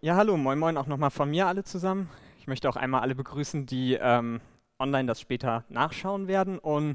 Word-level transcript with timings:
Ja, 0.00 0.14
hallo, 0.14 0.36
moin 0.36 0.60
moin 0.60 0.76
auch 0.76 0.86
nochmal 0.86 1.10
von 1.10 1.28
mir 1.28 1.48
alle 1.48 1.64
zusammen. 1.64 2.08
Ich 2.38 2.46
möchte 2.46 2.68
auch 2.68 2.76
einmal 2.76 3.00
alle 3.00 3.16
begrüßen, 3.16 3.66
die 3.66 3.94
ähm, 3.94 4.40
online 4.78 5.08
das 5.08 5.20
später 5.20 5.64
nachschauen 5.68 6.28
werden. 6.28 6.60
Und 6.60 6.94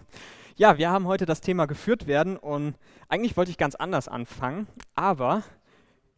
ja, 0.55 0.77
wir 0.77 0.89
haben 0.89 1.05
heute 1.05 1.25
das 1.25 1.41
Thema 1.41 1.65
geführt 1.65 2.07
werden 2.07 2.37
und 2.37 2.75
eigentlich 3.09 3.35
wollte 3.35 3.51
ich 3.51 3.57
ganz 3.57 3.75
anders 3.75 4.07
anfangen, 4.07 4.67
aber 4.95 5.43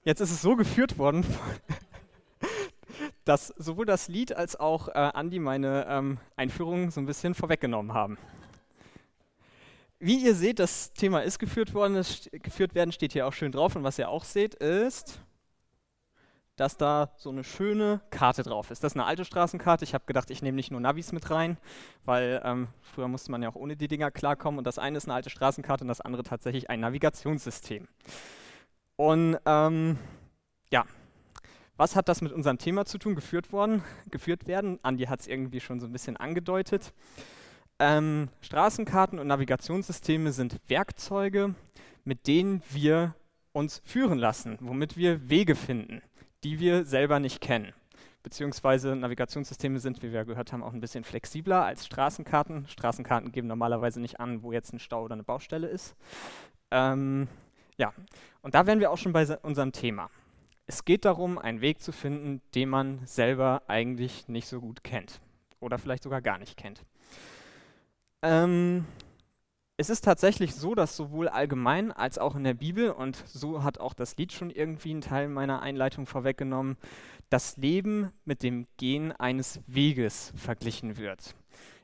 jetzt 0.03 0.19
ist 0.21 0.29
es 0.29 0.43
so 0.43 0.55
geführt 0.55 0.99
worden, 0.99 1.25
dass 3.25 3.47
sowohl 3.57 3.87
das 3.87 4.07
Lied 4.07 4.35
als 4.35 4.55
auch 4.55 4.87
äh, 4.89 4.91
Andi 4.91 5.39
meine 5.39 5.87
ähm, 5.89 6.19
Einführung 6.35 6.91
so 6.91 7.01
ein 7.01 7.07
bisschen 7.07 7.33
vorweggenommen 7.33 7.95
haben. 7.95 8.19
Wie 9.97 10.23
ihr 10.23 10.35
seht, 10.35 10.59
das 10.59 10.93
Thema 10.93 11.23
ist 11.23 11.39
geführt 11.39 11.73
worden, 11.73 11.95
das 11.95 12.29
geführt 12.31 12.75
werden 12.75 12.91
steht 12.91 13.13
hier 13.13 13.25
auch 13.25 13.33
schön 13.33 13.51
drauf 13.51 13.75
und 13.75 13.83
was 13.83 13.97
ihr 13.97 14.07
auch 14.07 14.23
seht 14.23 14.53
ist 14.53 15.24
dass 16.55 16.77
da 16.77 17.11
so 17.17 17.29
eine 17.29 17.43
schöne 17.43 18.01
Karte 18.11 18.43
drauf 18.43 18.71
ist. 18.71 18.83
Das 18.83 18.93
ist 18.93 18.97
eine 18.97 19.05
alte 19.05 19.25
Straßenkarte. 19.25 19.83
Ich 19.83 19.93
habe 19.93 20.05
gedacht, 20.05 20.29
ich 20.31 20.41
nehme 20.41 20.55
nicht 20.55 20.71
nur 20.71 20.79
Navis 20.79 21.11
mit 21.11 21.29
rein, 21.29 21.57
weil 22.05 22.41
ähm, 22.45 22.67
früher 22.81 23.07
musste 23.07 23.31
man 23.31 23.43
ja 23.43 23.49
auch 23.49 23.55
ohne 23.55 23.75
die 23.75 23.87
Dinger 23.87 24.11
klarkommen. 24.11 24.57
Und 24.57 24.65
das 24.65 24.79
eine 24.79 24.97
ist 24.97 25.05
eine 25.05 25.15
alte 25.15 25.29
Straßenkarte 25.29 25.83
und 25.83 25.89
das 25.89 26.01
andere 26.01 26.23
tatsächlich 26.23 26.69
ein 26.69 26.79
Navigationssystem. 26.79 27.87
Und 28.95 29.37
ähm, 29.45 29.97
ja, 30.71 30.85
was 31.75 31.97
hat 31.97 32.07
das 32.07 32.21
mit 32.21 32.31
unserem 32.31 32.57
Thema 32.57 32.85
zu 32.85 32.97
tun? 32.97 33.15
Geführt 33.15 33.51
worden, 33.51 33.83
geführt 34.09 34.47
werden. 34.47 34.79
Andi 34.81 35.05
hat 35.05 35.19
es 35.19 35.27
irgendwie 35.27 35.59
schon 35.59 35.81
so 35.81 35.87
ein 35.87 35.91
bisschen 35.91 36.15
angedeutet. 36.15 36.93
Ähm, 37.79 38.29
Straßenkarten 38.39 39.19
und 39.19 39.27
Navigationssysteme 39.27 40.31
sind 40.31 40.61
Werkzeuge, 40.67 41.53
mit 42.05 42.27
denen 42.27 42.63
wir 42.69 43.13
uns 43.51 43.81
führen 43.83 44.17
lassen, 44.17 44.57
womit 44.61 44.95
wir 44.95 45.29
Wege 45.29 45.55
finden 45.55 46.01
die 46.43 46.59
wir 46.59 46.85
selber 46.85 47.19
nicht 47.19 47.41
kennen. 47.41 47.73
Beziehungsweise 48.23 48.95
Navigationssysteme 48.95 49.79
sind, 49.79 50.01
wie 50.01 50.11
wir 50.11 50.25
gehört 50.25 50.51
haben, 50.51 50.63
auch 50.63 50.73
ein 50.73 50.81
bisschen 50.81 51.03
flexibler 51.03 51.63
als 51.63 51.85
Straßenkarten. 51.85 52.67
Straßenkarten 52.67 53.31
geben 53.31 53.47
normalerweise 53.47 54.01
nicht 54.01 54.19
an, 54.19 54.41
wo 54.41 54.51
jetzt 54.51 54.73
ein 54.73 54.79
Stau 54.79 55.03
oder 55.03 55.13
eine 55.13 55.23
Baustelle 55.23 55.67
ist. 55.67 55.95
Ähm, 56.71 57.27
ja, 57.77 57.93
und 58.41 58.55
da 58.55 58.65
wären 58.65 58.79
wir 58.79 58.89
auch 58.91 58.97
schon 58.97 59.13
bei 59.13 59.37
unserem 59.43 59.71
Thema. 59.71 60.09
Es 60.65 60.85
geht 60.85 61.05
darum, 61.05 61.37
einen 61.37 61.61
Weg 61.61 61.81
zu 61.81 61.91
finden, 61.91 62.41
den 62.55 62.69
man 62.69 63.05
selber 63.05 63.61
eigentlich 63.67 64.27
nicht 64.27 64.47
so 64.47 64.59
gut 64.59 64.83
kennt 64.83 65.21
oder 65.59 65.77
vielleicht 65.77 66.03
sogar 66.03 66.21
gar 66.21 66.39
nicht 66.39 66.57
kennt. 66.57 66.83
Ähm, 68.23 68.85
es 69.77 69.89
ist 69.89 70.05
tatsächlich 70.05 70.55
so, 70.55 70.73
dass 70.73 70.95
sowohl 70.95 71.27
allgemein 71.27 71.91
als 71.91 72.17
auch 72.17 72.35
in 72.35 72.43
der 72.43 72.53
Bibel, 72.53 72.91
und 72.91 73.21
so 73.27 73.63
hat 73.63 73.79
auch 73.79 73.93
das 73.93 74.15
Lied 74.17 74.31
schon 74.31 74.49
irgendwie 74.49 74.91
einen 74.91 75.01
Teil 75.01 75.27
meiner 75.27 75.61
Einleitung 75.61 76.05
vorweggenommen, 76.05 76.77
das 77.29 77.57
Leben 77.57 78.11
mit 78.23 78.43
dem 78.43 78.67
Gehen 78.77 79.11
eines 79.11 79.59
Weges 79.67 80.31
verglichen 80.35 80.97
wird. 80.97 81.35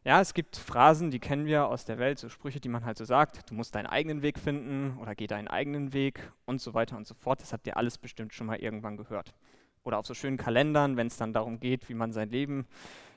Ja, 0.04 0.22
es 0.22 0.34
gibt 0.34 0.56
Phrasen, 0.56 1.12
die 1.12 1.20
kennen 1.20 1.46
wir 1.46 1.68
aus 1.68 1.86
der 1.86 2.00
Welt, 2.00 2.18
so 2.18 2.30
Sprüche, 2.30 2.60
die 2.60 2.70
man 2.70 2.86
halt 2.86 2.98
so 2.98 3.06
sagt, 3.06 3.50
du 3.50 3.54
musst 3.54 3.76
deinen 3.76 3.86
eigenen 3.86 4.22
Weg 4.22 4.40
finden 4.40 4.98
oder 5.00 5.14
geh 5.14 5.28
deinen 5.28 5.48
eigenen 5.48 5.94
Weg 5.94 6.32
und 6.46 6.60
so 6.62 6.74
weiter 6.74 6.98
und 6.98 7.06
so 7.06 7.14
fort. 7.14 7.42
Das 7.42 7.54
habt 7.54 7.68
ihr 7.68 7.78
alles 7.78 7.98
bestimmt 7.98 8.34
schon 8.34 8.48
mal 8.48 8.58
irgendwann 8.58 8.98
gehört. 8.98 9.36
Oder 9.84 10.00
auf 10.00 10.08
so 10.08 10.14
schönen 10.14 10.38
Kalendern, 10.38 10.98
wenn 10.98 11.08
es 11.08 11.18
dann 11.18 11.34
darum 11.34 11.60
geht, 11.60 11.90
wie 11.90 11.94
man 11.94 12.14
sein 12.14 12.30
Leben 12.30 12.66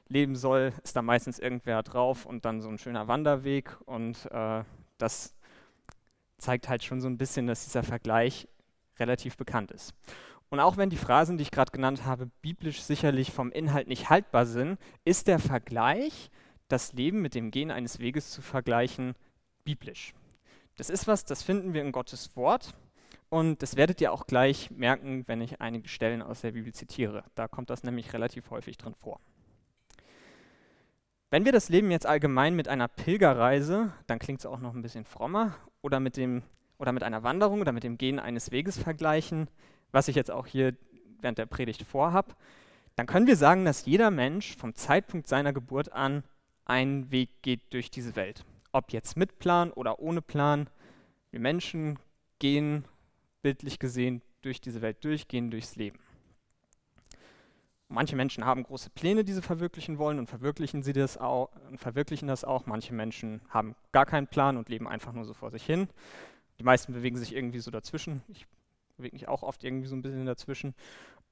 leben 0.08 0.36
soll, 0.36 0.72
ist 0.82 0.96
da 0.96 1.02
meistens 1.02 1.38
irgendwer 1.38 1.82
drauf 1.82 2.26
und 2.26 2.44
dann 2.44 2.60
so 2.60 2.68
ein 2.68 2.78
schöner 2.78 3.08
Wanderweg 3.08 3.76
und 3.86 4.30
äh, 4.30 4.64
das 4.98 5.34
zeigt 6.38 6.68
halt 6.68 6.84
schon 6.84 7.00
so 7.00 7.08
ein 7.08 7.18
bisschen, 7.18 7.46
dass 7.46 7.64
dieser 7.64 7.82
Vergleich 7.82 8.48
relativ 8.98 9.36
bekannt 9.36 9.70
ist. 9.70 9.94
Und 10.50 10.60
auch 10.60 10.76
wenn 10.76 10.90
die 10.90 10.96
Phrasen, 10.96 11.36
die 11.36 11.42
ich 11.42 11.50
gerade 11.50 11.72
genannt 11.72 12.04
habe, 12.04 12.30
biblisch 12.42 12.82
sicherlich 12.82 13.32
vom 13.32 13.50
Inhalt 13.50 13.88
nicht 13.88 14.10
haltbar 14.10 14.46
sind, 14.46 14.78
ist 15.04 15.26
der 15.26 15.38
Vergleich, 15.38 16.30
das 16.68 16.92
Leben 16.92 17.22
mit 17.22 17.34
dem 17.34 17.50
Gehen 17.50 17.70
eines 17.70 17.98
Weges 17.98 18.30
zu 18.30 18.42
vergleichen, 18.42 19.14
biblisch. 19.64 20.14
Das 20.76 20.90
ist 20.90 21.06
was, 21.06 21.24
das 21.24 21.42
finden 21.42 21.72
wir 21.72 21.82
in 21.82 21.92
Gottes 21.92 22.36
Wort 22.36 22.74
und 23.30 23.62
das 23.62 23.76
werdet 23.76 24.00
ihr 24.00 24.12
auch 24.12 24.26
gleich 24.26 24.70
merken, 24.70 25.24
wenn 25.26 25.40
ich 25.40 25.60
einige 25.60 25.88
Stellen 25.88 26.22
aus 26.22 26.42
der 26.42 26.52
Bibel 26.52 26.72
zitiere. 26.72 27.24
Da 27.34 27.48
kommt 27.48 27.70
das 27.70 27.82
nämlich 27.82 28.12
relativ 28.12 28.50
häufig 28.50 28.76
drin 28.76 28.94
vor. 28.94 29.20
Wenn 31.34 31.44
wir 31.44 31.50
das 31.50 31.68
Leben 31.68 31.90
jetzt 31.90 32.06
allgemein 32.06 32.54
mit 32.54 32.68
einer 32.68 32.86
Pilgerreise, 32.86 33.90
dann 34.06 34.20
klingt 34.20 34.38
es 34.38 34.46
auch 34.46 34.60
noch 34.60 34.72
ein 34.72 34.82
bisschen 34.82 35.04
frommer, 35.04 35.56
oder 35.82 35.98
mit, 35.98 36.16
dem, 36.16 36.44
oder 36.78 36.92
mit 36.92 37.02
einer 37.02 37.24
Wanderung 37.24 37.60
oder 37.60 37.72
mit 37.72 37.82
dem 37.82 37.98
Gehen 37.98 38.20
eines 38.20 38.52
Weges 38.52 38.78
vergleichen, 38.78 39.48
was 39.90 40.06
ich 40.06 40.14
jetzt 40.14 40.30
auch 40.30 40.46
hier 40.46 40.76
während 41.20 41.38
der 41.38 41.46
Predigt 41.46 41.82
vorhab, 41.82 42.36
dann 42.94 43.06
können 43.08 43.26
wir 43.26 43.34
sagen, 43.34 43.64
dass 43.64 43.84
jeder 43.84 44.12
Mensch 44.12 44.56
vom 44.56 44.76
Zeitpunkt 44.76 45.26
seiner 45.26 45.52
Geburt 45.52 45.92
an 45.92 46.22
einen 46.66 47.10
Weg 47.10 47.30
geht 47.42 47.62
durch 47.72 47.90
diese 47.90 48.14
Welt. 48.14 48.44
Ob 48.70 48.92
jetzt 48.92 49.16
mit 49.16 49.40
Plan 49.40 49.72
oder 49.72 49.98
ohne 49.98 50.22
Plan, 50.22 50.70
wir 51.32 51.40
Menschen 51.40 51.98
gehen, 52.38 52.84
bildlich 53.42 53.80
gesehen, 53.80 54.22
durch 54.42 54.60
diese 54.60 54.82
Welt 54.82 54.98
durch, 55.02 55.26
gehen 55.26 55.50
durchs 55.50 55.74
Leben. 55.74 55.98
Manche 57.88 58.16
Menschen 58.16 58.44
haben 58.44 58.62
große 58.62 58.90
Pläne, 58.90 59.24
die 59.24 59.32
sie 59.32 59.42
verwirklichen 59.42 59.98
wollen 59.98 60.18
und 60.18 60.26
verwirklichen 60.26 60.82
sie 60.82 60.92
das 60.92 61.18
auch, 61.18 61.50
verwirklichen 61.76 62.28
das 62.28 62.42
auch. 62.42 62.66
Manche 62.66 62.94
Menschen 62.94 63.42
haben 63.50 63.76
gar 63.92 64.06
keinen 64.06 64.26
Plan 64.26 64.56
und 64.56 64.68
leben 64.68 64.88
einfach 64.88 65.12
nur 65.12 65.24
so 65.24 65.34
vor 65.34 65.50
sich 65.50 65.64
hin. 65.64 65.88
Die 66.58 66.64
meisten 66.64 66.92
bewegen 66.92 67.16
sich 67.16 67.34
irgendwie 67.34 67.58
so 67.58 67.70
dazwischen. 67.70 68.22
Ich 68.28 68.46
bewege 68.96 69.14
mich 69.14 69.28
auch 69.28 69.42
oft 69.42 69.64
irgendwie 69.64 69.86
so 69.86 69.96
ein 69.96 70.02
bisschen 70.02 70.24
dazwischen. 70.24 70.74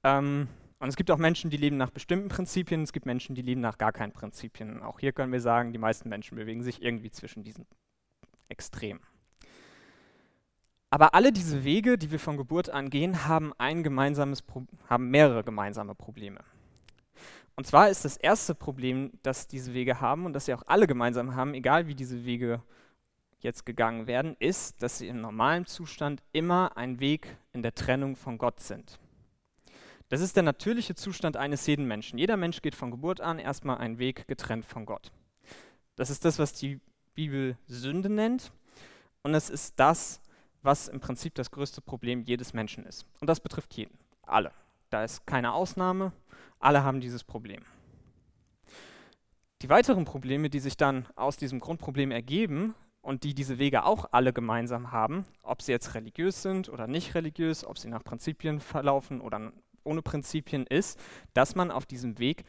Ähm, 0.05 0.49
und 0.79 0.89
es 0.89 0.97
gibt 0.97 1.11
auch 1.11 1.19
Menschen, 1.19 1.49
die 1.49 1.57
leben 1.57 1.77
nach 1.77 1.91
bestimmten 1.91 2.29
Prinzipien. 2.29 2.83
Es 2.83 2.93
gibt 2.93 3.07
Menschen, 3.07 3.35
die 3.35 3.43
leben 3.43 3.61
nach 3.61 3.79
gar 3.79 3.93
keinen 3.93 4.13
Prinzipien. 4.13 4.83
Auch 4.83 4.99
hier 4.99 5.13
können 5.13 5.33
wir 5.33 5.41
sagen, 5.41 5.73
die 5.73 5.79
meisten 5.79 6.09
Menschen 6.09 6.37
bewegen 6.37 6.63
sich 6.63 6.83
irgendwie 6.83 7.11
zwischen 7.11 7.45
diesen 7.45 7.67
Extremen. 8.49 9.01
Aber 10.93 11.15
alle 11.15 11.33
diese 11.33 11.65
Wege, 11.65 11.97
die 11.97 12.11
wir 12.11 12.19
von 12.19 12.37
Geburt 12.37 12.69
an 12.69 12.91
gehen, 12.91 13.25
haben, 13.27 13.55
ein 13.57 13.83
gemeinsames 13.83 14.45
haben 14.91 15.09
mehrere 15.09 15.43
gemeinsame 15.43 15.95
Probleme. 15.95 16.41
Und 17.57 17.67
zwar 17.67 17.89
ist 17.89 18.05
das 18.05 18.19
erste 18.19 18.55
Problem, 18.55 19.11
das 19.23 19.49
diese 19.49 19.73
Wege 19.73 20.03
haben 20.03 20.27
und 20.27 20.35
das 20.35 20.45
sie 20.45 20.53
auch 20.53 20.65
alle 20.67 20.87
gemeinsam 20.87 21.35
haben, 21.35 21.55
egal 21.55 21.87
wie 21.87 21.95
diese 21.95 22.27
Wege 22.27 22.61
jetzt 23.41 23.65
gegangen 23.65 24.07
werden, 24.07 24.37
ist, 24.39 24.83
dass 24.83 24.99
sie 24.99 25.09
im 25.09 25.23
normalen 25.23 25.65
Zustand 25.65 26.23
immer 26.33 26.77
ein 26.77 27.01
Weg 27.01 27.39
in 27.55 27.63
der 27.63 27.75
Trennung 27.75 28.15
von 28.15 28.37
Gott 28.37 28.61
sind. 28.61 28.99
Das 30.11 30.21
ist 30.21 30.37
der 30.37 30.43
natürliche 30.43 30.95
Zustand 30.95 31.39
eines 31.39 31.67
jeden 31.67 31.87
Menschen. 31.87 32.19
Jeder 32.19 32.37
Mensch 32.37 32.61
geht 32.61 32.75
von 32.75 32.91
Geburt 32.91 33.23
an 33.23 33.39
erstmal 33.39 33.79
einen 33.79 33.99
Weg 33.99 34.29
getrennt 34.29 34.67
von 34.67 34.85
Gott. 34.85 35.11
Das 35.97 36.11
ist 36.11 36.27
das, 36.27 36.39
was 36.39 36.53
die 36.53 36.81
Bibel 37.15 37.57
Sünde 37.67 38.11
nennt. 38.11 38.53
Und 39.23 39.35
es 39.35 39.49
ist 39.49 39.79
das, 39.79 40.21
was 40.63 40.89
im 40.89 41.01
Prinzip 41.01 41.35
das 41.35 41.51
größte 41.51 41.81
Problem 41.81 42.23
jedes 42.23 42.53
Menschen 42.53 42.85
ist. 42.85 43.07
Und 43.21 43.29
das 43.29 43.41
betrifft 43.41 43.75
jeden, 43.75 43.99
alle. 44.23 44.53
Da 44.91 45.05
ist 45.05 45.27
keine 45.27 45.53
Ausnahme, 45.53 46.13
alle 46.59 46.85
haben 46.85 47.01
dieses 47.01 47.25
Problem. 47.25 47.63
Die 49.63 49.69
weiteren 49.69 50.05
Probleme, 50.05 50.51
die 50.51 50.59
sich 50.59 50.77
dann 50.77 51.07
aus 51.15 51.37
diesem 51.37 51.61
Grundproblem 51.61 52.11
ergeben 52.11 52.75
und 53.01 53.25
die 53.25 53.35
diese 53.35 53.59
Wege 53.59 53.85
auch 53.85 54.07
alle 54.13 54.33
gemeinsam 54.33 54.93
haben, 54.93 55.25
ob 55.43 55.63
sie 55.63 55.73
jetzt 55.73 55.95
religiös 55.95 56.43
sind 56.43 56.69
oder 56.69 56.87
nicht 56.87 57.15
religiös, 57.15 57.65
ob 57.65 57.79
sie 57.79 57.89
nach 57.89 58.05
Prinzipien 58.05 58.61
verlaufen 58.61 59.21
oder 59.21 59.53
ohne 59.85 60.03
Prinzipien, 60.03 60.67
ist, 60.67 60.99
dass 61.33 61.55
man 61.55 61.71
auf 61.71 61.87
diesem 61.87 62.19
Weg 62.19 62.43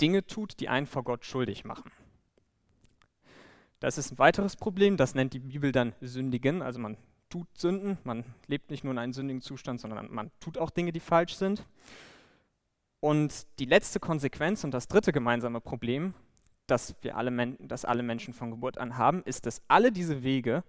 Dinge 0.00 0.26
tut, 0.26 0.60
die 0.60 0.68
einen 0.68 0.86
vor 0.86 1.04
Gott 1.04 1.24
schuldig 1.24 1.64
machen. 1.64 1.90
Das 3.80 3.96
ist 3.96 4.12
ein 4.12 4.18
weiteres 4.18 4.56
Problem, 4.56 4.96
das 4.96 5.14
nennt 5.14 5.34
die 5.34 5.38
Bibel 5.38 5.72
dann 5.72 5.94
Sündigen, 6.00 6.62
also 6.62 6.80
man 6.80 6.96
tut 7.28 7.46
Sünden, 7.56 7.98
man 8.04 8.24
lebt 8.46 8.70
nicht 8.70 8.84
nur 8.84 8.92
in 8.92 8.98
einem 8.98 9.12
sündigen 9.12 9.42
Zustand, 9.42 9.80
sondern 9.80 10.12
man 10.12 10.30
tut 10.40 10.58
auch 10.58 10.70
Dinge, 10.70 10.92
die 10.92 11.00
falsch 11.00 11.34
sind. 11.34 11.66
Und 13.00 13.46
die 13.58 13.66
letzte 13.66 14.00
Konsequenz 14.00 14.64
und 14.64 14.72
das 14.72 14.88
dritte 14.88 15.12
gemeinsame 15.12 15.60
Problem, 15.60 16.14
das 16.66 16.96
wir 17.02 17.16
alle, 17.16 17.30
Men 17.30 17.56
das 17.60 17.84
alle 17.84 18.02
Menschen 18.02 18.34
von 18.34 18.50
Geburt 18.50 18.78
an 18.78 18.96
haben, 18.96 19.22
ist, 19.22 19.46
dass 19.46 19.62
alle 19.68 19.92
diese 19.92 20.22
Wege, 20.22 20.64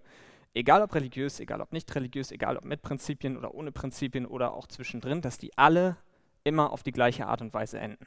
egal 0.54 0.82
ob 0.82 0.94
religiös, 0.94 1.40
egal 1.40 1.60
ob 1.60 1.72
nicht 1.72 1.92
religiös, 1.94 2.30
egal 2.30 2.56
ob 2.56 2.64
mit 2.64 2.82
Prinzipien 2.82 3.36
oder 3.36 3.54
ohne 3.54 3.72
Prinzipien 3.72 4.26
oder 4.26 4.54
auch 4.54 4.66
zwischendrin, 4.66 5.20
dass 5.20 5.38
die 5.38 5.56
alle 5.58 5.96
immer 6.44 6.72
auf 6.72 6.82
die 6.82 6.92
gleiche 6.92 7.26
Art 7.26 7.42
und 7.42 7.52
Weise 7.52 7.78
enden. 7.78 8.06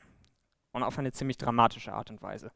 Und 0.72 0.84
auf 0.84 0.98
eine 0.98 1.12
ziemlich 1.12 1.38
dramatische 1.38 1.94
Art 1.94 2.10
und 2.10 2.22
Weise. 2.22 2.52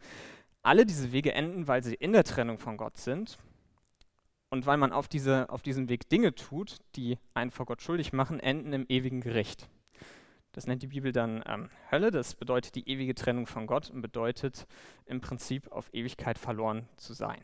Alle 0.64 0.86
diese 0.86 1.12
Wege 1.12 1.34
enden, 1.34 1.68
weil 1.68 1.84
sie 1.84 1.94
in 1.94 2.14
der 2.14 2.24
Trennung 2.24 2.58
von 2.58 2.78
Gott 2.78 2.98
sind 2.98 3.38
und 4.50 4.66
weil 4.66 4.78
man 4.78 4.92
auf, 4.94 5.08
diese, 5.08 5.50
auf 5.50 5.62
diesem 5.62 5.90
Weg 5.90 6.10
Dinge 6.10 6.34
tut, 6.36 6.78
die 6.96 7.18
einen 7.34 7.52
vor 7.52 7.66
Gott 7.66 7.82
schuldig 7.82 8.14
machen, 8.14 8.40
enden 8.40 8.74
im 8.74 8.86
ewigen 8.88 9.22
Gericht. 9.22 9.68
Das 10.54 10.66
nennt 10.66 10.82
die 10.82 10.88
Bibel 10.88 11.12
dann 11.12 11.44
ähm, 11.46 11.70
Hölle, 11.92 12.10
das 12.10 12.34
bedeutet 12.34 12.76
die 12.76 12.90
ewige 12.90 13.14
Trennung 13.14 13.46
von 13.46 13.68
Gott 13.68 13.90
und 13.90 14.02
bedeutet 14.02 14.66
im 15.06 15.22
Prinzip 15.22 15.72
auf 15.72 15.94
Ewigkeit 15.94 16.40
verloren 16.40 16.88
zu 16.98 17.14
sein. 17.14 17.42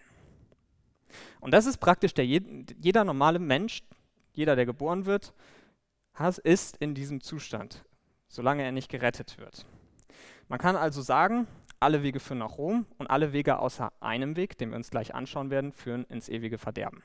Und 1.40 1.52
das 1.52 1.66
ist 1.68 1.78
praktisch 1.78 2.14
der 2.14 2.26
jeder 2.26 3.04
normale 3.04 3.38
Mensch, 3.38 3.84
jeder, 4.34 4.56
der 4.56 4.66
geboren 4.66 5.06
wird, 5.06 5.34
ist 6.44 6.78
in 6.78 6.96
diesem 6.96 7.22
Zustand. 7.22 7.86
solange 8.34 8.64
er 8.64 8.72
nicht 8.72 8.90
gerettet 8.90 9.38
wird. 9.38 9.64
Man 10.48 10.58
kann 10.58 10.76
also 10.76 11.04
sagen, 11.04 11.48
alle 11.84 12.04
Wege 12.04 12.20
führen 12.20 12.40
nach 12.40 12.58
Rom 12.58 12.86
und 12.98 13.10
alle 13.10 13.34
Wege 13.34 13.60
außer 13.60 13.92
einem 14.00 14.36
Weg, 14.36 14.58
den 14.58 14.72
wir 14.72 14.78
uns 14.78 14.90
gleich 14.90 15.14
anschauen 15.14 15.50
werden, 15.50 15.72
führen 15.72 16.06
ins 16.06 16.30
ewige 16.30 16.58
Verderben. 16.58 17.04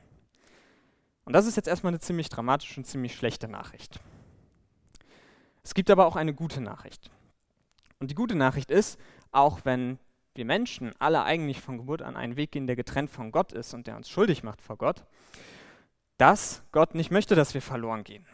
Und 1.25 1.35
das 1.35 1.47
ist 1.47 1.57
jetzt 1.57 1.69
erstmal 1.69 1.91
eine 1.91 2.01
ziemlich 2.01 2.31
dramatische 2.31 2.81
und 2.81 2.85
ziemlich 2.85 3.15
schlechte 3.15 3.49
Nachricht. 3.49 4.01
Es 5.63 5.75
gibt 5.75 5.91
aber 5.91 6.07
auch 6.07 6.17
eine 6.17 6.33
gute 6.33 6.63
Nachricht. 6.63 7.11
Und 7.99 8.11
die 8.11 8.15
gute 8.15 8.35
Nachricht 8.35 8.71
ist, 8.71 8.99
auch 9.33 9.65
wenn 9.65 9.99
wir 10.35 10.45
Menschen 10.45 10.93
alle 10.99 11.25
eigentlich 11.25 11.61
von 11.61 11.77
Geburt 11.77 12.01
an 12.01 12.17
einen 12.17 12.37
Weg 12.37 12.53
gehen, 12.53 12.67
der 12.67 12.77
getrennt 12.77 13.11
von 13.11 13.33
Gott 13.33 13.53
ist 13.53 13.75
und 13.75 13.87
der 13.87 13.97
uns 13.97 14.09
schuldig 14.09 14.43
macht 14.43 14.63
vor 14.63 14.79
Gott, 14.79 15.05
dass 16.17 16.63
Gott 16.73 16.95
nicht 16.95 17.11
möchte, 17.11 17.35
dass 17.35 17.55
wir 17.55 17.63
verloren 17.63 18.05
gehen. 18.05 18.25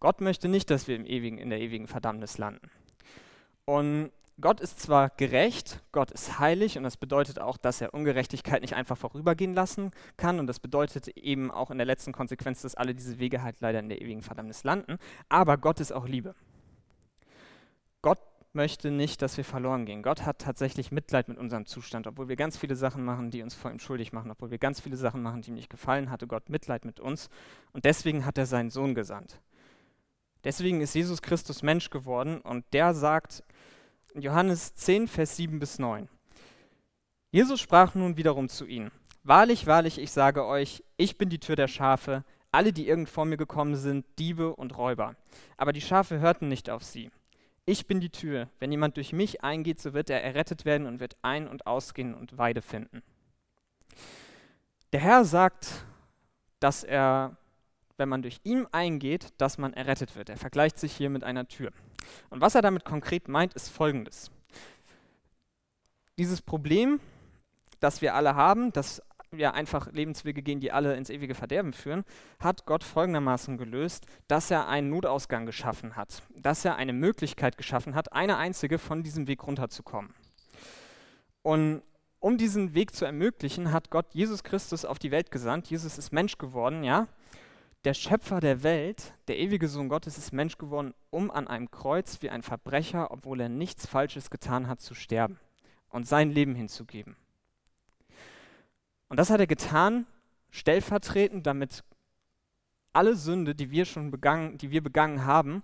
Gott 0.00 0.20
möchte 0.20 0.48
nicht, 0.48 0.70
dass 0.70 0.86
wir 0.86 0.96
im 0.96 1.06
ewigen, 1.06 1.38
in 1.38 1.50
der 1.50 1.60
ewigen 1.60 1.88
Verdammnis 1.88 2.38
landen. 2.38 2.70
Und 3.64 4.12
Gott 4.40 4.60
ist 4.60 4.78
zwar 4.78 5.10
gerecht, 5.10 5.82
Gott 5.90 6.12
ist 6.12 6.38
heilig 6.38 6.78
und 6.78 6.84
das 6.84 6.96
bedeutet 6.96 7.40
auch, 7.40 7.56
dass 7.56 7.80
er 7.80 7.92
Ungerechtigkeit 7.92 8.62
nicht 8.62 8.74
einfach 8.74 8.96
vorübergehen 8.96 9.52
lassen 9.52 9.90
kann 10.16 10.38
und 10.38 10.46
das 10.46 10.60
bedeutet 10.60 11.08
eben 11.08 11.50
auch 11.50 11.72
in 11.72 11.78
der 11.78 11.86
letzten 11.86 12.12
Konsequenz, 12.12 12.62
dass 12.62 12.76
alle 12.76 12.94
diese 12.94 13.18
Wege 13.18 13.42
halt 13.42 13.56
leider 13.60 13.80
in 13.80 13.88
der 13.88 14.00
ewigen 14.00 14.22
Verdammnis 14.22 14.62
landen, 14.62 14.98
aber 15.28 15.58
Gott 15.58 15.80
ist 15.80 15.92
auch 15.92 16.06
Liebe. 16.06 16.36
Gott 18.00 18.20
möchte 18.52 18.92
nicht, 18.92 19.22
dass 19.22 19.36
wir 19.36 19.44
verloren 19.44 19.86
gehen. 19.86 20.02
Gott 20.02 20.24
hat 20.24 20.38
tatsächlich 20.38 20.92
Mitleid 20.92 21.28
mit 21.28 21.36
unserem 21.36 21.66
Zustand, 21.66 22.06
obwohl 22.06 22.28
wir 22.28 22.36
ganz 22.36 22.56
viele 22.56 22.76
Sachen 22.76 23.04
machen, 23.04 23.30
die 23.30 23.42
uns 23.42 23.54
vor 23.54 23.72
ihm 23.72 23.80
schuldig 23.80 24.12
machen, 24.12 24.30
obwohl 24.30 24.50
wir 24.52 24.58
ganz 24.58 24.80
viele 24.80 24.96
Sachen 24.96 25.22
machen, 25.22 25.42
die 25.42 25.50
ihm 25.50 25.56
nicht 25.56 25.68
gefallen, 25.68 26.10
hatte 26.10 26.28
Gott 26.28 26.48
Mitleid 26.48 26.84
mit 26.84 27.00
uns 27.00 27.28
und 27.72 27.84
deswegen 27.84 28.24
hat 28.24 28.38
er 28.38 28.46
seinen 28.46 28.70
Sohn 28.70 28.94
gesandt. 28.94 29.40
Deswegen 30.44 30.80
ist 30.80 30.94
Jesus 30.94 31.22
Christus 31.22 31.62
Mensch 31.62 31.90
geworden 31.90 32.40
und 32.40 32.64
der 32.72 32.94
sagt 32.94 33.42
Johannes 34.20 34.74
10, 34.74 35.08
Vers 35.08 35.36
7 35.36 35.58
bis 35.58 35.78
9. 35.78 36.08
Jesus 37.30 37.60
sprach 37.60 37.94
nun 37.94 38.16
wiederum 38.16 38.48
zu 38.48 38.66
ihnen, 38.66 38.90
Wahrlich, 39.24 39.66
wahrlich, 39.66 39.98
ich 39.98 40.10
sage 40.10 40.46
euch, 40.46 40.82
ich 40.96 41.18
bin 41.18 41.28
die 41.28 41.40
Tür 41.40 41.54
der 41.54 41.68
Schafe, 41.68 42.24
alle, 42.50 42.72
die 42.72 42.88
irgend 42.88 43.10
vor 43.10 43.26
mir 43.26 43.36
gekommen 43.36 43.76
sind, 43.76 44.06
Diebe 44.18 44.56
und 44.56 44.76
Räuber. 44.78 45.16
Aber 45.58 45.72
die 45.72 45.82
Schafe 45.82 46.18
hörten 46.18 46.48
nicht 46.48 46.70
auf 46.70 46.82
sie. 46.82 47.10
Ich 47.66 47.86
bin 47.86 48.00
die 48.00 48.08
Tür, 48.08 48.48
wenn 48.58 48.70
jemand 48.70 48.96
durch 48.96 49.12
mich 49.12 49.44
eingeht, 49.44 49.80
so 49.80 49.92
wird 49.92 50.08
er 50.08 50.24
errettet 50.24 50.64
werden 50.64 50.86
und 50.86 51.00
wird 51.00 51.16
ein- 51.20 51.46
und 51.46 51.66
ausgehen 51.66 52.14
und 52.14 52.38
Weide 52.38 52.62
finden. 52.62 53.02
Der 54.94 55.00
Herr 55.00 55.26
sagt, 55.26 55.84
dass 56.60 56.82
er 56.82 57.36
wenn 57.98 58.08
man 58.08 58.22
durch 58.22 58.40
ihn 58.44 58.66
eingeht, 58.72 59.28
dass 59.38 59.58
man 59.58 59.74
errettet 59.74 60.16
wird. 60.16 60.30
Er 60.30 60.36
vergleicht 60.36 60.78
sich 60.78 60.96
hier 60.96 61.10
mit 61.10 61.24
einer 61.24 61.46
Tür. 61.46 61.70
Und 62.30 62.40
was 62.40 62.54
er 62.54 62.62
damit 62.62 62.84
konkret 62.84 63.28
meint, 63.28 63.54
ist 63.54 63.68
folgendes. 63.68 64.30
Dieses 66.16 66.40
Problem, 66.42 67.00
das 67.80 68.00
wir 68.02 68.14
alle 68.14 68.34
haben, 68.34 68.72
dass 68.72 69.02
wir 69.30 69.54
einfach 69.54 69.92
Lebenswege 69.92 70.42
gehen, 70.42 70.60
die 70.60 70.72
alle 70.72 70.96
ins 70.96 71.10
ewige 71.10 71.34
Verderben 71.34 71.72
führen, 71.72 72.04
hat 72.40 72.64
Gott 72.64 72.82
folgendermaßen 72.82 73.58
gelöst, 73.58 74.06
dass 74.26 74.50
er 74.50 74.68
einen 74.68 74.88
Notausgang 74.88 75.44
geschaffen 75.44 75.96
hat, 75.96 76.22
dass 76.34 76.64
er 76.64 76.76
eine 76.76 76.92
Möglichkeit 76.92 77.58
geschaffen 77.58 77.94
hat, 77.94 78.12
eine 78.12 78.38
einzige 78.38 78.78
von 78.78 79.02
diesem 79.02 79.26
Weg 79.26 79.46
runterzukommen. 79.46 80.14
Und 81.42 81.82
um 82.20 82.36
diesen 82.36 82.74
Weg 82.74 82.94
zu 82.94 83.04
ermöglichen, 83.04 83.70
hat 83.72 83.90
Gott 83.90 84.06
Jesus 84.12 84.42
Christus 84.42 84.84
auf 84.84 84.98
die 84.98 85.10
Welt 85.10 85.30
gesandt. 85.30 85.68
Jesus 85.68 85.98
ist 85.98 86.12
Mensch 86.12 86.38
geworden, 86.38 86.82
ja, 86.82 87.06
der 87.88 87.94
Schöpfer 87.94 88.40
der 88.40 88.62
Welt, 88.62 89.14
der 89.28 89.38
ewige 89.38 89.66
Sohn 89.66 89.88
Gottes, 89.88 90.18
ist 90.18 90.34
Mensch 90.34 90.58
geworden, 90.58 90.92
um 91.08 91.30
an 91.30 91.48
einem 91.48 91.70
Kreuz 91.70 92.20
wie 92.20 92.28
ein 92.28 92.42
Verbrecher, 92.42 93.10
obwohl 93.10 93.40
er 93.40 93.48
nichts 93.48 93.86
Falsches 93.86 94.28
getan 94.28 94.68
hat, 94.68 94.82
zu 94.82 94.92
sterben 94.92 95.40
und 95.88 96.06
sein 96.06 96.30
Leben 96.30 96.54
hinzugeben. 96.54 97.16
Und 99.08 99.18
das 99.18 99.30
hat 99.30 99.40
er 99.40 99.46
getan, 99.46 100.04
stellvertretend, 100.50 101.46
damit 101.46 101.82
alle 102.92 103.16
Sünde, 103.16 103.54
die 103.54 103.70
wir 103.70 103.86
schon 103.86 104.10
begangen, 104.10 104.58
die 104.58 104.70
wir 104.70 104.82
begangen 104.82 105.24
haben, 105.24 105.62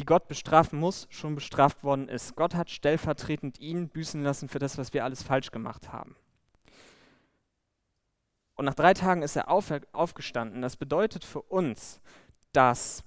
die 0.00 0.04
Gott 0.04 0.26
bestrafen 0.26 0.80
muss, 0.80 1.06
schon 1.10 1.36
bestraft 1.36 1.84
worden 1.84 2.08
ist. 2.08 2.34
Gott 2.34 2.56
hat 2.56 2.70
stellvertretend 2.70 3.60
ihn 3.60 3.88
büßen 3.88 4.20
lassen 4.24 4.48
für 4.48 4.58
das, 4.58 4.78
was 4.78 4.92
wir 4.94 5.04
alles 5.04 5.22
falsch 5.22 5.52
gemacht 5.52 5.92
haben. 5.92 6.16
Und 8.54 8.64
nach 8.64 8.74
drei 8.74 8.94
Tagen 8.94 9.22
ist 9.22 9.36
er 9.36 9.48
auf, 9.48 9.72
aufgestanden. 9.92 10.62
Das 10.62 10.76
bedeutet 10.76 11.24
für 11.24 11.42
uns, 11.42 12.00
dass 12.52 13.04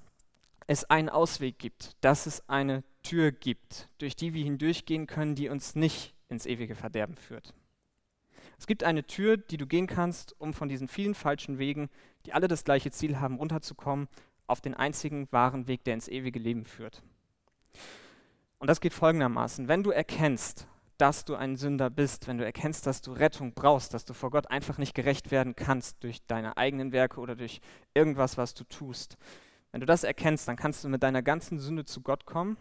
es 0.67 0.85
einen 0.85 1.09
Ausweg 1.09 1.59
gibt, 1.59 1.95
dass 2.01 2.25
es 2.25 2.47
eine 2.49 2.83
Tür 3.03 3.31
gibt, 3.31 3.89
durch 3.99 4.15
die 4.15 4.33
wir 4.33 4.43
hindurchgehen 4.43 5.05
können, 5.05 5.35
die 5.35 5.49
uns 5.49 5.75
nicht 5.75 6.15
ins 6.27 6.45
ewige 6.45 6.75
Verderben 6.75 7.15
führt. 7.15 7.53
Es 8.57 8.67
gibt 8.67 8.83
eine 8.83 9.05
Tür, 9.05 9.37
die 9.37 9.57
du 9.57 9.67
gehen 9.67 9.87
kannst, 9.87 10.39
um 10.39 10.53
von 10.53 10.69
diesen 10.69 10.87
vielen 10.87 11.13
falschen 11.13 11.59
Wegen, 11.59 11.89
die 12.25 12.33
alle 12.33 12.47
das 12.47 12.63
gleiche 12.63 12.91
Ziel 12.91 13.19
haben, 13.19 13.35
runterzukommen, 13.35 14.07
auf 14.47 14.61
den 14.61 14.73
einzigen 14.73 15.27
wahren 15.31 15.67
Weg, 15.67 15.83
der 15.83 15.95
ins 15.95 16.07
ewige 16.07 16.39
Leben 16.39 16.65
führt. 16.65 17.03
Und 18.57 18.69
das 18.69 18.81
geht 18.81 18.93
folgendermaßen. 18.93 19.67
Wenn 19.67 19.83
du 19.83 19.91
erkennst, 19.91 20.67
dass 20.97 21.25
du 21.25 21.35
ein 21.35 21.55
Sünder 21.55 21.89
bist, 21.89 22.27
wenn 22.27 22.37
du 22.37 22.45
erkennst, 22.45 22.87
dass 22.87 23.01
du 23.01 23.11
Rettung 23.11 23.53
brauchst, 23.53 23.93
dass 23.93 24.05
du 24.05 24.13
vor 24.13 24.31
Gott 24.31 24.49
einfach 24.49 24.77
nicht 24.77 24.93
gerecht 24.93 25.31
werden 25.31 25.55
kannst 25.55 26.03
durch 26.03 26.25
deine 26.25 26.57
eigenen 26.57 26.91
Werke 26.91 27.19
oder 27.19 27.35
durch 27.35 27.59
irgendwas, 27.93 28.37
was 28.37 28.53
du 28.53 28.63
tust. 28.63 29.17
Wenn 29.71 29.81
du 29.81 29.85
das 29.85 30.03
erkennst, 30.03 30.47
dann 30.47 30.55
kannst 30.55 30.83
du 30.83 30.89
mit 30.89 31.03
deiner 31.03 31.21
ganzen 31.21 31.59
Sünde 31.59 31.83
zu 31.83 32.01
Gott 32.01 32.25
kommen. 32.25 32.57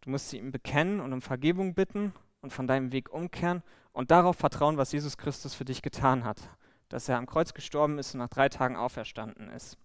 Du 0.00 0.10
musst 0.10 0.30
sie 0.30 0.38
ihm 0.38 0.50
bekennen 0.50 1.00
und 1.00 1.12
um 1.12 1.20
Vergebung 1.20 1.74
bitten 1.74 2.14
und 2.40 2.52
von 2.52 2.66
deinem 2.66 2.92
Weg 2.92 3.10
umkehren 3.12 3.62
und 3.92 4.10
darauf 4.10 4.36
vertrauen, 4.36 4.78
was 4.78 4.92
Jesus 4.92 5.18
Christus 5.18 5.54
für 5.54 5.64
dich 5.64 5.82
getan 5.82 6.24
hat, 6.24 6.40
dass 6.88 7.08
er 7.08 7.18
am 7.18 7.26
Kreuz 7.26 7.52
gestorben 7.52 7.98
ist 7.98 8.14
und 8.14 8.20
nach 8.20 8.28
drei 8.28 8.48
Tagen 8.48 8.76
auferstanden 8.76 9.50
ist. 9.50 9.76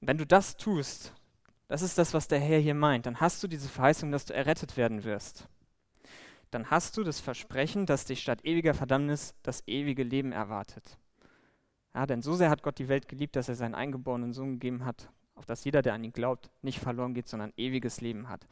Wenn 0.00 0.18
du 0.18 0.26
das 0.26 0.56
tust, 0.56 1.14
das 1.68 1.82
ist 1.82 1.96
das, 1.96 2.12
was 2.12 2.28
der 2.28 2.40
Herr 2.40 2.58
hier 2.58 2.74
meint, 2.74 3.06
dann 3.06 3.20
hast 3.20 3.42
du 3.42 3.48
diese 3.48 3.68
Verheißung, 3.68 4.10
dass 4.10 4.26
du 4.26 4.34
errettet 4.34 4.76
werden 4.76 5.04
wirst 5.04 5.48
dann 6.54 6.70
hast 6.70 6.96
du 6.96 7.02
das 7.02 7.18
Versprechen, 7.18 7.84
dass 7.84 8.04
dich 8.04 8.22
statt 8.22 8.44
ewiger 8.44 8.74
Verdammnis 8.74 9.34
das 9.42 9.66
ewige 9.66 10.04
Leben 10.04 10.30
erwartet. 10.30 10.98
Ja, 11.94 12.06
denn 12.06 12.22
so 12.22 12.34
sehr 12.34 12.48
hat 12.48 12.62
Gott 12.62 12.78
die 12.78 12.88
Welt 12.88 13.08
geliebt, 13.08 13.34
dass 13.34 13.48
er 13.48 13.56
seinen 13.56 13.74
eingeborenen 13.74 14.32
Sohn 14.32 14.52
gegeben 14.52 14.84
hat, 14.84 15.10
auf 15.34 15.46
dass 15.46 15.64
jeder, 15.64 15.82
der 15.82 15.94
an 15.94 16.04
ihn 16.04 16.12
glaubt, 16.12 16.50
nicht 16.62 16.78
verloren 16.78 17.12
geht, 17.12 17.26
sondern 17.26 17.52
ewiges 17.56 18.00
Leben 18.00 18.28
hat. 18.28 18.46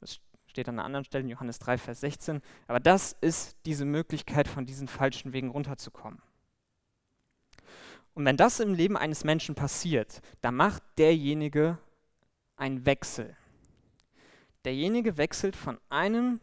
Das 0.00 0.20
steht 0.46 0.68
an 0.70 0.78
einer 0.78 0.86
anderen 0.86 1.04
Stelle 1.04 1.24
in 1.24 1.30
Johannes 1.30 1.58
3, 1.58 1.76
Vers 1.76 2.00
16. 2.00 2.40
Aber 2.66 2.80
das 2.80 3.14
ist 3.20 3.58
diese 3.66 3.84
Möglichkeit, 3.84 4.48
von 4.48 4.64
diesen 4.64 4.88
falschen 4.88 5.34
Wegen 5.34 5.50
runterzukommen. 5.50 6.22
Und 8.14 8.24
wenn 8.24 8.38
das 8.38 8.60
im 8.60 8.72
Leben 8.72 8.96
eines 8.96 9.24
Menschen 9.24 9.54
passiert, 9.54 10.22
dann 10.40 10.54
macht 10.54 10.82
derjenige 10.96 11.76
einen 12.56 12.86
Wechsel. 12.86 13.36
Derjenige 14.64 15.18
wechselt 15.18 15.56
von 15.56 15.78
einem 15.90 16.40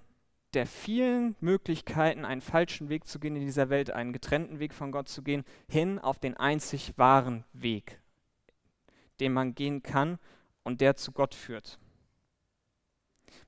der 0.53 0.65
vielen 0.65 1.36
Möglichkeiten, 1.39 2.25
einen 2.25 2.41
falschen 2.41 2.89
Weg 2.89 3.08
zu 3.08 3.20
gehen 3.20 3.36
in 3.36 3.46
dieser 3.46 3.70
Welt, 3.70 3.91
einen 3.91 4.13
getrennten 4.13 4.60
Weg 4.60 4.74
von 4.74 4.91
Gott 4.91 5.08
zu 5.08 5.24
gehen, 5.24 5.43
hin 5.67 6.00
auf 6.00 6.20
den 6.20 6.36
einzig 6.36 6.98
wahren 6.98 7.46
Weg, 7.53 8.00
den 9.20 9.34
man 9.34 9.55
gehen 9.55 9.81
kann 9.81 10.20
und 10.63 10.81
der 10.81 10.96
zu 10.96 11.12
Gott 11.12 11.36
führt. 11.36 11.79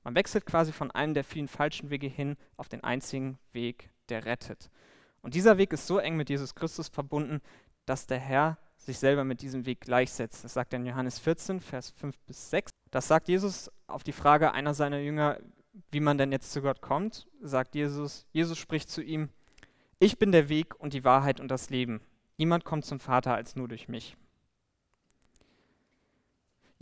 Man 0.03 0.15
wechselt 0.15 0.45
quasi 0.45 0.71
von 0.71 0.91
einem 0.91 1.13
der 1.13 1.23
vielen 1.23 1.47
falschen 1.47 1.89
Wege 1.89 2.07
hin 2.07 2.37
auf 2.57 2.69
den 2.69 2.83
einzigen 2.83 3.37
Weg, 3.51 3.89
der 4.09 4.25
rettet. 4.25 4.69
Und 5.21 5.35
dieser 5.35 5.57
Weg 5.57 5.73
ist 5.73 5.87
so 5.87 5.97
eng 5.97 6.17
mit 6.17 6.29
Jesus 6.29 6.55
Christus 6.55 6.89
verbunden, 6.89 7.41
dass 7.85 8.07
der 8.07 8.19
Herr 8.19 8.57
sich 8.77 8.99
selber 8.99 9.23
mit 9.23 9.41
diesem 9.41 9.65
Weg 9.65 9.81
gleichsetzt. 9.81 10.43
Das 10.43 10.53
sagt 10.53 10.73
er 10.73 10.79
in 10.79 10.85
Johannes 10.85 11.19
14, 11.19 11.59
Vers 11.61 11.91
5 11.91 12.19
bis 12.19 12.49
6. 12.49 12.71
Das 12.91 13.07
sagt 13.07 13.29
Jesus 13.29 13.71
auf 13.87 14.03
die 14.03 14.11
Frage 14.11 14.51
einer 14.51 14.73
seiner 14.73 14.99
Jünger, 14.99 15.39
wie 15.91 15.99
man 15.99 16.17
denn 16.17 16.31
jetzt 16.31 16.51
zu 16.51 16.61
Gott 16.61 16.81
kommt, 16.81 17.27
sagt 17.41 17.75
Jesus, 17.75 18.25
Jesus 18.31 18.57
spricht 18.57 18.89
zu 18.89 19.01
ihm, 19.01 19.29
ich 19.99 20.17
bin 20.17 20.31
der 20.31 20.49
Weg 20.49 20.79
und 20.79 20.93
die 20.93 21.03
Wahrheit 21.03 21.39
und 21.39 21.49
das 21.49 21.69
Leben. 21.69 22.01
Niemand 22.37 22.65
kommt 22.65 22.85
zum 22.85 22.99
Vater 22.99 23.33
als 23.33 23.55
nur 23.55 23.67
durch 23.67 23.87
mich. 23.87 24.17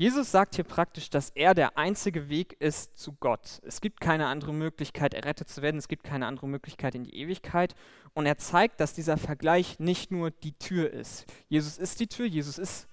Jesus 0.02 0.32
sagt 0.32 0.56
hier 0.56 0.64
praktisch, 0.64 1.12
dass 1.12 1.30
er 1.30 1.54
der 1.54 1.78
einzige 1.78 2.28
Weg 2.28 2.56
ist 2.60 2.98
zu 2.98 3.14
Gott. 3.14 3.62
Es 3.64 3.82
gibt 3.82 4.02
keine 4.02 4.26
andere 4.26 4.54
Möglichkeit, 4.54 5.14
errettet 5.14 5.50
zu 5.50 5.62
werden, 5.62 5.78
es 5.78 5.88
gibt 5.88 6.04
keine 6.04 6.26
andere 6.26 6.48
Möglichkeit 6.48 6.96
in 6.96 7.04
die 7.04 7.16
Ewigkeit. 7.16 7.76
Und 8.16 8.26
er 8.26 8.40
zeigt, 8.40 8.80
dass 8.80 8.94
dieser 8.94 9.18
Vergleich 9.18 9.78
nicht 9.80 10.10
nur 10.10 10.32
die 10.32 10.54
Tür 10.54 10.92
ist. 10.92 11.32
Jesus 11.50 11.78
ist 11.78 12.00
die 12.00 12.08
Tür, 12.08 12.26
Jesus 12.26 12.58
ist 12.58 12.88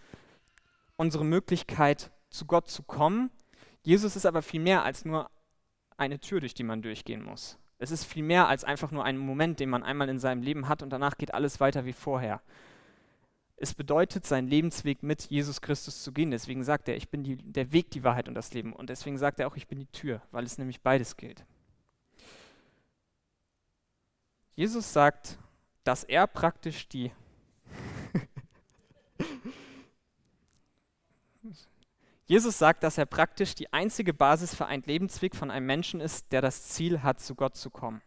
unsere 0.96 1.24
Möglichkeit, 1.24 2.10
zu 2.28 2.44
Gott 2.44 2.68
zu 2.68 2.82
kommen. 2.82 3.30
Jesus 3.82 4.14
ist 4.14 4.26
aber 4.26 4.42
viel 4.42 4.60
mehr 4.60 4.84
als 4.84 5.06
nur 5.06 5.30
eine 5.98 6.20
Tür, 6.20 6.40
durch 6.40 6.54
die 6.54 6.62
man 6.64 6.82
durchgehen 6.82 7.22
muss. 7.22 7.58
Es 7.78 7.90
ist 7.90 8.04
viel 8.04 8.22
mehr 8.22 8.48
als 8.48 8.64
einfach 8.64 8.90
nur 8.90 9.04
ein 9.04 9.18
Moment, 9.18 9.60
den 9.60 9.70
man 9.70 9.82
einmal 9.84 10.08
in 10.08 10.18
seinem 10.18 10.42
Leben 10.42 10.68
hat 10.68 10.82
und 10.82 10.90
danach 10.90 11.16
geht 11.16 11.34
alles 11.34 11.60
weiter 11.60 11.84
wie 11.84 11.92
vorher. 11.92 12.40
es 13.60 13.74
bedeutet, 13.74 14.24
seinen 14.24 14.46
Lebensweg 14.46 15.02
mit 15.02 15.22
Jesus 15.24 15.60
Christus 15.60 16.02
zu 16.04 16.12
gehen. 16.12 16.30
Deswegen 16.30 16.62
sagt 16.62 16.88
er, 16.88 16.96
ich 16.96 17.08
bin 17.08 17.24
die, 17.24 17.36
der 17.36 17.72
Weg, 17.72 17.90
die 17.90 18.04
Wahrheit 18.04 18.28
und 18.28 18.34
das 18.34 18.52
Leben. 18.54 18.72
Und 18.72 18.88
deswegen 18.88 19.18
sagt 19.18 19.40
er 19.40 19.48
auch, 19.48 19.56
ich 19.56 19.66
bin 19.66 19.80
die 19.80 19.86
Tür, 19.86 20.22
weil 20.30 20.44
es 20.44 20.58
nämlich 20.58 20.80
beides 20.80 21.16
gilt. 21.16 21.44
Jesus 24.54 24.92
sagt, 24.92 25.38
dass 25.82 26.04
er 26.04 26.28
praktisch 26.28 26.88
die 26.88 27.10
Jesus 32.28 32.58
sagt, 32.58 32.82
dass 32.82 32.98
er 32.98 33.06
praktisch 33.06 33.54
die 33.54 33.72
einzige 33.72 34.12
Basis 34.12 34.54
für 34.54 34.66
einen 34.66 34.82
Lebensweg 34.82 35.34
von 35.34 35.50
einem 35.50 35.64
Menschen 35.64 35.98
ist, 35.98 36.30
der 36.30 36.42
das 36.42 36.68
Ziel 36.68 37.02
hat, 37.02 37.20
zu 37.20 37.34
Gott 37.34 37.56
zu 37.56 37.70
kommen. 37.70 38.02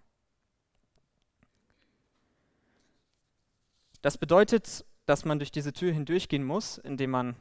Das 4.04 4.20
bedeutet, 4.20 4.86
dass 5.08 5.26
man 5.26 5.40
durch 5.40 5.52
diese 5.52 5.74
Tür 5.74 5.92
hindurchgehen 5.92 6.44
muss, 6.44 6.78
indem 6.78 7.10
man 7.10 7.36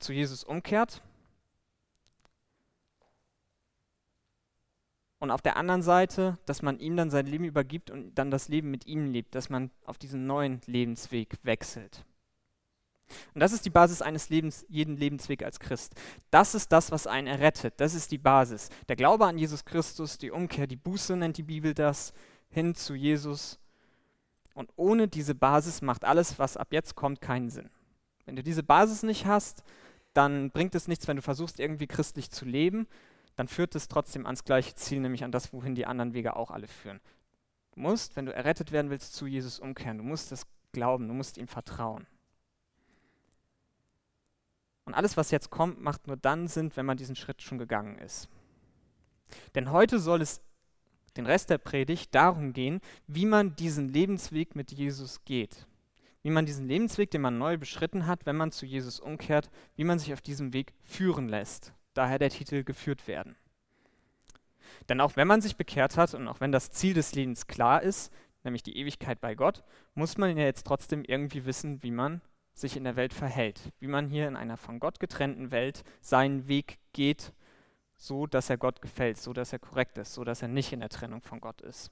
zu 0.00 0.12
Jesus 0.12 0.42
umkehrt. 0.42 1.00
Und 5.20 5.30
auf 5.30 5.42
der 5.42 5.56
anderen 5.56 5.82
Seite, 5.82 6.38
dass 6.44 6.60
man 6.60 6.80
ihm 6.80 6.96
dann 6.96 7.10
sein 7.10 7.26
Leben 7.26 7.44
übergibt 7.44 7.88
und 7.88 8.16
dann 8.16 8.32
das 8.32 8.48
Leben 8.48 8.72
mit 8.72 8.84
ihm 8.86 9.12
lebt, 9.12 9.36
dass 9.36 9.48
man 9.48 9.70
auf 9.84 9.96
diesen 9.96 10.26
neuen 10.26 10.60
Lebensweg 10.66 11.38
wechselt. 11.44 12.04
Und 13.34 13.40
das 13.40 13.52
ist 13.52 13.64
die 13.64 13.70
Basis 13.70 14.02
eines 14.02 14.28
Lebens, 14.30 14.64
jeden 14.68 14.96
Lebensweg 14.96 15.44
als 15.44 15.60
Christ. 15.60 15.94
Das 16.30 16.54
ist 16.54 16.72
das, 16.72 16.90
was 16.90 17.06
einen 17.06 17.26
errettet. 17.26 17.74
Das 17.78 17.94
ist 17.94 18.10
die 18.10 18.18
Basis. 18.18 18.68
Der 18.88 18.96
Glaube 18.96 19.26
an 19.26 19.38
Jesus 19.38 19.64
Christus, 19.64 20.18
die 20.18 20.30
Umkehr, 20.30 20.66
die 20.66 20.76
Buße 20.76 21.16
nennt 21.16 21.36
die 21.36 21.42
Bibel 21.42 21.74
das, 21.74 22.12
hin 22.48 22.74
zu 22.74 22.94
Jesus. 22.94 23.58
Und 24.54 24.70
ohne 24.76 25.08
diese 25.08 25.34
Basis 25.34 25.82
macht 25.82 26.04
alles, 26.04 26.38
was 26.38 26.56
ab 26.56 26.68
jetzt 26.72 26.94
kommt, 26.94 27.20
keinen 27.20 27.50
Sinn. 27.50 27.70
Wenn 28.24 28.36
du 28.36 28.42
diese 28.42 28.62
Basis 28.62 29.02
nicht 29.02 29.26
hast, 29.26 29.62
dann 30.14 30.50
bringt 30.50 30.74
es 30.74 30.88
nichts, 30.88 31.06
wenn 31.06 31.16
du 31.16 31.22
versuchst, 31.22 31.60
irgendwie 31.60 31.86
christlich 31.86 32.30
zu 32.30 32.44
leben. 32.44 32.88
Dann 33.36 33.48
führt 33.48 33.74
es 33.74 33.86
trotzdem 33.86 34.24
ans 34.24 34.44
gleiche 34.44 34.74
Ziel, 34.74 35.00
nämlich 35.00 35.24
an 35.24 35.30
das, 35.30 35.52
wohin 35.52 35.74
die 35.74 35.86
anderen 35.86 36.14
Wege 36.14 36.36
auch 36.36 36.50
alle 36.50 36.68
führen. 36.68 37.00
Du 37.72 37.80
musst, 37.80 38.16
wenn 38.16 38.24
du 38.24 38.34
errettet 38.34 38.72
werden 38.72 38.90
willst, 38.90 39.14
zu 39.14 39.26
Jesus 39.26 39.60
umkehren. 39.60 39.98
Du 39.98 40.04
musst 40.04 40.32
es 40.32 40.46
glauben, 40.72 41.06
du 41.06 41.14
musst 41.14 41.36
ihm 41.36 41.46
vertrauen. 41.46 42.06
Und 44.86 44.94
alles, 44.94 45.16
was 45.16 45.30
jetzt 45.30 45.50
kommt, 45.50 45.80
macht 45.82 46.06
nur 46.06 46.16
dann 46.16 46.48
Sinn, 46.48 46.70
wenn 46.74 46.86
man 46.86 46.96
diesen 46.96 47.16
Schritt 47.16 47.42
schon 47.42 47.58
gegangen 47.58 47.98
ist. 47.98 48.28
Denn 49.54 49.70
heute 49.72 49.98
soll 49.98 50.22
es 50.22 50.40
den 51.16 51.26
Rest 51.26 51.50
der 51.50 51.58
Predigt 51.58 52.14
darum 52.14 52.52
gehen, 52.52 52.80
wie 53.06 53.26
man 53.26 53.56
diesen 53.56 53.88
Lebensweg 53.88 54.54
mit 54.54 54.70
Jesus 54.72 55.24
geht. 55.24 55.66
Wie 56.22 56.30
man 56.30 56.46
diesen 56.46 56.68
Lebensweg, 56.68 57.10
den 57.10 57.20
man 57.20 57.38
neu 57.38 57.56
beschritten 57.56 58.06
hat, 58.06 58.26
wenn 58.26 58.36
man 58.36 58.52
zu 58.52 58.64
Jesus 58.64 59.00
umkehrt, 59.00 59.50
wie 59.74 59.84
man 59.84 59.98
sich 59.98 60.12
auf 60.12 60.20
diesem 60.20 60.52
Weg 60.52 60.72
führen 60.82 61.28
lässt. 61.28 61.72
Daher 61.94 62.18
der 62.18 62.30
Titel 62.30 62.62
geführt 62.62 63.06
werden. 63.08 63.36
Denn 64.88 65.00
auch 65.00 65.16
wenn 65.16 65.28
man 65.28 65.40
sich 65.40 65.56
bekehrt 65.56 65.96
hat 65.96 66.14
und 66.14 66.28
auch 66.28 66.40
wenn 66.40 66.52
das 66.52 66.70
Ziel 66.70 66.94
des 66.94 67.14
Lebens 67.14 67.46
klar 67.46 67.82
ist, 67.82 68.12
nämlich 68.44 68.62
die 68.62 68.76
Ewigkeit 68.76 69.20
bei 69.20 69.34
Gott, 69.34 69.64
muss 69.94 70.18
man 70.18 70.36
ja 70.36 70.44
jetzt 70.44 70.66
trotzdem 70.66 71.02
irgendwie 71.04 71.44
wissen, 71.44 71.82
wie 71.82 71.90
man 71.90 72.20
sich 72.58 72.76
in 72.76 72.84
der 72.84 72.96
Welt 72.96 73.12
verhält, 73.12 73.60
wie 73.78 73.86
man 73.86 74.08
hier 74.08 74.26
in 74.26 74.36
einer 74.36 74.56
von 74.56 74.80
Gott 74.80 74.98
getrennten 74.98 75.50
Welt 75.50 75.84
seinen 76.00 76.48
Weg 76.48 76.78
geht, 76.92 77.32
so 77.96 78.26
dass 78.26 78.50
er 78.50 78.56
Gott 78.56 78.80
gefällt, 78.80 79.18
so 79.18 79.32
dass 79.32 79.52
er 79.52 79.58
korrekt 79.58 79.98
ist, 79.98 80.14
so 80.14 80.24
dass 80.24 80.42
er 80.42 80.48
nicht 80.48 80.72
in 80.72 80.80
der 80.80 80.88
Trennung 80.88 81.20
von 81.20 81.40
Gott 81.40 81.60
ist. 81.60 81.90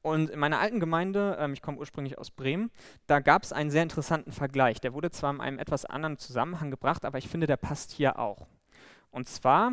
Und 0.00 0.30
in 0.30 0.38
meiner 0.38 0.60
alten 0.60 0.80
Gemeinde, 0.80 1.36
ähm, 1.38 1.52
ich 1.54 1.62
komme 1.62 1.78
ursprünglich 1.78 2.18
aus 2.18 2.30
Bremen, 2.30 2.70
da 3.06 3.20
gab 3.20 3.42
es 3.42 3.52
einen 3.52 3.70
sehr 3.70 3.82
interessanten 3.82 4.32
Vergleich. 4.32 4.80
Der 4.80 4.92
wurde 4.92 5.10
zwar 5.10 5.32
in 5.32 5.40
einem 5.40 5.58
etwas 5.58 5.84
anderen 5.86 6.18
Zusammenhang 6.18 6.70
gebracht, 6.70 7.04
aber 7.04 7.18
ich 7.18 7.28
finde, 7.28 7.46
der 7.46 7.56
passt 7.56 7.90
hier 7.90 8.18
auch. 8.18 8.46
Und 9.10 9.28
zwar 9.28 9.72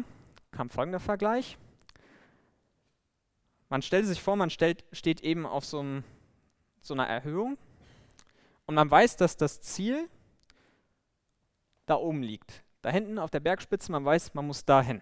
kam 0.51 0.69
folgender 0.69 0.99
Vergleich. 1.01 1.57
Man 3.67 3.81
stellt 3.81 4.05
sich 4.05 4.21
vor, 4.21 4.35
man 4.35 4.49
stellt, 4.49 4.85
steht 4.91 5.21
eben 5.21 5.45
auf 5.45 5.65
so, 5.65 5.79
einem, 5.79 6.03
so 6.81 6.93
einer 6.93 7.07
Erhöhung 7.07 7.57
und 8.71 8.75
man 8.75 8.89
weiß, 8.89 9.17
dass 9.17 9.35
das 9.35 9.59
Ziel 9.59 10.07
da 11.87 11.95
oben 11.95 12.23
liegt. 12.23 12.63
Da 12.81 12.89
hinten 12.89 13.19
auf 13.19 13.29
der 13.29 13.41
Bergspitze, 13.41 13.91
man 13.91 14.05
weiß, 14.05 14.33
man 14.33 14.47
muss 14.47 14.63
dahin. 14.63 15.01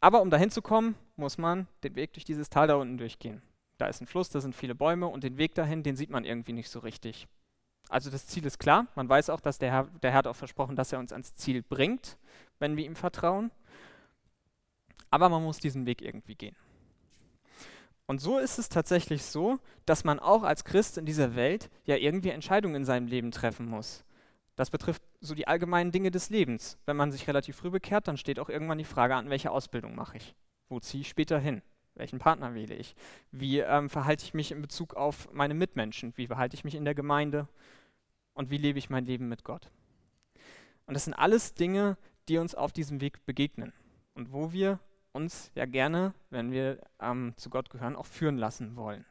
Aber 0.00 0.22
um 0.22 0.30
dahin 0.30 0.50
zu 0.50 0.62
kommen, 0.62 0.94
muss 1.16 1.36
man 1.36 1.66
den 1.82 1.94
Weg 1.94 2.14
durch 2.14 2.24
dieses 2.24 2.48
Tal 2.48 2.66
da 2.66 2.76
unten 2.76 2.96
durchgehen. 2.96 3.42
Da 3.76 3.88
ist 3.88 4.00
ein 4.00 4.06
Fluss, 4.06 4.30
da 4.30 4.40
sind 4.40 4.56
viele 4.56 4.74
Bäume 4.74 5.06
und 5.06 5.22
den 5.22 5.36
Weg 5.36 5.54
dahin, 5.54 5.82
den 5.82 5.94
sieht 5.96 6.08
man 6.08 6.24
irgendwie 6.24 6.54
nicht 6.54 6.70
so 6.70 6.78
richtig. 6.78 7.28
Also 7.90 8.10
das 8.10 8.26
Ziel 8.26 8.46
ist 8.46 8.58
klar. 8.58 8.86
Man 8.94 9.10
weiß 9.10 9.28
auch, 9.28 9.40
dass 9.42 9.58
der 9.58 9.70
Herr, 9.70 9.84
der 10.02 10.12
Herr 10.12 10.18
hat 10.20 10.26
auch 10.26 10.36
versprochen, 10.36 10.76
dass 10.76 10.94
er 10.94 10.98
uns 10.98 11.12
ans 11.12 11.34
Ziel 11.34 11.62
bringt, 11.62 12.16
wenn 12.58 12.78
wir 12.78 12.86
ihm 12.86 12.96
vertrauen. 12.96 13.50
Aber 15.10 15.28
man 15.28 15.42
muss 15.42 15.58
diesen 15.58 15.84
Weg 15.84 16.00
irgendwie 16.00 16.36
gehen. 16.36 16.56
Und 18.12 18.18
so 18.18 18.36
ist 18.36 18.58
es 18.58 18.68
tatsächlich 18.68 19.22
so, 19.22 19.58
dass 19.86 20.04
man 20.04 20.18
auch 20.18 20.42
als 20.42 20.64
Christ 20.64 20.98
in 20.98 21.06
dieser 21.06 21.34
Welt 21.34 21.70
ja 21.86 21.96
irgendwie 21.96 22.28
Entscheidungen 22.28 22.74
in 22.74 22.84
seinem 22.84 23.06
Leben 23.06 23.30
treffen 23.30 23.64
muss. 23.64 24.04
Das 24.54 24.68
betrifft 24.68 25.02
so 25.22 25.34
die 25.34 25.48
allgemeinen 25.48 25.92
Dinge 25.92 26.10
des 26.10 26.28
Lebens. 26.28 26.76
Wenn 26.84 26.98
man 26.98 27.10
sich 27.10 27.26
relativ 27.26 27.56
früh 27.56 27.70
bekehrt, 27.70 28.08
dann 28.08 28.18
steht 28.18 28.38
auch 28.38 28.50
irgendwann 28.50 28.76
die 28.76 28.84
Frage 28.84 29.14
an, 29.14 29.30
welche 29.30 29.50
Ausbildung 29.50 29.94
mache 29.94 30.18
ich? 30.18 30.34
Wo 30.68 30.78
ziehe 30.78 31.00
ich 31.00 31.08
später 31.08 31.38
hin? 31.38 31.62
Welchen 31.94 32.18
Partner 32.18 32.52
wähle 32.52 32.74
ich? 32.74 32.94
Wie 33.30 33.60
ähm, 33.60 33.88
verhalte 33.88 34.26
ich 34.26 34.34
mich 34.34 34.52
in 34.52 34.60
Bezug 34.60 34.92
auf 34.92 35.32
meine 35.32 35.54
Mitmenschen? 35.54 36.12
Wie 36.16 36.26
verhalte 36.26 36.54
ich 36.54 36.64
mich 36.64 36.74
in 36.74 36.84
der 36.84 36.94
Gemeinde? 36.94 37.48
Und 38.34 38.50
wie 38.50 38.58
lebe 38.58 38.78
ich 38.78 38.90
mein 38.90 39.06
Leben 39.06 39.30
mit 39.30 39.42
Gott? 39.42 39.70
Und 40.84 40.92
das 40.92 41.04
sind 41.04 41.14
alles 41.14 41.54
Dinge, 41.54 41.96
die 42.28 42.36
uns 42.36 42.54
auf 42.54 42.74
diesem 42.74 43.00
Weg 43.00 43.24
begegnen 43.24 43.72
und 44.12 44.34
wo 44.34 44.52
wir 44.52 44.80
uns 45.12 45.50
ja 45.54 45.66
gerne, 45.66 46.14
wenn 46.30 46.50
wir 46.50 46.78
ähm, 47.00 47.34
zu 47.36 47.50
Gott 47.50 47.70
gehören, 47.70 47.96
auch 47.96 48.06
führen 48.06 48.38
lassen 48.38 48.76
wollen. 48.76 49.04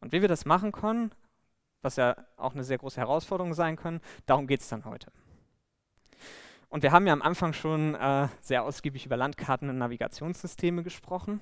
Und 0.00 0.12
wie 0.12 0.20
wir 0.20 0.28
das 0.28 0.44
machen 0.44 0.72
können, 0.72 1.12
was 1.80 1.96
ja 1.96 2.16
auch 2.36 2.52
eine 2.52 2.64
sehr 2.64 2.78
große 2.78 3.00
Herausforderung 3.00 3.54
sein 3.54 3.76
kann, 3.76 4.00
darum 4.26 4.46
geht 4.46 4.60
es 4.60 4.68
dann 4.68 4.84
heute. 4.84 5.10
Und 6.68 6.82
wir 6.82 6.92
haben 6.92 7.06
ja 7.06 7.12
am 7.12 7.22
Anfang 7.22 7.52
schon 7.52 7.94
äh, 7.94 8.28
sehr 8.40 8.64
ausgiebig 8.64 9.04
über 9.04 9.16
Landkarten 9.16 9.68
und 9.68 9.78
Navigationssysteme 9.78 10.82
gesprochen. 10.82 11.40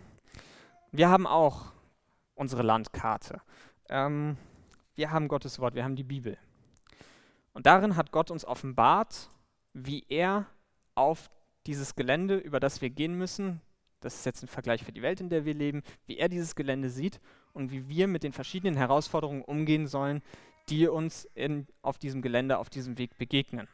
Wir 0.91 1.09
haben 1.09 1.27
auch 1.27 1.73
unsere 2.35 2.63
Landkarte. 2.63 3.41
Ähm, 3.89 4.37
wir 4.95 5.11
haben 5.13 5.29
Gottes 5.29 5.59
Wort, 5.61 5.75
wir 5.75 5.85
haben 5.85 5.97
die 5.97 6.05
Bibel. 6.05 6.37
Und 7.53 7.67
darin 7.67 7.97
hat 7.97 8.13
Gott 8.13 8.31
uns 8.31 8.45
offenbart, 8.45 9.31
wie 9.73 10.05
er 10.09 10.47
auf 10.95 11.31
dieses 11.67 11.95
Gelände, 11.95 12.37
über 12.37 12.61
das 12.61 12.81
wir 12.81 12.91
gehen 12.91 13.15
müssen, 13.15 13.61
das 14.01 14.15
ist 14.17 14.27
jetzt 14.27 14.43
ein 14.43 14.49
Vergleich 14.49 14.83
für 14.83 14.93
die 14.93 15.03
Welt, 15.03 15.21
in 15.21 15.29
der 15.29 15.45
wir 15.45 15.55
leben, 15.55 15.83
wie 16.07 16.17
er 16.17 16.29
dieses 16.29 16.55
Gelände 16.55 16.89
sieht 16.89 17.19
und 17.53 17.71
wie 17.71 17.89
wir 17.89 18.07
mit 18.07 18.23
den 18.23 18.33
verschiedenen 18.33 18.77
Herausforderungen 18.77 19.43
umgehen 19.43 19.87
sollen, 19.87 20.23
die 20.69 20.89
uns 20.89 21.27
in, 21.35 21.67
auf 21.83 21.99
diesem 21.99 22.23
Gelände, 22.23 22.59
auf 22.59 22.71
diesem 22.71 22.97
Weg 22.97 23.19
begegnen. 23.19 23.69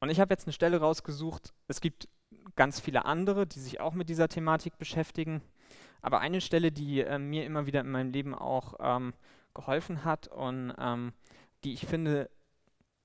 Und 0.00 0.10
ich 0.10 0.20
habe 0.20 0.32
jetzt 0.32 0.46
eine 0.46 0.52
Stelle 0.52 0.78
rausgesucht. 0.78 1.52
Es 1.66 1.80
gibt 1.80 2.08
ganz 2.54 2.80
viele 2.80 3.04
andere, 3.04 3.46
die 3.46 3.58
sich 3.58 3.80
auch 3.80 3.94
mit 3.94 4.08
dieser 4.08 4.28
Thematik 4.28 4.78
beschäftigen. 4.78 5.42
Aber 6.00 6.20
eine 6.20 6.40
Stelle, 6.40 6.70
die 6.70 7.00
äh, 7.00 7.18
mir 7.18 7.44
immer 7.44 7.66
wieder 7.66 7.80
in 7.80 7.90
meinem 7.90 8.12
Leben 8.12 8.34
auch 8.34 8.74
ähm, 8.78 9.12
geholfen 9.58 10.04
hat 10.04 10.28
und 10.28 10.72
ähm, 10.78 11.12
die 11.64 11.72
ich 11.72 11.86
finde 11.86 12.30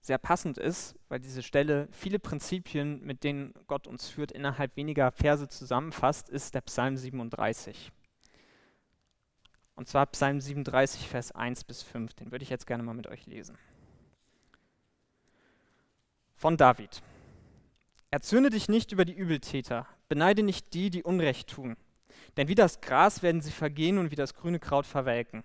sehr 0.02 0.20
passend 0.20 0.58
ist, 0.58 0.96
weil 1.10 1.20
diese 1.20 1.42
Stelle 1.42 1.88
viele 1.92 2.20
Prinzipien, 2.20 3.02
mit 3.04 3.24
denen 3.24 3.54
Gott 3.68 3.88
uns 3.88 4.08
führt, 4.08 4.32
innerhalb 4.32 4.76
weniger 4.76 5.12
Verse 5.12 5.48
zusammenfasst, 5.48 6.30
ist 6.30 6.54
der 6.54 6.62
Psalm 6.62 6.98
37. 6.98 7.92
Und 9.76 9.88
zwar 9.88 10.06
Psalm 10.08 10.40
37, 10.40 11.08
Vers 11.08 11.32
1 11.32 11.64
bis 11.64 11.82
5. 11.82 12.14
Den 12.14 12.32
würde 12.32 12.44
ich 12.44 12.50
jetzt 12.50 12.68
gerne 12.68 12.84
mal 12.84 12.94
mit 12.94 13.08
euch 13.08 13.26
lesen. 13.26 13.58
Von 16.36 16.58
David. 16.58 17.02
Erzürne 18.12 18.52
dich 18.52 18.70
nicht 18.70 18.92
über 18.92 19.06
die 19.06 19.14
Übeltäter, 19.14 19.88
beneide 20.08 20.44
nicht 20.44 20.74
die, 20.76 20.92
die 20.92 21.02
Unrecht 21.02 21.50
tun. 21.50 21.78
Denn 22.38 22.48
wie 22.48 22.56
das 22.56 22.82
Gras 22.82 23.24
werden 23.24 23.42
sie 23.42 23.52
vergehen 23.52 23.98
und 23.98 24.12
wie 24.12 24.16
das 24.16 24.36
grüne 24.36 24.60
Kraut 24.60 24.86
verwelken. 24.86 25.44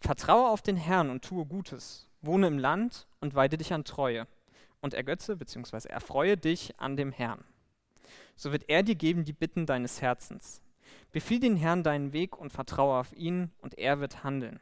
Vertraue 0.00 0.48
auf 0.48 0.62
den 0.62 0.76
Herrn 0.76 1.10
und 1.10 1.24
tue 1.24 1.44
Gutes. 1.44 2.08
Wohne 2.22 2.46
im 2.46 2.58
Land 2.58 3.06
und 3.20 3.34
weide 3.34 3.58
dich 3.58 3.72
an 3.72 3.84
Treue. 3.84 4.26
Und 4.80 4.94
ergötze 4.94 5.36
bzw. 5.36 5.88
erfreue 5.88 6.36
dich 6.36 6.78
an 6.78 6.96
dem 6.96 7.12
Herrn. 7.12 7.44
So 8.36 8.52
wird 8.52 8.68
er 8.68 8.82
dir 8.82 8.94
geben 8.94 9.24
die 9.24 9.32
Bitten 9.32 9.66
deines 9.66 10.00
Herzens. 10.00 10.62
Befiehl 11.10 11.40
den 11.40 11.56
Herrn 11.56 11.82
deinen 11.82 12.12
Weg 12.12 12.36
und 12.36 12.52
vertraue 12.52 12.98
auf 12.98 13.12
ihn, 13.12 13.50
und 13.60 13.76
er 13.78 14.00
wird 14.00 14.24
handeln. 14.24 14.60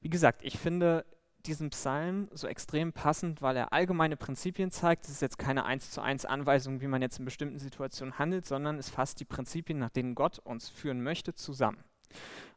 Wie 0.00 0.10
gesagt, 0.10 0.42
ich 0.44 0.58
finde 0.58 1.04
diesen 1.46 1.70
Psalm 1.70 2.28
so 2.32 2.46
extrem 2.46 2.92
passend, 2.92 3.40
weil 3.40 3.56
er 3.56 3.72
allgemeine 3.72 4.16
Prinzipien 4.16 4.70
zeigt. 4.70 5.04
Es 5.04 5.12
ist 5.12 5.22
jetzt 5.22 5.38
keine 5.38 5.64
eins 5.64 5.90
zu 5.90 6.00
eins 6.00 6.24
Anweisung, 6.24 6.80
wie 6.80 6.86
man 6.88 7.02
jetzt 7.02 7.18
in 7.18 7.24
bestimmten 7.24 7.58
Situationen 7.58 8.18
handelt, 8.18 8.46
sondern 8.46 8.78
es 8.78 8.90
fasst 8.90 9.20
die 9.20 9.24
Prinzipien, 9.24 9.78
nach 9.78 9.90
denen 9.90 10.14
Gott 10.14 10.38
uns 10.40 10.68
führen 10.68 11.02
möchte, 11.02 11.34
zusammen. 11.34 11.82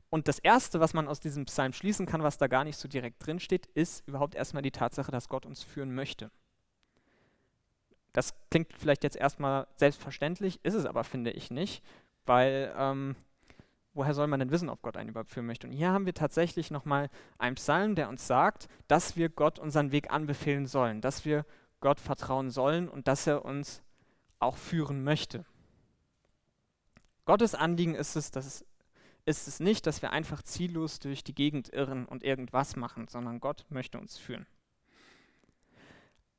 Und 0.10 0.28
das 0.28 0.40
Erste, 0.40 0.80
was 0.80 0.94
man 0.94 1.08
aus 1.08 1.20
diesem 1.20 1.46
Psalm 1.46 1.74
schließen 1.74 2.06
kann, 2.06 2.24
was 2.24 2.38
da 2.38 2.48
gar 2.48 2.64
nicht 2.64 2.78
so 2.78 2.88
direkt 2.88 3.26
drin 3.26 3.40
steht, 3.40 3.68
ist 3.68 4.08
überhaupt 4.08 4.36
erstmal 4.36 4.64
die 4.64 4.72
Tatsache, 4.72 5.12
dass 5.12 5.30
Gott 5.30 5.46
uns 5.46 5.64
führen 5.64 5.94
möchte. 5.94 6.32
Das 8.14 8.34
klingt 8.50 8.74
vielleicht 8.74 9.04
jetzt 9.04 9.18
erstmal 9.18 9.68
selbstverständlich, 9.76 10.60
ist 10.64 10.74
es 10.74 10.86
aber, 10.86 11.04
finde 11.04 11.32
ich, 11.32 11.52
nicht, 11.52 11.84
weil 12.26 12.74
ähm, 12.76 13.16
woher 13.94 14.16
soll 14.16 14.28
man 14.28 14.40
denn 14.40 14.50
wissen, 14.50 14.70
ob 14.70 14.82
Gott 14.82 14.98
einen 14.98 15.10
überhaupt 15.10 15.30
führen 15.30 15.46
möchte? 15.46 15.68
Und 15.68 15.74
hier 15.74 15.92
haben 15.92 16.08
wir 16.08 16.16
tatsächlich 16.16 16.72
nochmal 16.72 17.10
einen 17.38 17.56
Psalm, 17.56 17.94
der 17.94 18.10
uns 18.10 18.26
sagt, 18.26 18.68
dass 18.88 19.16
wir 19.16 19.30
Gott 19.30 19.60
unseren 19.60 19.92
Weg 19.92 20.12
anbefehlen 20.12 20.66
sollen, 20.66 21.02
dass 21.02 21.24
wir 21.24 21.46
Gott 21.82 22.00
vertrauen 22.00 22.50
sollen 22.50 22.90
und 22.90 23.08
dass 23.08 23.28
er 23.28 23.46
uns 23.46 23.84
auch 24.40 24.58
führen 24.58 25.04
möchte. 25.04 25.46
Gottes 27.26 27.54
Anliegen 27.54 27.94
ist 27.94 28.16
es, 28.16 28.32
dass 28.32 28.46
es 28.46 28.66
ist 29.26 29.48
es 29.48 29.60
nicht, 29.60 29.86
dass 29.86 30.02
wir 30.02 30.12
einfach 30.12 30.42
ziellos 30.42 31.00
durch 31.00 31.24
die 31.24 31.36
Gegend 31.36 31.70
irren 31.70 32.06
und 32.06 32.24
irgendwas 32.24 32.76
machen, 32.76 33.08
sondern 33.08 33.40
Gott 33.40 33.66
möchte 33.70 34.00
uns 34.00 34.18
führen. 34.18 34.46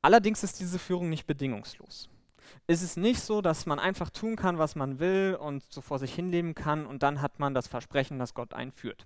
Allerdings 0.01 0.43
ist 0.43 0.59
diese 0.59 0.79
Führung 0.79 1.09
nicht 1.09 1.27
bedingungslos. 1.27 2.09
Es 2.67 2.81
ist 2.81 2.97
nicht 2.97 3.21
so, 3.21 3.41
dass 3.41 3.65
man 3.65 3.79
einfach 3.79 4.09
tun 4.09 4.35
kann, 4.35 4.57
was 4.57 4.75
man 4.75 4.99
will 4.99 5.37
und 5.39 5.63
so 5.71 5.81
vor 5.81 5.99
sich 5.99 6.13
hinleben 6.13 6.55
kann 6.55 6.85
und 6.85 7.03
dann 7.03 7.21
hat 7.21 7.39
man 7.39 7.53
das 7.53 7.67
Versprechen, 7.67 8.19
dass 8.19 8.33
Gott 8.33 8.53
einen 8.53 8.71
führt. 8.71 9.05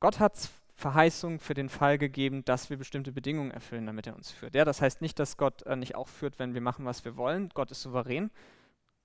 Gott 0.00 0.18
hat 0.18 0.50
Verheißung 0.74 1.40
für 1.40 1.54
den 1.54 1.70
Fall 1.70 1.96
gegeben, 1.96 2.44
dass 2.44 2.68
wir 2.68 2.76
bestimmte 2.76 3.10
Bedingungen 3.10 3.50
erfüllen, 3.50 3.86
damit 3.86 4.06
er 4.06 4.14
uns 4.14 4.30
führt. 4.30 4.54
Ja, 4.54 4.64
das 4.66 4.82
heißt 4.82 5.00
nicht, 5.00 5.18
dass 5.18 5.38
Gott 5.38 5.62
äh, 5.62 5.74
nicht 5.74 5.94
auch 5.94 6.08
führt, 6.08 6.38
wenn 6.38 6.52
wir 6.52 6.60
machen, 6.60 6.84
was 6.84 7.04
wir 7.04 7.16
wollen. 7.16 7.48
Gott 7.54 7.70
ist 7.70 7.80
souverän, 7.80 8.30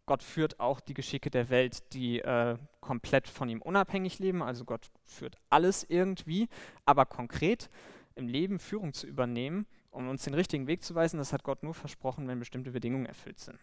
Gott 0.05 0.23
führt 0.23 0.59
auch 0.59 0.79
die 0.79 0.93
Geschicke 0.93 1.29
der 1.29 1.49
Welt, 1.49 1.93
die 1.93 2.19
äh, 2.19 2.57
komplett 2.79 3.27
von 3.27 3.49
ihm 3.49 3.61
unabhängig 3.61 4.19
leben. 4.19 4.41
Also 4.41 4.65
Gott 4.65 4.91
führt 5.05 5.37
alles 5.49 5.85
irgendwie. 5.87 6.49
Aber 6.85 7.05
konkret 7.05 7.69
im 8.15 8.27
Leben 8.27 8.59
Führung 8.59 8.93
zu 8.93 9.07
übernehmen, 9.07 9.67
um 9.91 10.09
uns 10.09 10.23
den 10.23 10.33
richtigen 10.33 10.67
Weg 10.67 10.83
zu 10.83 10.95
weisen, 10.95 11.17
das 11.17 11.33
hat 11.33 11.43
Gott 11.43 11.63
nur 11.63 11.73
versprochen, 11.73 12.27
wenn 12.27 12.39
bestimmte 12.39 12.71
Bedingungen 12.71 13.05
erfüllt 13.05 13.39
sind. 13.39 13.59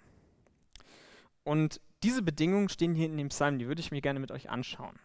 Und 1.44 1.80
diese 2.02 2.22
Bedingungen 2.22 2.68
stehen 2.68 2.94
hier 2.94 3.06
in 3.06 3.16
dem 3.16 3.30
Psalm, 3.30 3.58
die 3.58 3.66
würde 3.66 3.80
ich 3.80 3.90
mir 3.90 4.00
gerne 4.00 4.20
mit 4.20 4.30
euch 4.30 4.50
anschauen. 4.50 4.98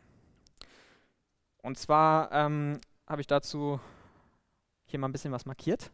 Und 1.61 1.77
zwar 1.77 2.31
ähm, 2.31 2.79
habe 3.07 3.21
ich 3.21 3.27
dazu 3.27 3.79
hier 4.85 4.99
mal 4.99 5.07
ein 5.07 5.13
bisschen 5.13 5.31
was 5.31 5.45
markiert. 5.45 5.91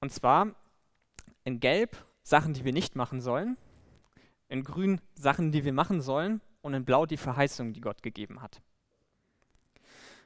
Und 0.00 0.12
zwar 0.12 0.54
in 1.44 1.60
Gelb 1.60 1.96
Sachen, 2.30 2.54
die 2.54 2.64
wir 2.64 2.72
nicht 2.72 2.96
machen 2.96 3.20
sollen, 3.20 3.58
in 4.48 4.62
Grün 4.64 5.00
Sachen, 5.14 5.52
die 5.52 5.64
wir 5.64 5.72
machen 5.72 6.00
sollen 6.00 6.40
und 6.62 6.74
in 6.74 6.84
Blau 6.84 7.04
die 7.04 7.16
Verheißung, 7.16 7.72
die 7.72 7.80
Gott 7.80 8.02
gegeben 8.02 8.40
hat. 8.40 8.62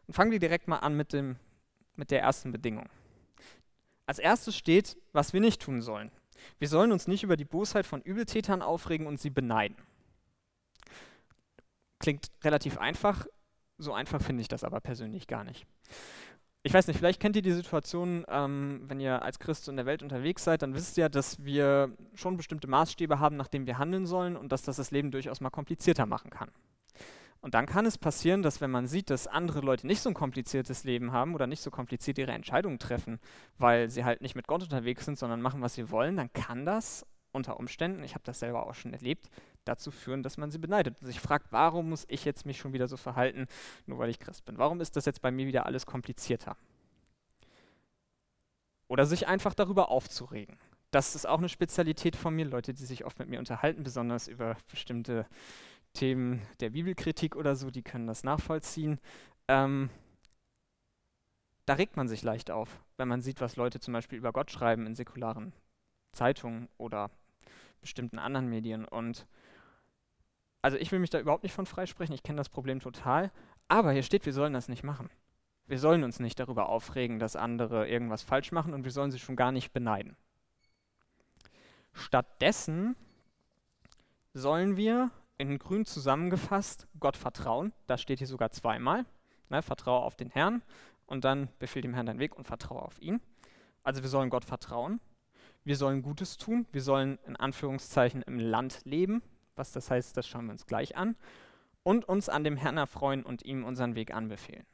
Und 0.06 0.14
fangen 0.14 0.30
wir 0.30 0.38
direkt 0.38 0.68
mal 0.68 0.78
an 0.78 0.96
mit, 0.96 1.12
dem, 1.12 1.36
mit 1.96 2.10
der 2.10 2.20
ersten 2.20 2.52
Bedingung. 2.52 2.88
Als 4.06 4.18
erstes 4.18 4.54
steht, 4.54 4.98
was 5.12 5.32
wir 5.32 5.40
nicht 5.40 5.62
tun 5.62 5.80
sollen. 5.80 6.12
Wir 6.58 6.68
sollen 6.68 6.92
uns 6.92 7.08
nicht 7.08 7.22
über 7.22 7.38
die 7.38 7.46
Bosheit 7.46 7.86
von 7.86 8.02
Übeltätern 8.02 8.60
aufregen 8.60 9.06
und 9.06 9.18
sie 9.18 9.30
beneiden. 9.30 9.76
Klingt 11.98 12.30
relativ 12.42 12.76
einfach, 12.76 13.26
so 13.78 13.94
einfach 13.94 14.20
finde 14.20 14.42
ich 14.42 14.48
das 14.48 14.62
aber 14.62 14.80
persönlich 14.80 15.26
gar 15.26 15.42
nicht 15.42 15.66
ich 16.66 16.72
weiß 16.72 16.86
nicht, 16.86 16.96
vielleicht 16.96 17.20
kennt 17.20 17.36
ihr 17.36 17.42
die 17.42 17.52
Situation, 17.52 18.24
ähm, 18.26 18.80
wenn 18.86 18.98
ihr 18.98 19.20
als 19.20 19.38
Christ 19.38 19.68
in 19.68 19.76
der 19.76 19.84
Welt 19.84 20.02
unterwegs 20.02 20.44
seid, 20.44 20.62
dann 20.62 20.74
wisst 20.74 20.96
ihr, 20.96 21.10
dass 21.10 21.44
wir 21.44 21.92
schon 22.14 22.38
bestimmte 22.38 22.66
Maßstäbe 22.68 23.20
haben, 23.20 23.36
nach 23.36 23.48
denen 23.48 23.66
wir 23.66 23.76
handeln 23.76 24.06
sollen 24.06 24.34
und 24.34 24.50
dass 24.50 24.62
das 24.62 24.76
das 24.76 24.90
Leben 24.90 25.10
durchaus 25.10 25.42
mal 25.42 25.50
komplizierter 25.50 26.06
machen 26.06 26.30
kann. 26.30 26.50
Und 27.42 27.52
dann 27.52 27.66
kann 27.66 27.84
es 27.84 27.98
passieren, 27.98 28.42
dass 28.42 28.62
wenn 28.62 28.70
man 28.70 28.86
sieht, 28.86 29.10
dass 29.10 29.26
andere 29.26 29.60
Leute 29.60 29.86
nicht 29.86 30.00
so 30.00 30.08
ein 30.08 30.14
kompliziertes 30.14 30.84
Leben 30.84 31.12
haben 31.12 31.34
oder 31.34 31.46
nicht 31.46 31.60
so 31.60 31.70
kompliziert 31.70 32.16
ihre 32.16 32.32
Entscheidungen 32.32 32.78
treffen, 32.78 33.20
weil 33.58 33.90
sie 33.90 34.06
halt 34.06 34.22
nicht 34.22 34.34
mit 34.34 34.46
Gott 34.46 34.62
unterwegs 34.62 35.04
sind, 35.04 35.18
sondern 35.18 35.42
machen, 35.42 35.60
was 35.60 35.74
sie 35.74 35.90
wollen, 35.90 36.16
dann 36.16 36.32
kann 36.32 36.64
das 36.64 37.04
unter 37.32 37.58
Umständen, 37.58 38.02
ich 38.04 38.14
habe 38.14 38.24
das 38.24 38.38
selber 38.40 38.66
auch 38.66 38.74
schon 38.74 38.94
erlebt, 38.94 39.28
dazu 39.64 39.90
führen, 39.90 40.22
dass 40.22 40.36
man 40.36 40.50
sie 40.50 40.58
beneidet 40.58 41.00
und 41.00 41.06
sich 41.06 41.20
fragt, 41.20 41.52
warum 41.52 41.90
muss 41.90 42.04
ich 42.08 42.24
jetzt 42.24 42.46
mich 42.46 42.58
schon 42.58 42.72
wieder 42.72 42.86
so 42.86 42.96
verhalten, 42.96 43.46
nur 43.86 43.98
weil 43.98 44.10
ich 44.10 44.18
Christ 44.18 44.44
bin? 44.44 44.58
Warum 44.58 44.80
ist 44.80 44.96
das 44.96 45.06
jetzt 45.06 45.22
bei 45.22 45.30
mir 45.30 45.46
wieder 45.46 45.66
alles 45.66 45.86
komplizierter? 45.86 46.56
Oder 48.88 49.06
sich 49.06 49.26
einfach 49.26 49.54
darüber 49.54 49.88
aufzuregen. 49.88 50.58
Das 50.90 51.14
ist 51.16 51.26
auch 51.26 51.38
eine 51.38 51.48
Spezialität 51.48 52.14
von 52.14 52.34
mir, 52.34 52.44
Leute, 52.44 52.72
die 52.72 52.84
sich 52.84 53.04
oft 53.04 53.18
mit 53.18 53.28
mir 53.28 53.38
unterhalten, 53.38 53.82
besonders 53.82 54.28
über 54.28 54.56
bestimmte 54.70 55.26
Themen 55.92 56.42
der 56.60 56.70
Bibelkritik 56.70 57.34
oder 57.34 57.56
so, 57.56 57.70
die 57.70 57.82
können 57.82 58.06
das 58.06 58.24
nachvollziehen. 58.24 59.00
Ähm, 59.48 59.90
da 61.66 61.74
regt 61.74 61.96
man 61.96 62.08
sich 62.08 62.22
leicht 62.22 62.50
auf, 62.50 62.80
wenn 62.96 63.08
man 63.08 63.22
sieht, 63.22 63.40
was 63.40 63.56
Leute 63.56 63.80
zum 63.80 63.94
Beispiel 63.94 64.18
über 64.18 64.32
Gott 64.32 64.50
schreiben 64.50 64.86
in 64.86 64.94
säkularen 64.94 65.52
Zeitungen 66.12 66.68
oder 66.76 67.10
bestimmten 67.80 68.18
anderen 68.18 68.48
Medien. 68.48 68.84
Und 68.84 69.26
also 70.64 70.78
ich 70.78 70.90
will 70.90 70.98
mich 70.98 71.10
da 71.10 71.20
überhaupt 71.20 71.42
nicht 71.42 71.52
von 71.52 71.66
freisprechen, 71.66 72.14
ich 72.14 72.22
kenne 72.22 72.38
das 72.38 72.48
Problem 72.48 72.80
total, 72.80 73.30
aber 73.68 73.92
hier 73.92 74.02
steht, 74.02 74.24
wir 74.24 74.32
sollen 74.32 74.54
das 74.54 74.66
nicht 74.70 74.82
machen. 74.82 75.10
Wir 75.66 75.78
sollen 75.78 76.02
uns 76.02 76.20
nicht 76.20 76.40
darüber 76.40 76.70
aufregen, 76.70 77.18
dass 77.18 77.36
andere 77.36 77.86
irgendwas 77.86 78.22
falsch 78.22 78.50
machen 78.50 78.72
und 78.72 78.84
wir 78.84 78.90
sollen 78.90 79.10
sie 79.10 79.18
schon 79.18 79.36
gar 79.36 79.52
nicht 79.52 79.74
beneiden. 79.74 80.16
Stattdessen 81.92 82.96
sollen 84.32 84.78
wir 84.78 85.10
in 85.36 85.58
grün 85.58 85.84
zusammengefasst 85.84 86.88
Gott 86.98 87.18
vertrauen. 87.18 87.74
Das 87.86 88.00
steht 88.00 88.20
hier 88.20 88.26
sogar 88.26 88.50
zweimal. 88.50 89.04
Ne, 89.50 89.60
vertraue 89.60 90.00
auf 90.00 90.16
den 90.16 90.30
Herrn 90.30 90.62
und 91.04 91.26
dann 91.26 91.48
befehl 91.58 91.82
dem 91.82 91.92
Herrn 91.92 92.06
deinen 92.06 92.20
Weg 92.20 92.34
und 92.36 92.46
vertraue 92.46 92.80
auf 92.80 93.02
ihn. 93.02 93.20
Also 93.82 94.00
wir 94.00 94.08
sollen 94.08 94.30
Gott 94.30 94.46
vertrauen 94.46 94.98
wir 95.64 95.76
sollen 95.76 96.02
Gutes 96.02 96.36
tun, 96.36 96.66
wir 96.72 96.82
sollen 96.82 97.18
in 97.26 97.36
Anführungszeichen 97.36 98.22
im 98.22 98.38
Land 98.38 98.82
leben, 98.84 99.22
was 99.56 99.72
das 99.72 99.90
heißt, 99.90 100.16
das 100.16 100.26
schauen 100.26 100.46
wir 100.46 100.52
uns 100.52 100.66
gleich 100.66 100.96
an, 100.96 101.16
und 101.82 102.06
uns 102.06 102.28
an 102.28 102.44
dem 102.44 102.56
Herrn 102.56 102.76
erfreuen 102.76 103.22
und 103.22 103.44
ihm 103.44 103.64
unseren 103.64 103.94
Weg 103.94 104.14
anbefehlen. 104.14 104.66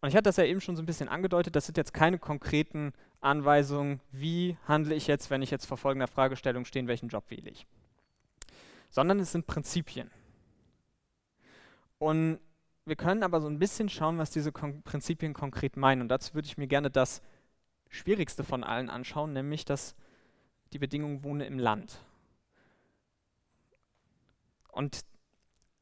Und 0.00 0.08
ich 0.08 0.16
hatte 0.16 0.24
das 0.24 0.36
ja 0.36 0.44
eben 0.44 0.60
schon 0.60 0.74
so 0.74 0.82
ein 0.82 0.86
bisschen 0.86 1.08
angedeutet, 1.08 1.54
das 1.54 1.66
sind 1.66 1.76
jetzt 1.76 1.94
keine 1.94 2.18
konkreten 2.18 2.92
Anweisungen, 3.20 4.00
wie 4.10 4.56
handle 4.66 4.94
ich 4.94 5.06
jetzt, 5.06 5.30
wenn 5.30 5.42
ich 5.42 5.50
jetzt 5.52 5.66
vor 5.66 5.76
folgender 5.76 6.08
Fragestellung 6.08 6.64
stehe, 6.64 6.86
welchen 6.88 7.08
Job 7.08 7.30
wähle 7.30 7.50
ich. 7.50 7.66
Sondern 8.90 9.20
es 9.20 9.30
sind 9.30 9.46
Prinzipien. 9.46 10.10
Und 11.98 12.40
wir 12.84 12.96
können 12.96 13.22
aber 13.22 13.40
so 13.40 13.46
ein 13.46 13.60
bisschen 13.60 13.88
schauen, 13.88 14.18
was 14.18 14.32
diese 14.32 14.50
Kon 14.50 14.82
Prinzipien 14.82 15.34
konkret 15.34 15.76
meinen. 15.76 16.02
Und 16.02 16.08
dazu 16.08 16.34
würde 16.34 16.46
ich 16.46 16.58
mir 16.58 16.66
gerne 16.66 16.90
das 16.90 17.22
schwierigste 17.88 18.42
von 18.42 18.64
allen 18.64 18.90
anschauen, 18.90 19.32
nämlich 19.32 19.64
dass 19.64 19.94
die 20.72 20.80
Bedingung 20.80 21.22
wohne 21.22 21.46
im 21.46 21.60
Land. 21.60 22.00
Und 24.72 25.02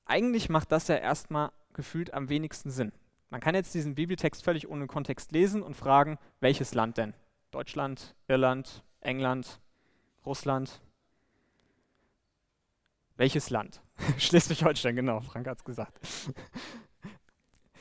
eigentlich 0.04 0.50
macht 0.50 0.70
das 0.72 0.88
ja 0.88 0.96
erstmal 0.96 1.52
gefühlt 1.72 2.12
am 2.12 2.28
wenigsten 2.28 2.70
Sinn. 2.70 2.92
Man 3.30 3.40
kann 3.40 3.54
jetzt 3.54 3.72
diesen 3.72 3.94
Bibeltext 3.94 4.44
völlig 4.44 4.68
ohne 4.68 4.86
Kontext 4.88 5.32
lesen 5.32 5.62
und 5.62 5.74
fragen, 5.74 6.18
welches 6.40 6.74
Land 6.74 6.98
denn? 6.98 7.14
Deutschland, 7.52 8.16
Irland, 8.26 8.84
England, 9.00 9.60
Russland? 10.26 10.82
Welches 13.16 13.50
Land? 13.50 13.80
Schleswig-Holstein, 14.18 14.96
genau, 14.96 15.20
Frank 15.20 15.46
hat 15.46 15.58
es 15.58 15.64
gesagt. 15.64 15.98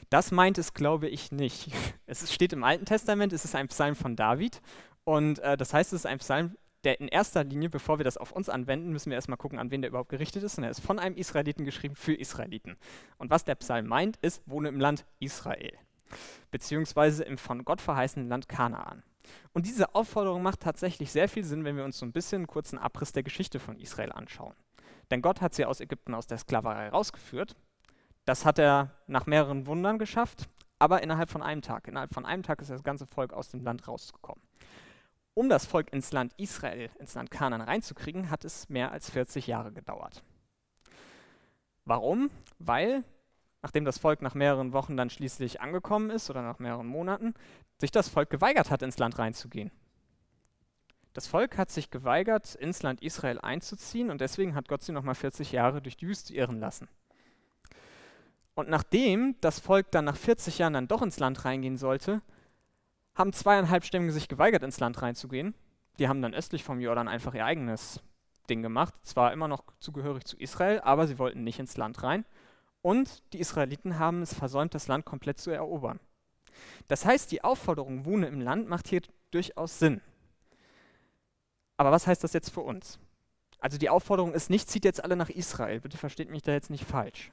Das 0.09 0.31
meint 0.31 0.57
es, 0.57 0.73
glaube 0.73 1.07
ich, 1.07 1.31
nicht. 1.31 1.71
Es 2.05 2.33
steht 2.33 2.53
im 2.53 2.63
Alten 2.63 2.85
Testament, 2.85 3.33
es 3.33 3.45
ist 3.45 3.53
ein 3.53 3.67
Psalm 3.67 3.95
von 3.95 4.15
David. 4.15 4.61
Und 5.03 5.37
äh, 5.39 5.55
das 5.55 5.75
heißt, 5.75 5.93
es 5.93 6.01
ist 6.01 6.05
ein 6.07 6.17
Psalm, 6.17 6.57
der 6.83 6.99
in 6.99 7.07
erster 7.07 7.43
Linie, 7.43 7.69
bevor 7.69 7.99
wir 7.99 8.03
das 8.03 8.17
auf 8.17 8.31
uns 8.31 8.49
anwenden, 8.49 8.91
müssen 8.91 9.09
wir 9.09 9.15
erstmal 9.15 9.37
gucken, 9.37 9.59
an 9.59 9.71
wen 9.71 9.81
der 9.81 9.89
überhaupt 9.89 10.09
gerichtet 10.09 10.43
ist. 10.43 10.57
Und 10.57 10.63
er 10.63 10.71
ist 10.71 10.79
von 10.79 10.99
einem 10.99 11.15
Israeliten 11.15 11.65
geschrieben 11.65 11.95
für 11.95 12.13
Israeliten. 12.13 12.77
Und 13.17 13.29
was 13.29 13.43
der 13.43 13.55
Psalm 13.55 13.87
meint, 13.87 14.17
ist, 14.17 14.41
wohne 14.45 14.69
im 14.69 14.79
Land 14.79 15.05
Israel. 15.19 15.73
Beziehungsweise 16.51 17.23
im 17.23 17.37
von 17.37 17.65
Gott 17.65 17.81
verheißenen 17.81 18.29
Land 18.29 18.49
Kanaan. 18.49 19.03
Und 19.53 19.65
diese 19.65 19.93
Aufforderung 19.93 20.41
macht 20.41 20.61
tatsächlich 20.61 21.11
sehr 21.11 21.29
viel 21.29 21.43
Sinn, 21.43 21.63
wenn 21.63 21.77
wir 21.77 21.83
uns 21.83 21.99
so 21.99 22.05
ein 22.05 22.13
bisschen 22.13 22.39
einen 22.39 22.47
kurzen 22.47 22.79
Abriss 22.79 23.11
der 23.11 23.23
Geschichte 23.23 23.59
von 23.59 23.77
Israel 23.77 24.11
anschauen. 24.11 24.55
Denn 25.11 25.21
Gott 25.21 25.41
hat 25.41 25.53
sie 25.53 25.65
aus 25.65 25.81
Ägypten 25.81 26.13
aus 26.13 26.27
der 26.27 26.37
Sklaverei 26.37 26.89
rausgeführt 26.89 27.55
das 28.29 28.45
hat 28.45 28.59
er 28.59 28.91
nach 29.07 29.25
mehreren 29.25 29.65
Wundern 29.65 29.97
geschafft, 29.97 30.49
aber 30.77 31.01
innerhalb 31.01 31.31
von 31.31 31.41
einem 31.41 31.63
Tag. 31.63 31.87
Innerhalb 31.87 32.13
von 32.13 32.27
einem 32.27 32.43
Tag 32.43 32.61
ist 32.61 32.69
das 32.69 32.83
ganze 32.83 33.07
Volk 33.07 33.33
aus 33.33 33.49
dem 33.49 33.63
Land 33.63 33.87
rausgekommen. 33.87 34.43
Um 35.39 35.47
das 35.47 35.65
Volk 35.65 35.93
ins 35.93 36.11
Land 36.11 36.33
Israel, 36.35 36.89
ins 36.99 37.13
Land 37.13 37.31
Kanaan 37.31 37.61
reinzukriegen, 37.61 38.29
hat 38.29 38.43
es 38.43 38.67
mehr 38.67 38.91
als 38.91 39.09
40 39.09 39.47
Jahre 39.47 39.71
gedauert. 39.71 40.21
Warum? 41.85 42.29
Weil 42.57 43.05
nachdem 43.61 43.85
das 43.85 43.99
Volk 43.99 44.21
nach 44.21 44.35
mehreren 44.35 44.73
Wochen 44.73 44.97
dann 44.97 45.09
schließlich 45.09 45.61
angekommen 45.61 46.09
ist 46.09 46.29
oder 46.29 46.41
nach 46.41 46.59
mehreren 46.59 46.87
Monaten, 46.87 47.35
sich 47.77 47.89
das 47.89 48.09
Volk 48.09 48.29
geweigert 48.29 48.69
hat, 48.69 48.81
ins 48.81 48.97
Land 48.97 49.17
reinzugehen. 49.17 49.71
Das 51.13 51.25
Volk 51.25 51.57
hat 51.57 51.69
sich 51.69 51.89
geweigert, 51.89 52.55
ins 52.55 52.83
Land 52.83 53.01
Israel 53.01 53.39
einzuziehen 53.39 54.09
und 54.09 54.19
deswegen 54.19 54.55
hat 54.55 54.67
Gott 54.67 54.83
sie 54.83 54.91
nochmal 54.91 55.15
40 55.15 55.53
Jahre 55.53 55.81
durch 55.81 55.95
die 55.95 56.07
Wüste 56.09 56.33
irren 56.33 56.59
lassen. 56.59 56.89
Und 58.55 58.67
nachdem 58.67 59.37
das 59.39 59.61
Volk 59.61 59.89
dann 59.91 60.03
nach 60.03 60.17
40 60.17 60.57
Jahren 60.57 60.73
dann 60.73 60.89
doch 60.89 61.01
ins 61.01 61.17
Land 61.17 61.45
reingehen 61.45 61.77
sollte, 61.77 62.21
haben 63.19 63.33
zweieinhalb 63.33 63.83
Stämme 63.83 64.11
sich 64.11 64.29
geweigert, 64.29 64.63
ins 64.63 64.79
Land 64.79 65.01
reinzugehen. 65.01 65.53
Die 65.99 66.07
haben 66.07 66.21
dann 66.21 66.33
östlich 66.33 66.63
vom 66.63 66.79
Jordan 66.79 67.09
einfach 67.09 67.35
ihr 67.35 67.45
eigenes 67.45 68.01
Ding 68.49 68.61
gemacht. 68.61 68.93
Zwar 69.03 69.33
immer 69.33 69.49
noch 69.49 69.63
zugehörig 69.79 70.23
zu 70.23 70.37
Israel, 70.37 70.79
aber 70.79 71.05
sie 71.05 71.19
wollten 71.19 71.43
nicht 71.43 71.59
ins 71.59 71.75
Land 71.75 72.01
rein. 72.01 72.25
Und 72.81 73.21
die 73.33 73.39
Israeliten 73.39 73.99
haben 73.99 74.21
es 74.21 74.33
versäumt, 74.33 74.73
das 74.73 74.87
Land 74.87 75.05
komplett 75.05 75.37
zu 75.37 75.51
erobern. 75.51 75.99
Das 76.87 77.05
heißt, 77.05 77.29
die 77.31 77.43
Aufforderung, 77.43 78.05
wohne 78.05 78.27
im 78.27 78.39
Land, 78.39 78.69
macht 78.69 78.87
hier 78.87 79.01
durchaus 79.31 79.77
Sinn. 79.79 80.01
Aber 81.75 81.91
was 81.91 82.07
heißt 82.07 82.23
das 82.23 82.33
jetzt 82.33 82.49
für 82.49 82.61
uns? 82.61 82.99
Also 83.59 83.77
die 83.77 83.89
Aufforderung 83.89 84.33
ist 84.33 84.49
nicht, 84.49 84.69
zieht 84.69 84.85
jetzt 84.85 85.03
alle 85.03 85.17
nach 85.17 85.29
Israel. 85.29 85.81
Bitte 85.81 85.97
versteht 85.97 86.29
mich 86.29 86.41
da 86.41 86.53
jetzt 86.53 86.69
nicht 86.69 86.85
falsch. 86.85 87.31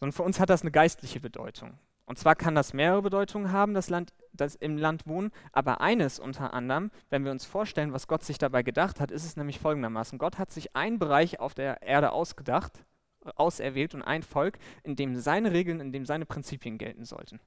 Sondern 0.00 0.12
für 0.12 0.24
uns 0.24 0.40
hat 0.40 0.50
das 0.50 0.62
eine 0.62 0.72
geistliche 0.72 1.20
Bedeutung. 1.20 1.78
Und 2.08 2.18
zwar 2.18 2.36
kann 2.36 2.54
das 2.54 2.72
mehrere 2.72 3.02
Bedeutungen 3.02 3.52
haben, 3.52 3.74
das 3.74 3.90
Land, 3.90 4.14
das 4.32 4.54
im 4.54 4.78
Land 4.78 5.06
wohnen, 5.06 5.30
aber 5.52 5.82
eines 5.82 6.18
unter 6.18 6.54
anderem, 6.54 6.90
wenn 7.10 7.22
wir 7.22 7.30
uns 7.30 7.44
vorstellen, 7.44 7.92
was 7.92 8.08
Gott 8.08 8.24
sich 8.24 8.38
dabei 8.38 8.62
gedacht 8.62 8.98
hat, 8.98 9.10
ist 9.10 9.26
es 9.26 9.36
nämlich 9.36 9.58
folgendermaßen. 9.58 10.18
Gott 10.18 10.38
hat 10.38 10.50
sich 10.50 10.74
einen 10.74 10.98
Bereich 10.98 11.38
auf 11.38 11.52
der 11.52 11.82
Erde 11.82 12.12
ausgedacht, 12.12 12.82
auserwählt 13.36 13.94
und 13.94 14.00
ein 14.00 14.22
Volk, 14.22 14.58
in 14.84 14.96
dem 14.96 15.16
seine 15.16 15.52
Regeln, 15.52 15.80
in 15.80 15.92
dem 15.92 16.06
seine 16.06 16.24
Prinzipien 16.24 16.78
gelten 16.78 17.04
sollten. 17.04 17.40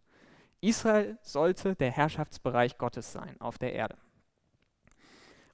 Israel 0.62 1.18
sollte 1.24 1.74
der 1.76 1.90
Herrschaftsbereich 1.90 2.78
Gottes 2.78 3.12
sein 3.12 3.42
auf 3.42 3.58
der 3.58 3.74
Erde. 3.74 3.98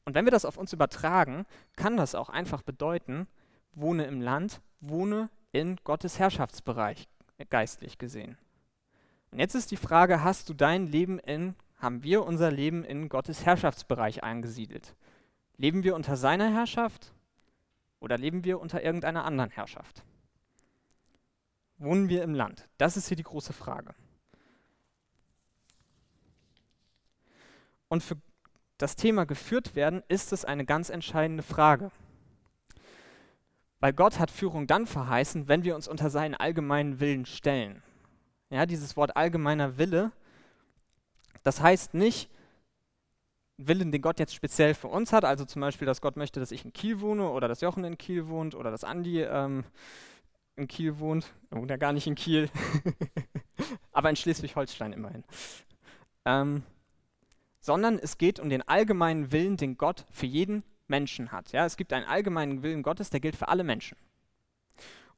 Und 0.04 0.15
wenn 0.15 0.26
wir 0.26 0.32
das 0.32 0.43
auf 0.43 0.58
uns 0.58 0.74
übertragen, 0.74 1.46
kann 1.78 1.96
das 1.96 2.13
auch 2.13 2.28
einfach 2.28 2.62
bedeuten, 2.62 3.26
wohne 3.72 4.04
im 4.04 4.20
Land, 4.20 4.60
wohne 4.82 5.30
in 5.54 5.78
Gottes 5.86 6.20
Herrschaftsbereich, 6.20 7.08
geistlich 7.50 7.98
gesehen. 7.98 8.38
Und 9.32 9.40
jetzt 9.40 9.56
ist 9.56 9.72
die 9.72 9.78
Frage, 9.78 10.24
hast 10.24 10.50
du 10.50 10.54
dein 10.54 10.88
Leben 10.88 11.20
in, 11.20 11.56
haben 11.78 12.04
wir 12.04 12.26
unser 12.26 12.52
Leben 12.52 12.84
in 12.84 13.10
Gottes 13.10 13.46
Herrschaftsbereich 13.46 14.24
eingesiedelt? 14.24 14.96
Leben 15.58 15.84
wir 15.84 15.96
unter 15.96 16.16
seiner 16.16 16.52
Herrschaft 16.52 17.13
oder 18.00 18.18
leben 18.18 18.44
wir 18.44 18.60
unter 18.60 18.84
irgendeiner 18.84 19.26
anderen 19.26 19.50
Herrschaft? 19.50 20.04
Wohnen 21.78 22.10
wir 22.10 22.24
im 22.24 22.34
Land? 22.34 22.68
Das 22.78 22.98
ist 22.98 23.08
hier 23.08 23.18
die 23.18 23.24
große 23.24 23.54
Frage. 23.54 23.94
Und 27.88 28.04
für 28.04 28.18
das 28.78 28.96
Thema 28.96 29.26
geführt 29.26 29.76
werden 29.76 30.04
ist 30.08 30.34
es 30.34 30.46
eine 30.46 30.66
ganz 30.66 30.90
entscheidende 30.90 31.44
Frage. 31.44 31.92
Weil 33.80 33.94
Gott 33.94 34.20
hat 34.20 34.32
Führung 34.32 34.68
dann 34.68 34.88
verheißen, 34.88 35.48
wenn 35.48 35.63
wir 35.63 35.76
uns 35.76 35.88
unter 35.88 36.10
seinen 36.10 36.36
allgemeinen 36.36 37.00
Willen 37.00 37.26
stellen. 37.26 37.84
Ja, 38.50 38.66
dieses 38.66 38.96
Wort 38.96 39.18
allgemeiner 39.18 39.78
Wille, 39.78 40.12
das 41.44 41.62
heißt 41.62 41.94
nicht, 41.94 42.30
Willen, 43.58 43.92
den 43.92 44.02
Gott 44.02 44.20
jetzt 44.20 44.36
speziell 44.36 44.76
für 44.76 44.88
uns 44.88 45.12
hat, 45.12 45.26
also 45.26 45.44
zum 45.44 45.62
Beispiel, 45.62 45.88
dass 45.88 46.00
Gott 46.00 46.16
möchte, 46.16 46.40
dass 46.40 46.52
ich 46.52 46.64
in 46.64 46.74
Kiel 46.74 47.02
wohne 47.02 47.30
oder 47.30 47.48
dass 47.48 47.62
Jochen 47.62 47.84
in 47.84 47.98
Kiel 47.98 48.28
wohnt 48.28 48.54
oder 48.54 48.70
dass 48.70 48.84
Andi 48.84 49.24
ähm, 49.24 49.64
in 50.56 50.68
Kiel 50.68 51.00
wohnt. 51.00 51.34
Er 51.50 51.58
wohnt 51.58 51.72
ja 51.72 51.78
gar 51.78 51.92
nicht 51.92 52.06
in 52.06 52.16
Kiel, 52.16 52.50
aber 53.92 54.12
in 54.12 54.16
Schleswig-Holstein 54.16 54.94
immerhin. 54.94 55.24
Ähm, 56.26 56.64
sondern 57.60 57.98
es 57.98 58.18
geht 58.18 58.40
um 58.40 58.50
den 58.50 58.62
allgemeinen 58.62 59.32
Willen, 59.32 59.58
den 59.58 59.78
Gott 59.78 60.06
für 60.12 60.28
jeden 60.28 60.64
Menschen 60.88 61.32
hat. 61.32 61.52
Ja, 61.52 61.66
es 61.66 61.78
gibt 61.78 61.94
einen 61.94 62.06
allgemeinen 62.06 62.62
Willen 62.62 62.84
Gottes, 62.84 63.10
der 63.10 63.20
gilt 63.20 63.36
für 63.36 63.48
alle 63.48 63.64
Menschen. 63.64 63.98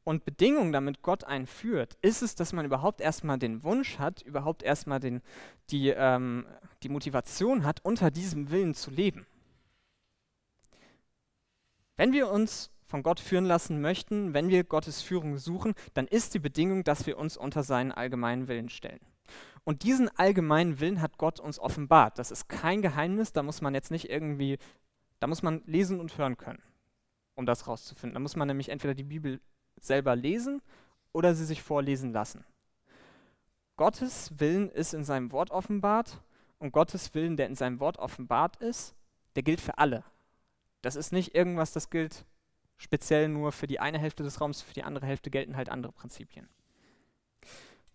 Und 0.10 0.26
Bedingung, 0.26 0.72
damit 0.72 1.04
Gott 1.04 1.24
einen 1.24 1.46
führt, 1.46 1.94
ist 2.02 2.24
es, 2.24 2.34
dass 2.34 2.52
man 2.52 2.66
überhaupt 2.66 3.00
erstmal 3.00 3.38
den 3.38 3.62
Wunsch 3.62 4.00
hat, 4.00 4.24
überhaupt 4.24 4.64
erstmal 4.64 5.00
den, 5.00 5.22
die, 5.70 5.90
ähm, 5.90 6.48
die 6.82 6.90
Motivation 6.90 7.64
hat, 7.64 7.86
unter 7.86 8.10
diesem 8.10 8.50
Willen 8.50 8.74
zu 8.74 8.90
leben. 8.90 9.28
Wenn 11.96 12.12
wir 12.12 12.32
uns 12.32 12.72
von 12.88 13.04
Gott 13.04 13.20
führen 13.20 13.46
lassen 13.46 13.82
möchten, 13.82 14.34
wenn 14.34 14.50
wir 14.50 14.64
Gottes 14.64 15.04
Führung 15.04 15.38
suchen, 15.38 15.76
dann 15.94 16.08
ist 16.08 16.34
die 16.34 16.40
Bedingung, 16.40 16.84
dass 16.84 17.06
wir 17.06 17.20
uns 17.20 17.38
unter 17.38 17.62
seinen 17.62 17.92
allgemeinen 17.92 18.48
Willen 18.48 18.70
stellen. 18.70 19.02
Und 19.64 19.84
diesen 19.84 20.10
allgemeinen 20.18 20.80
Willen 20.80 21.02
hat 21.02 21.20
Gott 21.20 21.40
uns 21.40 21.60
offenbart. 21.60 22.18
Das 22.18 22.32
ist 22.32 22.50
kein 22.50 22.82
Geheimnis, 22.82 23.32
da 23.32 23.44
muss 23.44 23.62
man 23.62 23.76
jetzt 23.76 23.92
nicht 23.92 24.10
irgendwie, 24.10 24.58
da 25.20 25.28
muss 25.28 25.44
man 25.44 25.62
lesen 25.68 26.00
und 26.00 26.18
hören 26.18 26.36
können, 26.36 26.64
um 27.36 27.46
das 27.46 27.68
rauszufinden. 27.68 28.16
Da 28.16 28.20
muss 28.20 28.36
man 28.36 28.48
nämlich 28.48 28.70
entweder 28.70 28.96
die 28.96 29.04
Bibel 29.04 29.40
selber 29.84 30.16
lesen 30.16 30.62
oder 31.14 31.34
sie 31.34 31.46
sich 31.46 31.62
vorlesen 31.62 32.12
lassen. 32.12 32.44
Gottes 33.78 34.38
Willen 34.40 34.70
ist 34.70 34.94
in 34.94 35.04
seinem 35.04 35.32
Wort 35.32 35.52
offenbart 35.52 36.22
und 36.60 36.72
Gottes 36.72 37.14
Willen, 37.14 37.38
der 37.38 37.48
in 37.48 37.56
seinem 37.56 37.80
Wort 37.80 37.98
offenbart 37.98 38.58
ist, 38.58 38.94
der 39.36 39.44
gilt 39.44 39.62
für 39.62 39.78
alle. 39.78 40.04
Das 40.82 40.96
ist 40.96 41.12
nicht 41.12 41.36
irgendwas, 41.36 41.72
das 41.72 41.90
gilt 41.90 42.26
speziell 42.78 43.28
nur 43.28 43.52
für 43.52 43.68
die 43.68 43.80
eine 43.80 44.00
Hälfte 44.00 44.24
des 44.24 44.42
Raums, 44.42 44.62
für 44.62 44.74
die 44.74 44.84
andere 44.84 45.06
Hälfte 45.06 45.30
gelten 45.30 45.56
halt 45.56 45.70
andere 45.70 45.92
Prinzipien. 45.92 46.48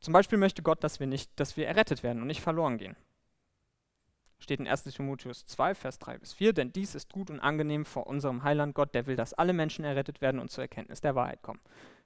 Zum 0.00 0.12
Beispiel 0.12 0.38
möchte 0.38 0.62
Gott, 0.62 0.84
dass 0.84 1.00
wir 1.00 1.06
nicht, 1.06 1.30
dass 1.36 1.56
wir 1.56 1.66
errettet 1.66 2.02
werden 2.02 2.20
und 2.20 2.28
nicht 2.28 2.42
verloren 2.42 2.76
gehen. 2.78 2.96
Steht 4.44 4.60
in 4.60 4.68
1. 4.68 4.84
Timotheus 4.84 5.46
2, 5.46 5.74
Vers 5.74 5.98
3 6.00 6.18
bis 6.18 6.34
4, 6.34 6.52
denn 6.52 6.70
dies 6.70 6.94
ist 6.94 7.10
gut 7.10 7.30
und 7.30 7.40
angenehm 7.40 7.86
vor 7.86 8.06
unserem 8.06 8.42
Heiland 8.42 8.74
Gott, 8.74 8.94
der 8.94 9.06
will, 9.06 9.16
dass 9.16 9.32
alle 9.32 9.54
Menschen 9.54 9.86
errettet 9.86 10.20
werden 10.20 10.38
und 10.38 10.50
zur 10.50 10.62
Erkenntnis 10.62 11.00
der 11.00 11.14
Wahrheit 11.14 11.40
kommen. 11.40 11.60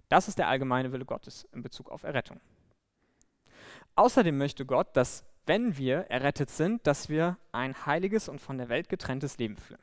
Das 0.09 0.29
ist 0.29 0.39
der 0.39 0.47
allgemeine 0.47 0.93
Wille 0.93 1.05
Gottes 1.05 1.49
in 1.51 1.63
Bezug 1.63 1.91
auf 1.91 2.05
Errettung. 2.05 2.41
Außerdem 3.97 4.39
möchte 4.39 4.65
Gott, 4.65 4.97
dass, 4.97 5.25
wenn 5.47 5.79
wir 5.79 6.03
errettet 6.11 6.51
sind, 6.51 6.87
dass 6.87 7.09
wir 7.09 7.39
ein 7.51 7.87
heiliges 7.87 8.29
und 8.29 8.41
von 8.41 8.57
der 8.57 8.69
Welt 8.69 8.89
getrenntes 8.89 9.37
Leben 9.39 9.57
führen. 9.57 9.83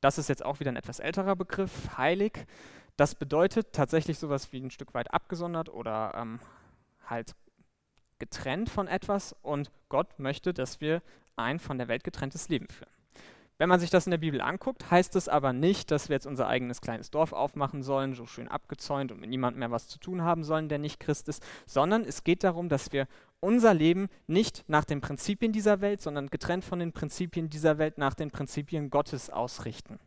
Das 0.00 0.16
ist 0.16 0.30
jetzt 0.30 0.42
auch 0.42 0.60
wieder 0.60 0.72
ein 0.72 0.76
etwas 0.76 0.98
älterer 0.98 1.36
Begriff, 1.36 1.98
heilig. 1.98 2.46
Das 2.96 3.14
bedeutet 3.14 3.74
tatsächlich 3.74 4.18
sowas 4.18 4.50
wie 4.54 4.62
ein 4.62 4.70
Stück 4.70 4.94
weit 4.94 5.12
abgesondert 5.12 5.68
oder 5.68 6.14
ähm, 6.16 6.40
halt 7.04 7.34
getrennt 8.18 8.68
von 8.68 8.88
etwas 8.88 9.34
und 9.42 9.70
Gott 9.88 10.18
möchte, 10.18 10.52
dass 10.52 10.80
wir 10.80 11.02
ein 11.36 11.58
von 11.58 11.78
der 11.78 11.88
Welt 11.88 12.04
getrenntes 12.04 12.48
Leben 12.48 12.68
führen. 12.68 12.90
Wenn 13.58 13.68
man 13.68 13.80
sich 13.80 13.90
das 13.90 14.06
in 14.06 14.12
der 14.12 14.18
Bibel 14.18 14.40
anguckt, 14.40 14.88
heißt 14.88 15.16
es 15.16 15.28
aber 15.28 15.52
nicht, 15.52 15.90
dass 15.90 16.08
wir 16.08 16.14
jetzt 16.14 16.28
unser 16.28 16.46
eigenes 16.46 16.80
kleines 16.80 17.10
Dorf 17.10 17.32
aufmachen 17.32 17.82
sollen, 17.82 18.14
so 18.14 18.24
schön 18.24 18.46
abgezäunt 18.46 19.10
und 19.10 19.20
mit 19.20 19.30
niemandem 19.30 19.58
mehr 19.58 19.72
was 19.72 19.88
zu 19.88 19.98
tun 19.98 20.22
haben 20.22 20.44
sollen, 20.44 20.68
der 20.68 20.78
nicht 20.78 21.00
Christ 21.00 21.28
ist, 21.28 21.44
sondern 21.66 22.04
es 22.04 22.22
geht 22.22 22.44
darum, 22.44 22.68
dass 22.68 22.92
wir 22.92 23.08
unser 23.40 23.74
Leben 23.74 24.08
nicht 24.28 24.64
nach 24.68 24.84
den 24.84 25.00
Prinzipien 25.00 25.50
dieser 25.52 25.80
Welt, 25.80 26.00
sondern 26.00 26.28
getrennt 26.28 26.64
von 26.64 26.78
den 26.78 26.92
Prinzipien 26.92 27.50
dieser 27.50 27.78
Welt 27.78 27.98
nach 27.98 28.14
den 28.14 28.30
Prinzipien 28.30 28.90
Gottes 28.90 29.28
ausrichten. 29.28 29.98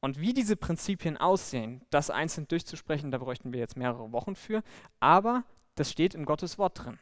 Und 0.00 0.20
wie 0.20 0.32
diese 0.32 0.56
Prinzipien 0.56 1.16
aussehen, 1.16 1.82
das 1.90 2.10
einzeln 2.10 2.46
durchzusprechen, 2.46 3.10
da 3.10 3.18
bräuchten 3.18 3.52
wir 3.52 3.60
jetzt 3.60 3.76
mehrere 3.76 4.12
Wochen 4.12 4.36
für, 4.36 4.62
aber 5.00 5.44
das 5.74 5.90
steht 5.90 6.14
in 6.14 6.24
Gottes 6.24 6.58
Wort 6.58 6.84
drin. 6.84 6.98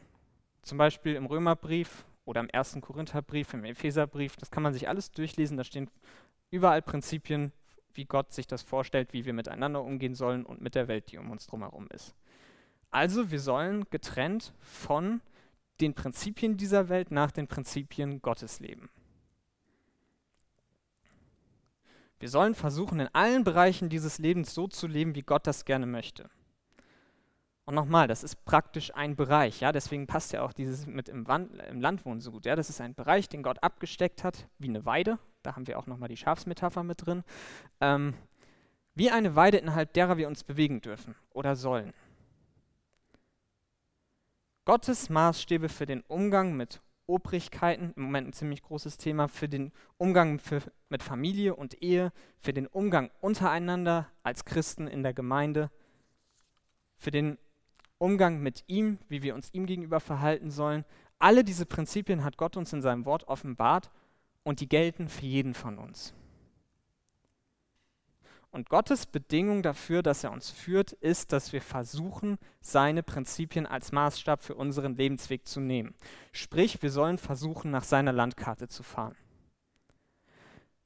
Zum 0.63 0.79
Beispiel 0.79 1.15
im 1.15 1.27
Römerbrief 1.27 2.07
oder 2.25 2.41
im 2.41 2.49
ersten 2.49 2.81
Korintherbrief, 2.81 3.53
im 3.55 3.65
Epheserbrief, 3.65 4.37
das 4.37 4.51
kann 4.51 4.63
man 4.63 4.73
sich 4.73 4.89
alles 4.89 5.11
durchlesen, 5.11 5.57
da 5.57 5.65
stehen 5.65 5.91
überall 6.51 6.83
Prinzipien, 6.83 7.53
wie 7.93 8.05
Gott 8.05 8.33
sich 8.33 8.47
das 8.47 8.63
vorstellt, 8.63 9.13
wie 9.13 9.25
wir 9.25 9.33
miteinander 9.33 9.83
umgehen 9.83 10.15
sollen 10.15 10.45
und 10.45 10.61
mit 10.61 10.75
der 10.75 10.89
Welt, 10.89 11.11
die 11.11 11.19
um 11.19 11.31
uns 11.31 11.47
drumherum 11.47 11.89
ist. 11.89 12.15
Also 12.91 13.31
wir 13.31 13.41
sollen 13.41 13.85
getrennt 13.91 14.53
von 14.61 15.21
den 15.81 15.95
Prinzipien 15.95 16.57
dieser 16.57 16.89
Welt 16.89 17.11
nach 17.11 17.31
den 17.31 17.47
Prinzipien 17.47 18.23
Gottes 18.23 18.61
leben. 18.61 18.89
Wir 22.19 22.29
sollen 22.29 22.55
versuchen, 22.55 23.01
in 23.01 23.09
allen 23.13 23.45
Bereichen 23.45 23.89
dieses 23.89 24.19
Lebens 24.19 24.55
so 24.55 24.69
zu 24.69 24.87
leben, 24.87 25.15
wie 25.15 25.23
Gott 25.23 25.47
das 25.47 25.65
gerne 25.65 25.87
möchte. 25.87 26.31
Und 27.67 27.75
nochmal, 27.75 28.07
das 28.07 28.23
ist 28.23 28.45
praktisch 28.45 28.95
ein 28.95 29.17
Bereich, 29.17 29.61
ja, 29.61 29.73
deswegen 29.73 30.07
passt 30.07 30.33
ja 30.33 30.43
auch 30.43 30.53
dieses 30.53 30.87
mit 30.87 31.09
im, 31.09 31.27
Wand, 31.27 31.53
im 31.69 31.81
Landwohnen 31.81 32.21
so 32.21 32.31
gut. 32.31 32.47
Ja, 32.47 32.55
das 32.55 32.71
ist 32.71 32.81
ein 32.81 32.95
Bereich, 32.95 33.29
den 33.29 33.43
Gott 33.43 33.63
abgesteckt 33.63 34.23
hat, 34.23 34.49
wie 34.59 34.69
eine 34.69 34.87
Weide. 34.87 35.19
Da 35.43 35.57
haben 35.57 35.67
wir 35.67 35.79
auch 35.79 35.87
nochmal 35.87 36.09
die 36.09 36.17
Schafsmetapher 36.17 36.85
mit 36.85 37.05
drin. 37.05 37.25
Ähm, 37.81 38.15
wie 38.95 39.11
eine 39.11 39.35
Weide, 39.35 39.59
innerhalb 39.59 39.93
derer 39.93 40.17
wir 40.17 40.29
uns 40.29 40.45
bewegen 40.45 40.81
dürfen 40.81 41.17
oder 41.31 41.57
sollen. 41.57 41.93
Gottes 44.65 45.11
Maßstäbe 45.11 45.69
für 45.69 45.87
den 45.87 46.03
Umgang 46.03 46.57
mit 46.57 46.81
Obrigkeiten, 47.07 47.93
im 47.97 48.03
Moment 48.03 48.29
ein 48.29 48.33
ziemlich 48.33 48.63
großes 48.63 48.99
Thema, 48.99 49.29
für 49.29 49.49
den 49.49 49.73
Umgang 49.97 50.39
für, 50.39 50.61
mit 50.89 51.03
Familie 51.03 51.55
und 51.55 51.83
Ehe, 51.83 52.13
für 52.39 52.53
den 52.53 52.67
Umgang 52.67 53.11
untereinander 53.21 54.11
als 54.23 54.45
Christen 54.45 54.89
in 54.89 55.03
der 55.03 55.15
Gemeinde, 55.15 55.71
für 56.97 57.11
den 57.11 57.39
Umgang 57.99 58.43
mit 58.43 58.65
ihm, 58.67 58.99
wie 59.09 59.23
wir 59.23 59.35
uns 59.35 59.53
ihm 59.53 59.67
gegenüber 59.67 60.01
verhalten 60.01 60.51
sollen. 60.51 60.85
Alle 61.19 61.45
diese 61.45 61.65
Prinzipien 61.65 62.25
hat 62.25 62.37
Gott 62.37 62.57
uns 62.57 62.73
in 62.73 62.83
seinem 62.83 63.07
Wort 63.07 63.29
offenbart 63.29 63.91
und 64.43 64.61
die 64.61 64.69
gelten 64.69 65.09
für 65.09 65.27
jeden 65.27 65.55
von 65.55 65.79
uns. 65.79 66.15
Und 68.57 68.71
Gottes 68.71 69.05
Bedingung 69.05 69.63
dafür, 69.63 70.03
dass 70.03 70.25
er 70.25 70.33
uns 70.33 70.51
führt, 70.51 70.93
ist, 70.93 71.31
dass 71.33 71.53
wir 71.53 71.61
versuchen, 71.61 72.39
seine 72.63 73.03
Prinzipien 73.03 73.67
als 73.67 73.93
Maßstab 73.93 74.43
für 74.43 74.55
unseren 74.55 74.97
Lebensweg 74.97 75.47
zu 75.47 75.61
nehmen. 75.61 75.95
Sprich, 76.33 76.81
wir 76.81 76.91
sollen 76.91 77.19
versuchen, 77.19 77.71
nach 77.71 77.85
seiner 77.85 78.15
Landkarte 78.15 78.67
zu 78.67 78.83
fahren. 78.83 79.15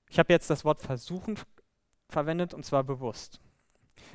Ich 0.08 0.18
habe 0.18 0.32
jetzt 0.32 0.50
das 0.50 0.64
Wort 0.64 0.80
versuchen 0.80 1.38
verwendet 2.08 2.54
und 2.54 2.64
zwar 2.64 2.82
bewusst. 2.82 3.38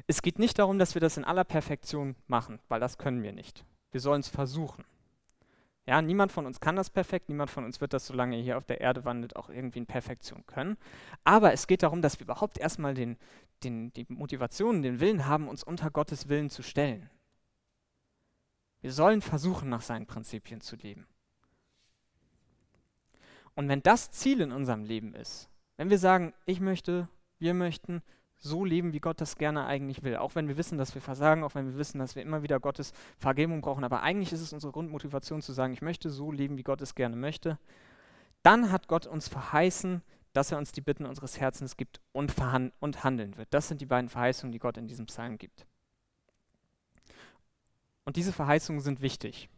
Es 0.05 0.21
geht 0.21 0.37
nicht 0.37 0.59
darum, 0.59 0.77
dass 0.77 0.93
wir 0.93 0.99
das 0.99 1.15
in 1.15 1.23
aller 1.23 1.45
Perfektion 1.45 2.17
machen, 2.27 2.59
weil 2.67 2.81
das 2.81 2.97
können 2.97 3.23
wir 3.23 3.31
nicht. 3.31 3.63
Wir 3.91 4.01
sollen 4.01 4.19
es 4.19 4.27
versuchen. 4.27 4.83
Ja, 5.87 6.01
niemand 6.01 6.31
von 6.31 6.47
uns 6.47 6.59
kann 6.59 6.75
das 6.75 6.89
perfekt, 6.89 7.29
niemand 7.29 7.51
von 7.51 7.63
uns 7.63 7.79
wird 7.79 7.93
das, 7.93 8.07
solange 8.07 8.37
er 8.37 8.41
hier 8.41 8.57
auf 8.57 8.65
der 8.65 8.81
Erde 8.81 9.05
wandelt, 9.05 9.35
auch 9.35 9.49
irgendwie 9.49 9.79
in 9.79 9.85
Perfektion 9.85 10.43
können. 10.47 10.77
Aber 11.23 11.53
es 11.53 11.67
geht 11.67 11.83
darum, 11.83 12.01
dass 12.01 12.19
wir 12.19 12.25
überhaupt 12.25 12.57
erstmal 12.57 12.95
den, 12.95 13.17
den, 13.63 13.93
die 13.93 14.05
Motivation, 14.09 14.81
den 14.81 14.99
Willen 14.99 15.27
haben, 15.27 15.47
uns 15.47 15.63
unter 15.63 15.91
Gottes 15.91 16.27
Willen 16.27 16.49
zu 16.49 16.63
stellen. 16.63 17.09
Wir 18.81 18.91
sollen 18.91 19.21
versuchen, 19.21 19.69
nach 19.69 19.81
seinen 19.81 20.07
Prinzipien 20.07 20.61
zu 20.61 20.75
leben. 20.75 21.07
Und 23.53 23.69
wenn 23.69 23.81
das 23.83 24.11
Ziel 24.11 24.41
in 24.41 24.51
unserem 24.51 24.83
Leben 24.83 25.13
ist, 25.13 25.49
wenn 25.77 25.89
wir 25.89 25.99
sagen, 25.99 26.33
ich 26.45 26.59
möchte, 26.59 27.07
wir 27.37 27.53
möchten 27.53 28.01
so 28.37 28.65
leben, 28.65 28.93
wie 28.93 28.99
Gott 28.99 29.21
das 29.21 29.37
gerne 29.37 29.65
eigentlich 29.65 30.03
will. 30.03 30.17
Auch 30.17 30.35
wenn 30.35 30.47
wir 30.47 30.57
wissen, 30.57 30.77
dass 30.77 30.93
wir 30.93 31.01
versagen, 31.01 31.43
auch 31.43 31.55
wenn 31.55 31.67
wir 31.67 31.77
wissen, 31.77 31.99
dass 31.99 32.15
wir 32.15 32.23
immer 32.23 32.43
wieder 32.43 32.59
Gottes 32.59 32.93
Vergebung 33.17 33.61
brauchen. 33.61 33.83
Aber 33.83 34.01
eigentlich 34.01 34.33
ist 34.33 34.41
es 34.41 34.53
unsere 34.53 34.71
Grundmotivation 34.71 35.41
zu 35.41 35.53
sagen, 35.53 35.73
ich 35.73 35.81
möchte 35.81 36.09
so 36.09 36.31
leben, 36.31 36.57
wie 36.57 36.63
Gott 36.63 36.81
es 36.81 36.95
gerne 36.95 37.15
möchte. 37.15 37.57
Dann 38.43 38.71
hat 38.71 38.87
Gott 38.87 39.07
uns 39.07 39.27
verheißen, 39.27 40.01
dass 40.33 40.51
er 40.51 40.57
uns 40.57 40.71
die 40.71 40.81
Bitten 40.81 41.05
unseres 41.05 41.39
Herzens 41.39 41.77
gibt 41.77 42.01
und, 42.11 42.33
und 42.79 43.03
handeln 43.03 43.37
wird. 43.37 43.47
Das 43.51 43.67
sind 43.67 43.81
die 43.81 43.85
beiden 43.85 44.09
Verheißungen, 44.09 44.51
die 44.51 44.59
Gott 44.59 44.77
in 44.77 44.87
diesem 44.87 45.05
Psalm 45.05 45.37
gibt. 45.37 45.65
Und 48.03 48.17
diese 48.17 48.33
Verheißungen 48.33 48.81
sind 48.81 49.01
wichtig. 49.01 49.49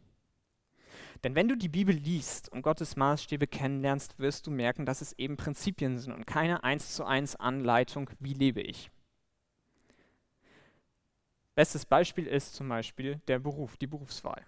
Denn 1.24 1.36
wenn 1.36 1.48
du 1.48 1.56
die 1.56 1.70
Bibel 1.70 1.96
liest 1.96 2.50
und 2.50 2.62
Gottes 2.62 2.96
Maßstäbe 2.96 3.48
kennenlernst, 3.48 4.20
wirst 4.20 4.48
du 4.48 4.52
merken, 4.52 4.86
dass 4.86 5.02
es 5.02 5.14
eben 5.14 5.38
Prinzipien 5.38 5.98
sind 5.98 6.14
und 6.14 6.28
keine 6.28 6.64
eins 6.64 6.94
zu 6.94 7.06
eins 7.06 7.36
Anleitung, 7.36 8.10
wie 8.20 8.34
lebe 8.34 8.62
ich. 8.62 8.92
Bestes 11.56 11.86
Beispiel 11.86 12.28
ist 12.28 12.54
zum 12.54 12.70
Beispiel 12.70 13.20
der 13.28 13.40
Beruf, 13.40 13.78
die 13.78 13.88
Berufswahl. 13.88 14.46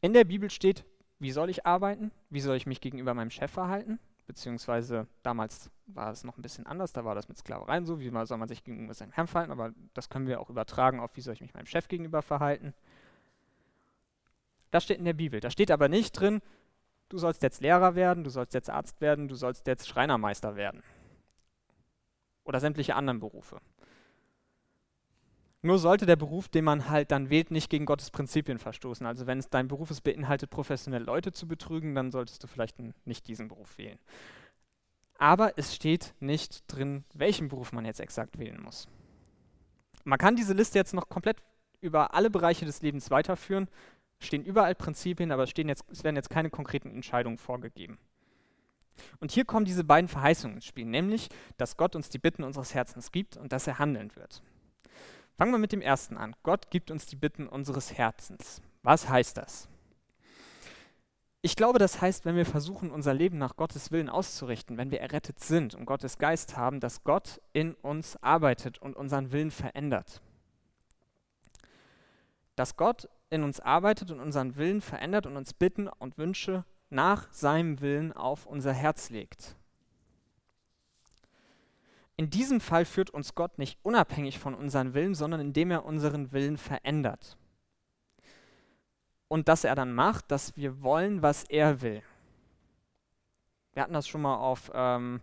In 0.00 0.12
der 0.12 0.24
Bibel 0.24 0.48
steht, 0.48 0.84
wie 1.18 1.32
soll 1.32 1.50
ich 1.50 1.66
arbeiten, 1.66 2.12
wie 2.30 2.40
soll 2.40 2.56
ich 2.56 2.66
mich 2.66 2.80
gegenüber 2.80 3.14
meinem 3.14 3.30
Chef 3.30 3.50
verhalten, 3.50 3.98
beziehungsweise 4.28 5.08
damals 5.24 5.70
war 5.86 6.12
es 6.12 6.22
noch 6.22 6.38
ein 6.38 6.42
bisschen 6.42 6.66
anders, 6.66 6.92
da 6.92 7.04
war 7.04 7.16
das 7.16 7.28
mit 7.28 7.36
Sklavereien 7.36 7.84
so, 7.84 7.98
wie 7.98 8.10
soll 8.26 8.38
man 8.38 8.46
sich 8.46 8.62
gegenüber 8.62 8.94
seinem 8.94 9.10
Herrn 9.10 9.26
verhalten, 9.26 9.50
aber 9.50 9.72
das 9.94 10.08
können 10.08 10.28
wir 10.28 10.40
auch 10.40 10.50
übertragen 10.50 11.00
auf, 11.00 11.16
wie 11.16 11.20
soll 11.20 11.34
ich 11.34 11.40
mich 11.40 11.54
meinem 11.54 11.66
Chef 11.66 11.88
gegenüber 11.88 12.22
verhalten. 12.22 12.74
Das 14.70 14.84
steht 14.84 14.98
in 14.98 15.04
der 15.04 15.14
Bibel. 15.14 15.40
Da 15.40 15.50
steht 15.50 15.70
aber 15.70 15.88
nicht 15.88 16.12
drin, 16.12 16.40
du 17.08 17.18
sollst 17.18 17.42
jetzt 17.42 17.60
Lehrer 17.60 17.94
werden, 17.94 18.24
du 18.24 18.30
sollst 18.30 18.54
jetzt 18.54 18.70
Arzt 18.70 19.00
werden, 19.00 19.28
du 19.28 19.34
sollst 19.34 19.66
jetzt 19.66 19.88
Schreinermeister 19.88 20.56
werden. 20.56 20.82
Oder 22.44 22.60
sämtliche 22.60 22.94
anderen 22.94 23.20
Berufe. 23.20 23.60
Nur 25.60 25.78
sollte 25.78 26.06
der 26.06 26.16
Beruf, 26.16 26.48
den 26.48 26.64
man 26.64 26.88
halt 26.88 27.10
dann 27.10 27.30
wählt, 27.30 27.50
nicht 27.50 27.68
gegen 27.68 27.84
Gottes 27.84 28.10
Prinzipien 28.10 28.58
verstoßen. 28.58 29.06
Also 29.06 29.26
wenn 29.26 29.38
es 29.38 29.50
dein 29.50 29.66
Beruf 29.66 29.90
ist, 29.90 30.02
beinhaltet, 30.02 30.50
professionelle 30.50 31.04
Leute 31.04 31.32
zu 31.32 31.48
betrügen, 31.48 31.94
dann 31.94 32.12
solltest 32.12 32.42
du 32.42 32.46
vielleicht 32.46 32.76
nicht 33.04 33.26
diesen 33.26 33.48
Beruf 33.48 33.76
wählen. 33.76 33.98
Aber 35.18 35.58
es 35.58 35.74
steht 35.74 36.14
nicht 36.20 36.62
drin, 36.68 37.04
welchen 37.12 37.48
Beruf 37.48 37.72
man 37.72 37.84
jetzt 37.84 37.98
exakt 37.98 38.38
wählen 38.38 38.62
muss. 38.62 38.86
Man 40.04 40.18
kann 40.18 40.36
diese 40.36 40.54
Liste 40.54 40.78
jetzt 40.78 40.94
noch 40.94 41.08
komplett 41.08 41.42
über 41.80 42.14
alle 42.14 42.30
Bereiche 42.30 42.64
des 42.64 42.80
Lebens 42.82 43.10
weiterführen 43.10 43.68
stehen 44.20 44.44
überall 44.44 44.74
Prinzipien, 44.74 45.32
aber 45.32 45.44
es, 45.44 45.50
stehen 45.50 45.68
jetzt, 45.68 45.84
es 45.90 46.04
werden 46.04 46.16
jetzt 46.16 46.30
keine 46.30 46.50
konkreten 46.50 46.90
Entscheidungen 46.90 47.38
vorgegeben. 47.38 47.98
Und 49.20 49.30
hier 49.30 49.44
kommen 49.44 49.64
diese 49.64 49.84
beiden 49.84 50.08
Verheißungen 50.08 50.56
ins 50.56 50.64
Spiel, 50.64 50.86
nämlich, 50.86 51.28
dass 51.56 51.76
Gott 51.76 51.94
uns 51.94 52.08
die 52.08 52.18
Bitten 52.18 52.42
unseres 52.42 52.74
Herzens 52.74 53.12
gibt 53.12 53.36
und 53.36 53.52
dass 53.52 53.66
er 53.66 53.78
handeln 53.78 54.14
wird. 54.16 54.42
Fangen 55.36 55.52
wir 55.52 55.58
mit 55.58 55.72
dem 55.72 55.82
ersten 55.82 56.16
an. 56.16 56.34
Gott 56.42 56.70
gibt 56.70 56.90
uns 56.90 57.06
die 57.06 57.16
Bitten 57.16 57.46
unseres 57.46 57.96
Herzens. 57.96 58.60
Was 58.82 59.08
heißt 59.08 59.36
das? 59.36 59.68
Ich 61.40 61.54
glaube, 61.54 61.78
das 61.78 62.00
heißt, 62.00 62.24
wenn 62.24 62.34
wir 62.34 62.44
versuchen, 62.44 62.90
unser 62.90 63.14
Leben 63.14 63.38
nach 63.38 63.56
Gottes 63.56 63.92
Willen 63.92 64.08
auszurichten, 64.08 64.76
wenn 64.76 64.90
wir 64.90 65.00
errettet 65.00 65.38
sind 65.38 65.76
und 65.76 65.86
Gottes 65.86 66.18
Geist 66.18 66.56
haben, 66.56 66.80
dass 66.80 67.04
Gott 67.04 67.40
in 67.52 67.74
uns 67.74 68.16
arbeitet 68.22 68.78
und 68.78 68.96
unseren 68.96 69.30
Willen 69.30 69.52
verändert. 69.52 70.20
Dass 72.56 72.76
Gott 72.76 73.08
in 73.30 73.42
uns 73.42 73.60
arbeitet 73.60 74.10
und 74.10 74.20
unseren 74.20 74.56
Willen 74.56 74.80
verändert 74.80 75.26
und 75.26 75.36
uns 75.36 75.52
Bitten 75.52 75.88
und 75.88 76.18
Wünsche 76.18 76.64
nach 76.90 77.32
seinem 77.32 77.80
Willen 77.80 78.12
auf 78.12 78.46
unser 78.46 78.72
Herz 78.72 79.10
legt. 79.10 79.56
In 82.16 82.30
diesem 82.30 82.60
Fall 82.60 82.84
führt 82.84 83.10
uns 83.10 83.34
Gott 83.34 83.58
nicht 83.58 83.78
unabhängig 83.84 84.38
von 84.38 84.54
unseren 84.54 84.92
Willen, 84.92 85.14
sondern 85.14 85.40
indem 85.40 85.70
er 85.70 85.84
unseren 85.84 86.32
Willen 86.32 86.56
verändert. 86.56 87.36
Und 89.28 89.48
dass 89.48 89.64
er 89.64 89.76
dann 89.76 89.92
macht, 89.94 90.30
dass 90.30 90.56
wir 90.56 90.82
wollen, 90.82 91.22
was 91.22 91.44
er 91.44 91.80
will. 91.80 92.02
Wir 93.72 93.82
hatten 93.82 93.92
das 93.92 94.08
schon 94.08 94.22
mal 94.22 94.34
auf, 94.34 94.72
ähm, 94.74 95.20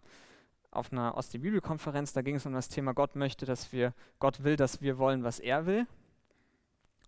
auf 0.72 0.94
einer 0.94 1.18
Ost-Bibel-Konferenz, 1.18 2.14
da 2.14 2.22
ging 2.22 2.36
es 2.36 2.46
um 2.46 2.54
das 2.54 2.70
Thema, 2.70 2.94
Gott 2.94 3.18
möchte, 3.18 3.46
dass 3.46 3.74
wir, 3.74 3.94
Gott 4.20 4.44
will, 4.44 4.56
dass 4.56 4.82
wir 4.82 4.98
wollen, 4.98 5.24
was 5.24 5.40
er 5.40 5.66
will. 5.66 5.88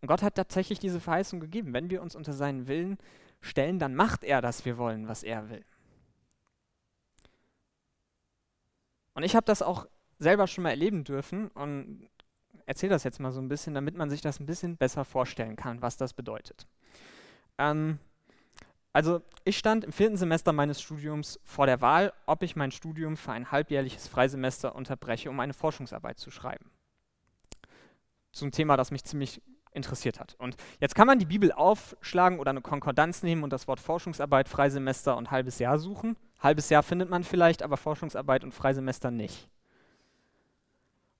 Und 0.07 0.11
Gott 0.11 0.23
hat 0.23 0.35
tatsächlich 0.35 0.79
diese 0.79 1.01
Verheißung 1.01 1.41
gegeben. 1.41 1.73
Wenn 1.73 1.89
wir 1.89 2.01
uns 2.01 2.15
unter 2.15 2.31
seinen 2.31 2.67
Willen 2.69 2.97
stellen, 3.41 3.77
dann 3.77 3.93
macht 3.93 4.23
er, 4.23 4.39
dass 4.39 4.63
wir 4.63 4.77
wollen, 4.77 5.09
was 5.09 5.21
er 5.21 5.49
will. 5.49 5.65
Und 9.15 9.23
ich 9.23 9.35
habe 9.35 9.45
das 9.45 9.61
auch 9.61 9.85
selber 10.17 10.47
schon 10.47 10.63
mal 10.63 10.69
erleben 10.69 11.03
dürfen 11.03 11.49
und 11.49 12.07
erzähle 12.65 12.91
das 12.91 13.03
jetzt 13.03 13.19
mal 13.19 13.33
so 13.33 13.41
ein 13.41 13.49
bisschen, 13.49 13.73
damit 13.73 13.97
man 13.97 14.09
sich 14.09 14.21
das 14.21 14.39
ein 14.39 14.45
bisschen 14.45 14.77
besser 14.77 15.03
vorstellen 15.03 15.57
kann, 15.57 15.81
was 15.81 15.97
das 15.97 16.13
bedeutet. 16.13 16.67
Ähm, 17.57 17.99
also 18.93 19.21
ich 19.43 19.57
stand 19.57 19.83
im 19.83 19.91
vierten 19.91 20.15
Semester 20.15 20.53
meines 20.53 20.81
Studiums 20.81 21.37
vor 21.43 21.65
der 21.65 21.81
Wahl, 21.81 22.13
ob 22.27 22.43
ich 22.43 22.55
mein 22.55 22.71
Studium 22.71 23.17
für 23.17 23.33
ein 23.33 23.51
halbjährliches 23.51 24.07
Freisemester 24.07 24.73
unterbreche, 24.73 25.29
um 25.29 25.41
eine 25.41 25.53
Forschungsarbeit 25.53 26.17
zu 26.17 26.31
schreiben. 26.31 26.71
Zum 28.31 28.51
Thema, 28.51 28.77
das 28.77 28.91
mich 28.91 29.03
ziemlich 29.03 29.41
interessiert 29.77 30.19
hat. 30.19 30.35
Und 30.37 30.57
jetzt 30.81 30.95
kann 30.95 31.07
man 31.07 31.19
die 31.19 31.25
Bibel 31.25 31.53
aufschlagen 31.53 32.39
oder 32.39 32.49
eine 32.49 32.61
Konkordanz 32.61 33.23
nehmen 33.23 33.43
und 33.43 33.53
das 33.53 33.67
Wort 33.67 33.79
Forschungsarbeit, 33.79 34.49
Freisemester 34.49 35.15
und 35.15 35.31
halbes 35.31 35.59
Jahr 35.59 35.79
suchen. 35.79 36.17
Halbes 36.39 36.69
Jahr 36.69 36.83
findet 36.83 37.09
man 37.09 37.23
vielleicht, 37.23 37.63
aber 37.63 37.77
Forschungsarbeit 37.77 38.43
und 38.43 38.53
Freisemester 38.53 39.11
nicht. 39.11 39.49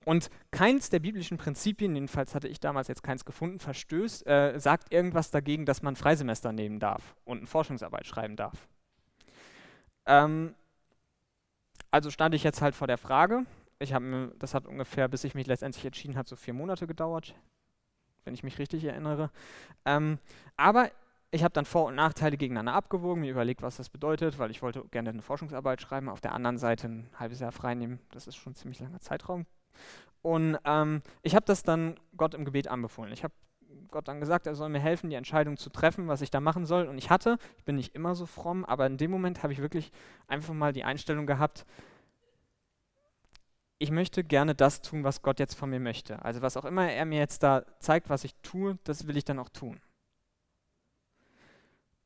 Und 0.07 0.29
keins 0.51 0.89
der 0.89 0.99
biblischen 0.99 1.37
Prinzipien, 1.37 1.93
jedenfalls 1.93 2.33
hatte 2.33 2.47
ich 2.47 2.61
damals 2.61 2.87
jetzt 2.87 3.03
keins 3.03 3.25
gefunden, 3.25 3.59
verstößt, 3.59 4.25
äh, 4.25 4.57
sagt 4.57 4.93
irgendwas 4.93 5.31
dagegen, 5.31 5.65
dass 5.65 5.81
man 5.81 5.97
Freisemester 5.97 6.53
nehmen 6.53 6.79
darf 6.79 7.15
und 7.25 7.39
eine 7.39 7.47
Forschungsarbeit 7.47 8.07
schreiben 8.07 8.37
darf. 8.37 8.69
Ähm, 10.05 10.55
also 11.91 12.09
stand 12.09 12.35
ich 12.35 12.43
jetzt 12.43 12.61
halt 12.61 12.73
vor 12.73 12.87
der 12.87 12.97
Frage. 12.97 13.45
Ich 13.79 13.93
habe 13.93 14.33
das 14.39 14.53
hat 14.53 14.65
ungefähr, 14.65 15.09
bis 15.09 15.25
ich 15.25 15.35
mich 15.35 15.45
letztendlich 15.45 15.83
entschieden 15.83 16.17
habe, 16.17 16.29
so 16.29 16.37
vier 16.37 16.53
Monate 16.53 16.87
gedauert 16.87 17.35
wenn 18.27 18.35
ich 18.35 18.43
mich 18.43 18.59
richtig 18.59 18.83
erinnere. 18.83 19.31
Ähm, 19.85 20.19
aber 20.55 20.91
ich 21.31 21.43
habe 21.43 21.53
dann 21.53 21.65
Vor- 21.65 21.85
und 21.85 21.95
Nachteile 21.95 22.37
gegeneinander 22.37 22.73
abgewogen, 22.73 23.21
mir 23.21 23.31
überlegt, 23.31 23.61
was 23.61 23.77
das 23.77 23.89
bedeutet, 23.89 24.37
weil 24.37 24.51
ich 24.51 24.61
wollte 24.61 24.83
gerne 24.91 25.09
eine 25.09 25.21
Forschungsarbeit 25.21 25.81
schreiben, 25.81 26.09
auf 26.09 26.21
der 26.21 26.33
anderen 26.33 26.57
Seite 26.57 26.87
ein 26.87 27.09
halbes 27.17 27.39
Jahr 27.39 27.51
freinehmen, 27.51 27.99
das 28.11 28.27
ist 28.27 28.35
schon 28.35 28.53
ein 28.53 28.55
ziemlich 28.55 28.79
langer 28.79 28.99
Zeitraum. 28.99 29.45
Und 30.21 30.57
ähm, 30.65 31.01
ich 31.21 31.35
habe 31.35 31.45
das 31.45 31.63
dann 31.63 31.95
Gott 32.15 32.33
im 32.33 32.45
Gebet 32.45 32.67
anbefohlen. 32.67 33.11
Ich 33.13 33.23
habe 33.23 33.33
Gott 33.91 34.07
dann 34.07 34.19
gesagt, 34.19 34.47
er 34.47 34.55
soll 34.55 34.69
mir 34.69 34.79
helfen, 34.79 35.09
die 35.09 35.15
Entscheidung 35.15 35.57
zu 35.57 35.69
treffen, 35.69 36.07
was 36.07 36.21
ich 36.21 36.31
da 36.31 36.39
machen 36.39 36.65
soll. 36.65 36.87
Und 36.87 36.97
ich 36.97 37.09
hatte, 37.09 37.37
ich 37.57 37.63
bin 37.63 37.75
nicht 37.75 37.95
immer 37.95 38.15
so 38.15 38.25
fromm, 38.25 38.65
aber 38.65 38.85
in 38.87 38.97
dem 38.97 39.11
Moment 39.11 39.43
habe 39.43 39.53
ich 39.53 39.61
wirklich 39.61 39.91
einfach 40.27 40.53
mal 40.53 40.73
die 40.73 40.83
Einstellung 40.83 41.25
gehabt, 41.25 41.65
ich 43.79 43.91
möchte 43.91 44.23
gerne 44.23 44.55
das 44.55 44.81
tun, 44.81 45.03
was 45.03 45.21
Gott 45.21 45.39
jetzt 45.39 45.55
von 45.55 45.69
mir 45.69 45.79
möchte. 45.79 46.23
Also 46.23 46.41
was 46.41 46.57
auch 46.57 46.65
immer 46.65 46.91
er 46.91 47.05
mir 47.05 47.19
jetzt 47.19 47.43
da 47.43 47.63
zeigt, 47.79 48.09
was 48.09 48.23
ich 48.23 48.35
tue, 48.41 48.77
das 48.83 49.07
will 49.07 49.17
ich 49.17 49.25
dann 49.25 49.39
auch 49.39 49.49
tun. 49.49 49.79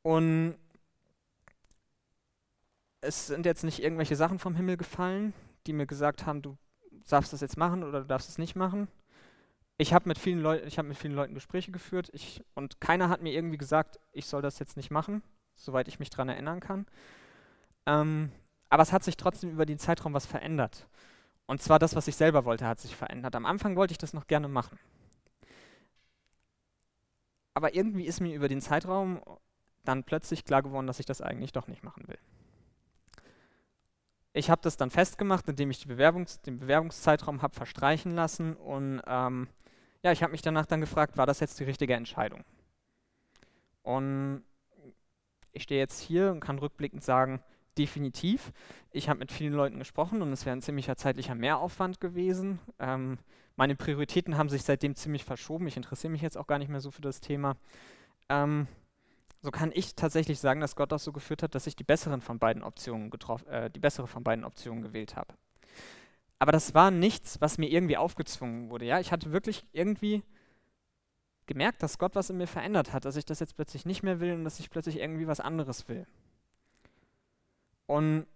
Und 0.02 0.56
es 3.00 3.28
sind 3.28 3.46
jetzt 3.46 3.64
nicht 3.64 3.82
irgendwelche 3.82 4.16
Sachen 4.16 4.38
vom 4.38 4.54
Himmel 4.54 4.76
gefallen, 4.76 5.32
die 5.66 5.72
mir 5.72 5.86
gesagt 5.86 6.26
haben, 6.26 6.42
du 6.42 6.56
darfst 7.08 7.32
das 7.32 7.40
jetzt 7.40 7.56
machen 7.56 7.82
oder 7.82 8.00
du 8.00 8.06
darfst 8.06 8.28
es 8.28 8.38
nicht 8.38 8.54
machen. 8.54 8.88
Ich 9.78 9.94
habe 9.94 10.08
mit 10.08 10.18
vielen 10.18 10.44
habe 10.44 10.88
mit 10.88 10.98
vielen 10.98 11.14
Leuten 11.14 11.34
Gespräche 11.34 11.72
geführt 11.72 12.10
ich, 12.12 12.44
und 12.54 12.80
keiner 12.80 13.08
hat 13.08 13.22
mir 13.22 13.32
irgendwie 13.32 13.58
gesagt, 13.58 13.98
ich 14.12 14.26
soll 14.26 14.42
das 14.42 14.58
jetzt 14.58 14.76
nicht 14.76 14.90
machen, 14.90 15.22
soweit 15.54 15.88
ich 15.88 15.98
mich 15.98 16.10
daran 16.10 16.28
erinnern 16.28 16.60
kann. 16.60 16.86
Ähm, 17.86 18.30
aber 18.68 18.82
es 18.82 18.92
hat 18.92 19.02
sich 19.02 19.16
trotzdem 19.16 19.50
über 19.50 19.66
den 19.66 19.78
Zeitraum 19.78 20.14
was 20.14 20.26
verändert. 20.26 20.86
Und 21.46 21.60
zwar 21.60 21.78
das, 21.78 21.94
was 21.96 22.08
ich 22.08 22.16
selber 22.16 22.44
wollte, 22.44 22.66
hat 22.66 22.78
sich 22.78 22.96
verändert. 22.96 23.34
Am 23.34 23.46
Anfang 23.46 23.76
wollte 23.76 23.92
ich 23.92 23.98
das 23.98 24.14
noch 24.14 24.26
gerne 24.26 24.48
machen. 24.48 24.78
Aber 27.54 27.74
irgendwie 27.74 28.06
ist 28.06 28.20
mir 28.20 28.34
über 28.34 28.48
den 28.48 28.60
Zeitraum 28.60 29.20
dann 29.84 30.04
plötzlich 30.04 30.44
klar 30.44 30.62
geworden, 30.62 30.86
dass 30.86 31.00
ich 31.00 31.06
das 31.06 31.20
eigentlich 31.20 31.52
doch 31.52 31.66
nicht 31.66 31.82
machen 31.82 32.06
will. 32.08 32.18
Ich 34.32 34.48
habe 34.48 34.62
das 34.62 34.78
dann 34.78 34.90
festgemacht, 34.90 35.46
indem 35.48 35.70
ich 35.70 35.84
Bewerbungs-, 35.84 36.40
den 36.40 36.58
Bewerbungszeitraum 36.58 37.42
habe 37.42 37.54
verstreichen 37.54 38.12
lassen 38.12 38.56
und 38.56 39.02
ähm, 39.06 39.48
ja, 40.02 40.10
ich 40.10 40.22
habe 40.22 40.32
mich 40.32 40.42
danach 40.42 40.66
dann 40.66 40.80
gefragt, 40.80 41.16
war 41.16 41.26
das 41.26 41.40
jetzt 41.40 41.60
die 41.60 41.64
richtige 41.64 41.94
Entscheidung? 41.94 42.44
Und 43.82 44.42
ich 45.52 45.64
stehe 45.64 45.80
jetzt 45.80 46.00
hier 46.00 46.30
und 46.30 46.40
kann 46.40 46.58
rückblickend 46.58 47.04
sagen, 47.04 47.42
definitiv. 47.78 48.52
Ich 48.90 49.08
habe 49.08 49.20
mit 49.20 49.32
vielen 49.32 49.52
Leuten 49.52 49.78
gesprochen 49.78 50.22
und 50.22 50.32
es 50.32 50.44
wäre 50.46 50.56
ein 50.56 50.62
ziemlicher 50.62 50.96
zeitlicher 50.96 51.34
Mehraufwand 51.34 52.00
gewesen. 52.00 52.58
Ähm, 52.78 53.18
meine 53.56 53.76
Prioritäten 53.76 54.36
haben 54.36 54.48
sich 54.48 54.62
seitdem 54.62 54.94
ziemlich 54.94 55.24
verschoben. 55.24 55.66
Ich 55.66 55.76
interessiere 55.76 56.10
mich 56.10 56.22
jetzt 56.22 56.38
auch 56.38 56.46
gar 56.46 56.58
nicht 56.58 56.68
mehr 56.68 56.80
so 56.80 56.90
für 56.90 57.02
das 57.02 57.20
Thema. 57.20 57.56
Ähm, 58.28 58.66
so 59.42 59.50
kann 59.50 59.72
ich 59.74 59.94
tatsächlich 59.94 60.38
sagen, 60.38 60.60
dass 60.60 60.76
Gott 60.76 60.92
das 60.92 61.04
so 61.04 61.12
geführt 61.12 61.42
hat, 61.42 61.54
dass 61.54 61.66
ich 61.66 61.76
die 61.76 61.84
besseren 61.84 62.20
von 62.20 62.38
beiden 62.38 62.62
Optionen 62.62 63.10
getroffen, 63.10 63.48
äh, 63.48 63.70
die 63.70 63.80
bessere 63.80 64.06
von 64.06 64.22
beiden 64.22 64.44
Optionen 64.44 64.82
gewählt 64.82 65.16
habe. 65.16 65.34
Aber 66.38 66.52
das 66.52 66.74
war 66.74 66.90
nichts, 66.90 67.40
was 67.40 67.58
mir 67.58 67.68
irgendwie 67.68 67.96
aufgezwungen 67.96 68.70
wurde. 68.70 68.84
Ja, 68.84 69.00
ich 69.00 69.12
hatte 69.12 69.32
wirklich 69.32 69.64
irgendwie 69.72 70.22
gemerkt, 71.46 71.82
dass 71.82 71.98
Gott 71.98 72.14
was 72.14 72.30
in 72.30 72.38
mir 72.38 72.46
verändert 72.46 72.92
hat, 72.92 73.04
dass 73.04 73.16
ich 73.16 73.24
das 73.24 73.40
jetzt 73.40 73.56
plötzlich 73.56 73.84
nicht 73.84 74.02
mehr 74.02 74.20
will 74.20 74.34
und 74.34 74.44
dass 74.44 74.60
ich 74.60 74.70
plötzlich 74.70 74.98
irgendwie 74.98 75.26
was 75.26 75.40
anderes 75.40 75.88
will. 75.88 76.06
Und 77.92 78.26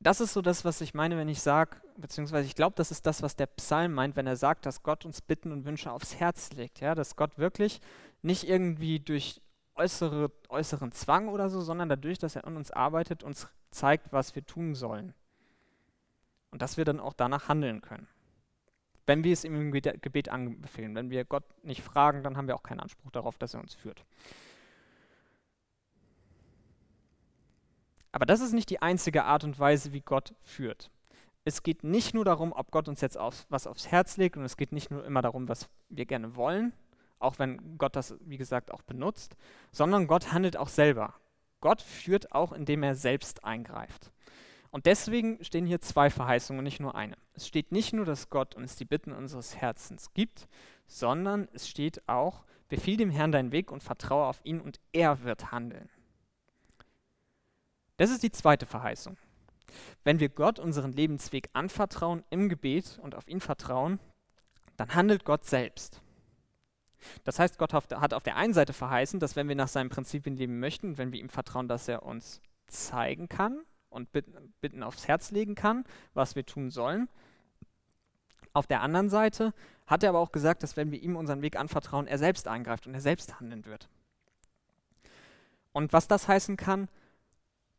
das 0.00 0.22
ist 0.22 0.32
so 0.32 0.40
das, 0.40 0.64
was 0.64 0.80
ich 0.80 0.94
meine, 0.94 1.18
wenn 1.18 1.28
ich 1.28 1.42
sage, 1.42 1.76
beziehungsweise 1.98 2.46
ich 2.46 2.54
glaube, 2.54 2.74
das 2.74 2.90
ist 2.90 3.04
das, 3.04 3.20
was 3.20 3.36
der 3.36 3.44
Psalm 3.44 3.92
meint, 3.92 4.16
wenn 4.16 4.26
er 4.26 4.36
sagt, 4.36 4.64
dass 4.64 4.82
Gott 4.82 5.04
uns 5.04 5.20
Bitten 5.20 5.52
und 5.52 5.66
Wünsche 5.66 5.92
aufs 5.92 6.16
Herz 6.16 6.52
legt. 6.52 6.80
Ja? 6.80 6.94
Dass 6.94 7.16
Gott 7.16 7.36
wirklich 7.36 7.82
nicht 8.22 8.48
irgendwie 8.48 8.98
durch 8.98 9.42
äußere, 9.74 10.32
äußeren 10.48 10.90
Zwang 10.92 11.28
oder 11.28 11.50
so, 11.50 11.60
sondern 11.60 11.90
dadurch, 11.90 12.18
dass 12.18 12.34
er 12.34 12.46
an 12.46 12.56
uns 12.56 12.70
arbeitet, 12.70 13.22
uns 13.22 13.46
zeigt, 13.70 14.10
was 14.10 14.34
wir 14.34 14.46
tun 14.46 14.74
sollen. 14.74 15.12
Und 16.50 16.62
dass 16.62 16.78
wir 16.78 16.86
dann 16.86 17.00
auch 17.00 17.12
danach 17.12 17.48
handeln 17.50 17.82
können. 17.82 18.08
Wenn 19.04 19.22
wir 19.22 19.34
es 19.34 19.44
ihm 19.44 19.54
im 19.54 19.70
Gebet 19.70 20.30
anbefehlen. 20.30 20.94
Wenn 20.94 21.10
wir 21.10 21.26
Gott 21.26 21.44
nicht 21.62 21.82
fragen, 21.82 22.22
dann 22.22 22.38
haben 22.38 22.48
wir 22.48 22.54
auch 22.54 22.62
keinen 22.62 22.80
Anspruch 22.80 23.10
darauf, 23.10 23.36
dass 23.36 23.52
er 23.52 23.60
uns 23.60 23.74
führt. 23.74 24.02
Aber 28.12 28.26
das 28.26 28.40
ist 28.40 28.52
nicht 28.52 28.70
die 28.70 28.82
einzige 28.82 29.24
Art 29.24 29.44
und 29.44 29.58
Weise, 29.58 29.92
wie 29.92 30.00
Gott 30.00 30.34
führt. 30.40 30.90
Es 31.44 31.62
geht 31.62 31.84
nicht 31.84 32.14
nur 32.14 32.24
darum, 32.24 32.52
ob 32.52 32.70
Gott 32.70 32.88
uns 32.88 33.00
jetzt 33.00 33.16
auf, 33.16 33.46
was 33.48 33.66
aufs 33.66 33.88
Herz 33.88 34.16
legt 34.16 34.36
und 34.36 34.44
es 34.44 34.56
geht 34.56 34.72
nicht 34.72 34.90
nur 34.90 35.04
immer 35.04 35.22
darum, 35.22 35.48
was 35.48 35.68
wir 35.88 36.04
gerne 36.04 36.36
wollen, 36.36 36.72
auch 37.18 37.38
wenn 37.38 37.78
Gott 37.78 37.96
das, 37.96 38.14
wie 38.20 38.36
gesagt, 38.36 38.70
auch 38.70 38.82
benutzt, 38.82 39.36
sondern 39.72 40.06
Gott 40.06 40.32
handelt 40.32 40.56
auch 40.56 40.68
selber. 40.68 41.14
Gott 41.60 41.82
führt 41.82 42.32
auch, 42.32 42.52
indem 42.52 42.82
er 42.82 42.94
selbst 42.94 43.44
eingreift. 43.44 44.12
Und 44.70 44.86
deswegen 44.86 45.42
stehen 45.42 45.66
hier 45.66 45.80
zwei 45.80 46.10
Verheißungen, 46.10 46.62
nicht 46.62 46.80
nur 46.80 46.94
eine. 46.94 47.16
Es 47.34 47.46
steht 47.46 47.72
nicht 47.72 47.94
nur, 47.94 48.04
dass 48.04 48.28
Gott 48.28 48.54
uns 48.54 48.76
die 48.76 48.84
Bitten 48.84 49.12
unseres 49.12 49.56
Herzens 49.56 50.12
gibt, 50.12 50.46
sondern 50.86 51.48
es 51.52 51.68
steht 51.68 52.06
auch, 52.06 52.44
befiehl 52.68 52.98
dem 52.98 53.10
Herrn 53.10 53.32
deinen 53.32 53.52
Weg 53.52 53.72
und 53.72 53.82
vertraue 53.82 54.26
auf 54.26 54.44
ihn 54.44 54.60
und 54.60 54.78
er 54.92 55.24
wird 55.24 55.50
handeln. 55.50 55.88
Das 57.98 58.10
ist 58.10 58.22
die 58.22 58.30
zweite 58.30 58.64
Verheißung. 58.64 59.18
Wenn 60.02 60.20
wir 60.20 60.30
Gott 60.30 60.58
unseren 60.58 60.92
Lebensweg 60.92 61.50
anvertrauen 61.52 62.24
im 62.30 62.48
Gebet 62.48 62.98
und 63.02 63.14
auf 63.14 63.28
ihn 63.28 63.40
vertrauen, 63.40 64.00
dann 64.76 64.94
handelt 64.94 65.24
Gott 65.24 65.44
selbst. 65.44 66.00
Das 67.24 67.38
heißt, 67.38 67.58
Gott 67.58 67.72
hat 67.74 68.14
auf 68.14 68.22
der 68.22 68.36
einen 68.36 68.54
Seite 68.54 68.72
verheißen, 68.72 69.20
dass 69.20 69.36
wenn 69.36 69.48
wir 69.48 69.56
nach 69.56 69.68
seinen 69.68 69.90
Prinzipien 69.90 70.36
leben 70.36 70.58
möchten, 70.58 70.96
wenn 70.96 71.12
wir 71.12 71.20
ihm 71.20 71.28
vertrauen, 71.28 71.68
dass 71.68 71.88
er 71.88 72.02
uns 72.04 72.40
zeigen 72.66 73.28
kann 73.28 73.60
und 73.90 74.10
bitten, 74.12 74.82
aufs 74.82 75.08
Herz 75.08 75.30
legen 75.30 75.54
kann, 75.54 75.84
was 76.14 76.36
wir 76.36 76.46
tun 76.46 76.70
sollen. 76.70 77.08
Auf 78.52 78.66
der 78.66 78.82
anderen 78.82 79.10
Seite 79.10 79.52
hat 79.86 80.02
er 80.02 80.10
aber 80.10 80.18
auch 80.18 80.32
gesagt, 80.32 80.62
dass 80.62 80.76
wenn 80.76 80.90
wir 80.90 81.02
ihm 81.02 81.16
unseren 81.16 81.42
Weg 81.42 81.56
anvertrauen, 81.56 82.06
er 82.06 82.18
selbst 82.18 82.48
eingreift 82.48 82.86
und 82.86 82.94
er 82.94 83.00
selbst 83.00 83.40
handeln 83.40 83.64
wird. 83.64 83.88
Und 85.72 85.92
was 85.92 86.08
das 86.08 86.28
heißen 86.28 86.56
kann, 86.56 86.88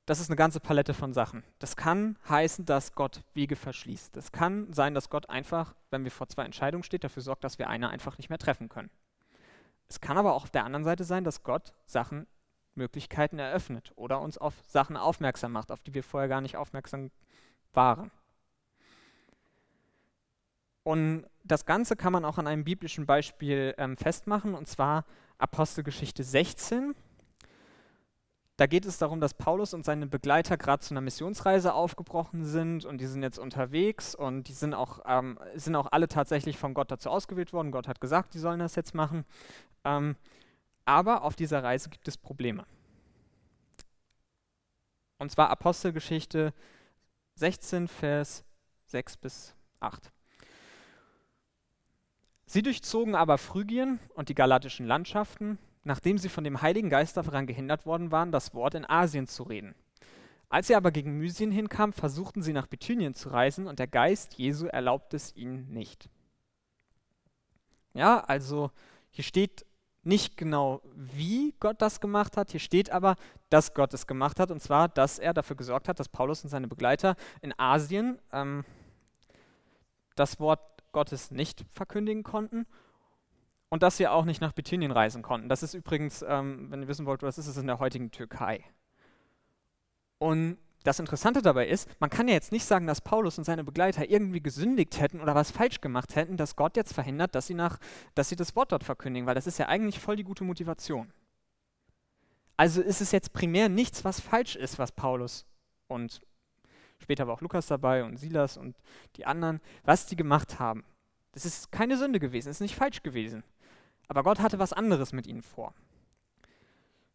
das 0.10 0.20
ist 0.20 0.32
eine 0.32 0.38
ganze 0.38 0.60
Palette 0.60 0.96
von 0.96 1.14
Sachen. 1.14 1.44
Das 1.60 1.76
kann 1.76 2.18
heißen, 2.28 2.66
dass 2.66 2.94
Gott 2.94 3.22
Wege 3.36 3.56
verschließt. 3.56 4.18
Das 4.18 4.32
kann 4.32 4.74
sein, 4.74 4.96
dass 4.96 5.12
Gott 5.12 5.30
einfach, 5.30 5.76
wenn 5.92 6.04
wir 6.04 6.10
vor 6.10 6.28
zwei 6.28 6.46
Entscheidungen 6.46 6.82
stehen, 6.82 7.02
dafür 7.02 7.22
sorgt, 7.22 7.44
dass 7.44 7.60
wir 7.60 7.70
eine 7.70 7.90
einfach 7.90 8.18
nicht 8.18 8.28
mehr 8.28 8.40
treffen 8.40 8.70
können. 8.70 8.90
Es 9.88 10.02
kann 10.02 10.18
aber 10.18 10.34
auch 10.34 10.46
auf 10.46 10.50
der 10.50 10.66
anderen 10.66 10.84
Seite 10.84 11.04
sein, 11.04 11.24
dass 11.24 11.44
Gott 11.44 11.76
Sachen, 11.86 12.26
Möglichkeiten 12.74 13.38
eröffnet 13.38 13.92
oder 13.98 14.20
uns 14.20 14.40
auf 14.40 14.56
Sachen 14.68 14.98
aufmerksam 14.98 15.52
macht, 15.52 15.72
auf 15.72 15.84
die 15.84 15.94
wir 15.94 16.04
vorher 16.04 16.28
gar 16.28 16.42
nicht 16.42 16.58
aufmerksam 16.58 17.12
waren. 17.74 18.10
Und 20.82 21.28
das 21.44 21.68
Ganze 21.68 21.96
kann 21.96 22.14
man 22.14 22.26
auch 22.26 22.40
an 22.40 22.48
einem 22.48 22.64
biblischen 22.64 23.06
Beispiel 23.06 23.76
ähm, 23.78 23.96
festmachen, 23.96 24.56
und 24.56 24.68
zwar 24.68 25.06
Apostelgeschichte 25.38 26.24
16. 26.24 26.96
Da 28.60 28.68
geht 28.68 28.86
es 28.86 28.98
darum, 28.98 29.22
dass 29.22 29.34
Paulus 29.34 29.74
und 29.74 29.86
seine 29.86 30.06
Begleiter 30.06 30.58
gerade 30.58 30.84
zu 30.84 30.94
einer 30.94 31.00
Missionsreise 31.00 31.74
aufgebrochen 31.74 32.44
sind 32.44 32.84
und 32.84 32.98
die 32.98 33.06
sind 33.06 33.24
jetzt 33.24 33.40
unterwegs 33.40 34.16
und 34.16 34.50
die 34.50 34.54
sind 34.54 34.74
auch, 34.74 35.00
ähm, 35.06 35.40
sind 35.56 35.78
auch 35.78 35.88
alle 35.94 36.10
tatsächlich 36.10 36.58
von 36.58 36.74
Gott 36.74 36.92
dazu 36.92 37.10
ausgewählt 37.10 37.54
worden. 37.54 37.72
Gott 37.72 37.88
hat 37.88 38.02
gesagt, 38.02 38.34
die 38.34 38.40
sollen 38.40 38.60
das 38.60 38.76
jetzt 38.76 38.94
machen. 38.94 39.24
Ähm, 39.86 40.18
aber 40.84 41.24
auf 41.24 41.38
dieser 41.38 41.64
Reise 41.64 41.90
gibt 41.90 42.10
es 42.10 42.18
Probleme. 42.18 42.66
Und 45.20 45.32
zwar 45.32 45.52
Apostelgeschichte 45.52 46.54
16, 47.36 47.88
Vers 47.88 48.44
6 48.88 49.16
bis 49.16 49.56
8. 49.80 50.12
Sie 52.46 52.62
durchzogen 52.62 53.16
aber 53.16 53.38
Phrygien 53.38 54.02
und 54.16 54.28
die 54.28 54.36
galatischen 54.36 54.86
Landschaften 54.86 55.60
nachdem 55.90 56.20
sie 56.20 56.30
von 56.30 56.44
dem 56.44 56.62
Heiligen 56.62 56.90
Geist 56.90 57.18
daran 57.18 57.48
gehindert 57.48 57.88
worden 57.88 58.12
waren, 58.12 58.32
das 58.32 58.54
Wort 58.54 58.76
in 58.76 58.88
Asien 58.88 59.26
zu 59.26 59.42
reden. 59.42 59.74
Als 60.48 60.68
sie 60.68 60.76
aber 60.76 60.92
gegen 60.92 61.18
Mysien 61.18 61.52
hinkamen, 61.52 61.94
versuchten 61.94 62.44
sie 62.44 62.54
nach 62.54 62.68
Bithynien 62.68 63.16
zu 63.16 63.30
reisen 63.30 63.68
und 63.68 63.80
der 63.80 63.88
Geist 63.88 64.36
Jesu 64.36 64.68
erlaubt 64.68 65.16
es 65.16 65.36
ihnen 65.36 65.68
nicht. 65.74 66.08
Ja, 67.96 68.20
also 68.20 68.70
hier 69.10 69.24
steht 69.24 69.66
nicht 70.04 70.38
genau, 70.38 70.84
wie 70.94 71.56
Gott 71.60 71.82
das 71.82 72.00
gemacht 72.00 72.38
hat, 72.38 72.52
hier 72.52 72.60
steht 72.60 72.92
aber, 72.92 73.16
dass 73.50 73.74
Gott 73.74 73.92
es 73.96 74.06
gemacht 74.06 74.40
hat 74.40 74.52
und 74.52 74.62
zwar, 74.62 74.90
dass 74.90 75.18
er 75.18 75.34
dafür 75.34 75.56
gesorgt 75.56 75.88
hat, 75.88 76.00
dass 76.00 76.08
Paulus 76.08 76.44
und 76.44 76.52
seine 76.52 76.68
Begleiter 76.68 77.16
in 77.42 77.58
Asien 77.58 78.20
ähm, 78.32 78.64
das 80.16 80.40
Wort 80.40 80.62
Gottes 80.92 81.32
nicht 81.32 81.66
verkündigen 81.72 82.22
konnten 82.22 82.68
und 83.70 83.84
dass 83.84 83.98
sie 83.98 84.08
auch 84.08 84.26
nicht 84.26 84.42
nach 84.42 84.52
Bithynien 84.52 84.92
reisen 84.92 85.22
konnten. 85.22 85.50
Das 85.50 85.64
ist 85.64 85.74
übrigens, 85.74 86.24
ähm, 86.28 86.72
wenn 86.72 86.82
ihr 86.82 86.88
wissen 86.88 87.06
wollt, 87.06 87.24
was 87.24 87.38
ist 87.38 87.48
es 87.48 87.58
in 87.58 87.68
der 87.68 87.80
heutigen 87.80 88.12
Türkei. 88.12 88.64
Und 90.18 90.58
das 90.84 91.00
Interessante 91.00 91.42
dabei 91.42 91.68
ist, 91.68 91.90
man 92.00 92.10
kann 92.10 92.28
ja 92.28 92.34
jetzt 92.34 92.52
nicht 92.52 92.66
sagen, 92.66 92.88
dass 92.88 93.02
Paulus 93.02 93.38
und 93.38 93.44
seine 93.44 93.64
Begleiter 93.64 94.10
irgendwie 94.10 94.42
gesündigt 94.42 95.00
hätten 95.00 95.20
oder 95.20 95.36
was 95.36 95.52
falsch 95.52 95.82
gemacht 95.82 96.16
hätten, 96.16 96.38
dass 96.38 96.56
Gott 96.56 96.78
jetzt 96.78 96.94
verhindert, 96.94 97.36
dass 97.36 97.48
sie, 97.48 97.54
nach, 97.54 97.80
dass 98.16 98.30
sie 98.30 98.36
das 98.36 98.56
Wort 98.56 98.72
dort 98.72 98.84
verkündigen, 98.84 99.28
weil 99.28 99.36
das 99.36 99.48
ist 99.48 99.58
ja 99.60 99.68
eigentlich 99.68 100.00
voll 100.00 100.16
die 100.16 100.24
gute 100.24 100.44
Motivation. 100.44 101.12
Also 102.56 102.82
ist 102.82 103.02
es 103.02 103.12
jetzt 103.12 103.34
primär 103.34 103.70
nichts, 103.70 104.04
was 104.04 104.20
falsch 104.20 104.56
ist, 104.56 104.80
was 104.80 104.92
Paulus 104.92 105.46
und 105.88 106.22
später 107.02 107.28
war 107.28 107.34
auch 107.34 107.42
Lukas 107.42 107.68
dabei 107.68 108.04
und 108.04 108.18
Silas 108.18 108.58
und 108.58 108.78
die 109.16 109.26
anderen, 109.26 109.62
was 109.84 110.06
die 110.06 110.16
gemacht 110.16 110.60
haben. 110.60 110.84
Das 111.34 111.46
ist 111.46 111.72
keine 111.72 111.98
Sünde 111.98 112.20
gewesen, 112.20 112.50
es 112.50 112.58
ist 112.58 112.62
nicht 112.62 112.76
falsch 112.76 113.04
gewesen. 113.04 113.44
Aber 114.10 114.24
Gott 114.24 114.40
hatte 114.40 114.60
was 114.60 114.74
anderes 114.74 115.14
mit 115.14 115.28
ihnen 115.28 115.44
vor. 115.44 115.74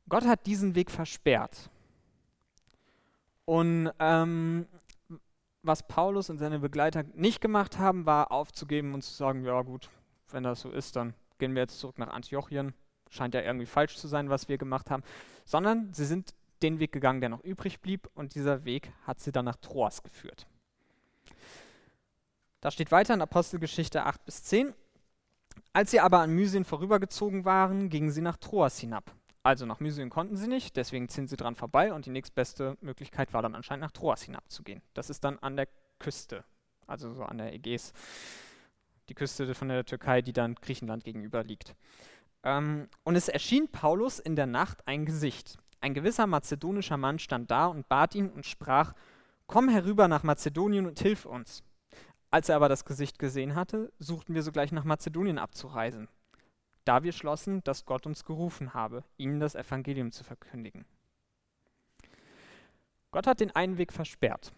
Gott 0.08 0.24
hat 0.24 0.46
diesen 0.46 0.74
Weg 0.74 0.90
versperrt. 0.90 1.68
Und 3.44 3.90
ähm, 3.98 4.66
was 5.62 5.86
Paulus 5.86 6.30
und 6.30 6.38
seine 6.38 6.60
Begleiter 6.60 7.04
nicht 7.14 7.40
gemacht 7.40 7.78
haben, 7.78 8.06
war 8.06 8.30
aufzugeben 8.30 8.94
und 8.94 9.02
zu 9.02 9.12
sagen, 9.12 9.44
ja 9.44 9.60
gut, 9.62 9.90
wenn 10.30 10.44
das 10.44 10.60
so 10.60 10.70
ist, 10.70 10.96
dann 10.96 11.14
gehen 11.38 11.54
wir 11.54 11.62
jetzt 11.62 11.78
zurück 11.78 11.98
nach 11.98 12.08
Antiochien. 12.08 12.72
Scheint 13.10 13.34
ja 13.34 13.42
irgendwie 13.42 13.66
falsch 13.66 13.96
zu 13.96 14.08
sein, 14.08 14.30
was 14.30 14.48
wir 14.48 14.56
gemacht 14.56 14.90
haben. 14.90 15.02
Sondern 15.44 15.92
sie 15.92 16.06
sind 16.06 16.34
den 16.62 16.78
Weg 16.78 16.92
gegangen, 16.92 17.20
der 17.20 17.28
noch 17.28 17.42
übrig 17.42 17.80
blieb, 17.80 18.08
und 18.14 18.34
dieser 18.34 18.64
Weg 18.64 18.92
hat 19.06 19.20
sie 19.20 19.32
dann 19.32 19.44
nach 19.44 19.56
Troas 19.56 20.02
geführt. 20.02 20.46
Da 22.60 22.70
steht 22.70 22.90
weiter 22.92 23.12
in 23.12 23.20
Apostelgeschichte 23.20 24.04
8 24.06 24.24
bis 24.24 24.44
10. 24.44 24.72
Als 25.74 25.90
sie 25.90 25.98
aber 25.98 26.20
an 26.20 26.30
Mysien 26.30 26.64
vorübergezogen 26.64 27.44
waren, 27.44 27.88
gingen 27.88 28.12
sie 28.12 28.20
nach 28.20 28.36
Troas 28.36 28.78
hinab. 28.78 29.12
Also 29.42 29.66
nach 29.66 29.80
Mysien 29.80 30.08
konnten 30.08 30.36
sie 30.36 30.46
nicht, 30.46 30.76
deswegen 30.76 31.08
sind 31.08 31.28
sie 31.28 31.36
dran 31.36 31.56
vorbei 31.56 31.92
und 31.92 32.06
die 32.06 32.10
nächstbeste 32.10 32.78
Möglichkeit 32.80 33.32
war 33.34 33.42
dann 33.42 33.56
anscheinend 33.56 33.82
nach 33.82 33.90
Troas 33.90 34.22
hinabzugehen. 34.22 34.82
Das 34.94 35.10
ist 35.10 35.24
dann 35.24 35.36
an 35.40 35.56
der 35.56 35.66
Küste, 35.98 36.44
also 36.86 37.12
so 37.12 37.24
an 37.24 37.38
der 37.38 37.52
Ägäis, 37.52 37.92
die 39.08 39.14
Küste 39.14 39.52
von 39.56 39.68
der 39.68 39.84
Türkei, 39.84 40.22
die 40.22 40.32
dann 40.32 40.54
Griechenland 40.54 41.02
gegenüber 41.02 41.42
liegt. 41.42 41.74
Ähm, 42.44 42.88
und 43.02 43.16
es 43.16 43.28
erschien 43.28 43.68
Paulus 43.68 44.20
in 44.20 44.36
der 44.36 44.46
Nacht 44.46 44.86
ein 44.86 45.04
Gesicht. 45.04 45.58
Ein 45.80 45.92
gewisser 45.92 46.28
mazedonischer 46.28 46.98
Mann 46.98 47.18
stand 47.18 47.50
da 47.50 47.66
und 47.66 47.88
bat 47.88 48.14
ihn 48.14 48.30
und 48.30 48.46
sprach, 48.46 48.94
Komm 49.48 49.68
herüber 49.68 50.06
nach 50.06 50.22
Mazedonien 50.22 50.86
und 50.86 51.00
hilf 51.00 51.26
uns. 51.26 51.64
Als 52.34 52.48
er 52.48 52.56
aber 52.56 52.68
das 52.68 52.84
Gesicht 52.84 53.20
gesehen 53.20 53.54
hatte, 53.54 53.92
suchten 54.00 54.34
wir 54.34 54.42
sogleich 54.42 54.72
nach 54.72 54.82
Mazedonien 54.82 55.38
abzureisen, 55.38 56.08
da 56.84 57.04
wir 57.04 57.12
schlossen, 57.12 57.62
dass 57.62 57.84
Gott 57.84 58.08
uns 58.08 58.24
gerufen 58.24 58.74
habe, 58.74 59.04
ihnen 59.16 59.38
das 59.38 59.54
Evangelium 59.54 60.10
zu 60.10 60.24
verkündigen. 60.24 60.84
Gott 63.12 63.28
hat 63.28 63.38
den 63.38 63.54
einen 63.54 63.78
Weg 63.78 63.92
versperrt. 63.92 64.52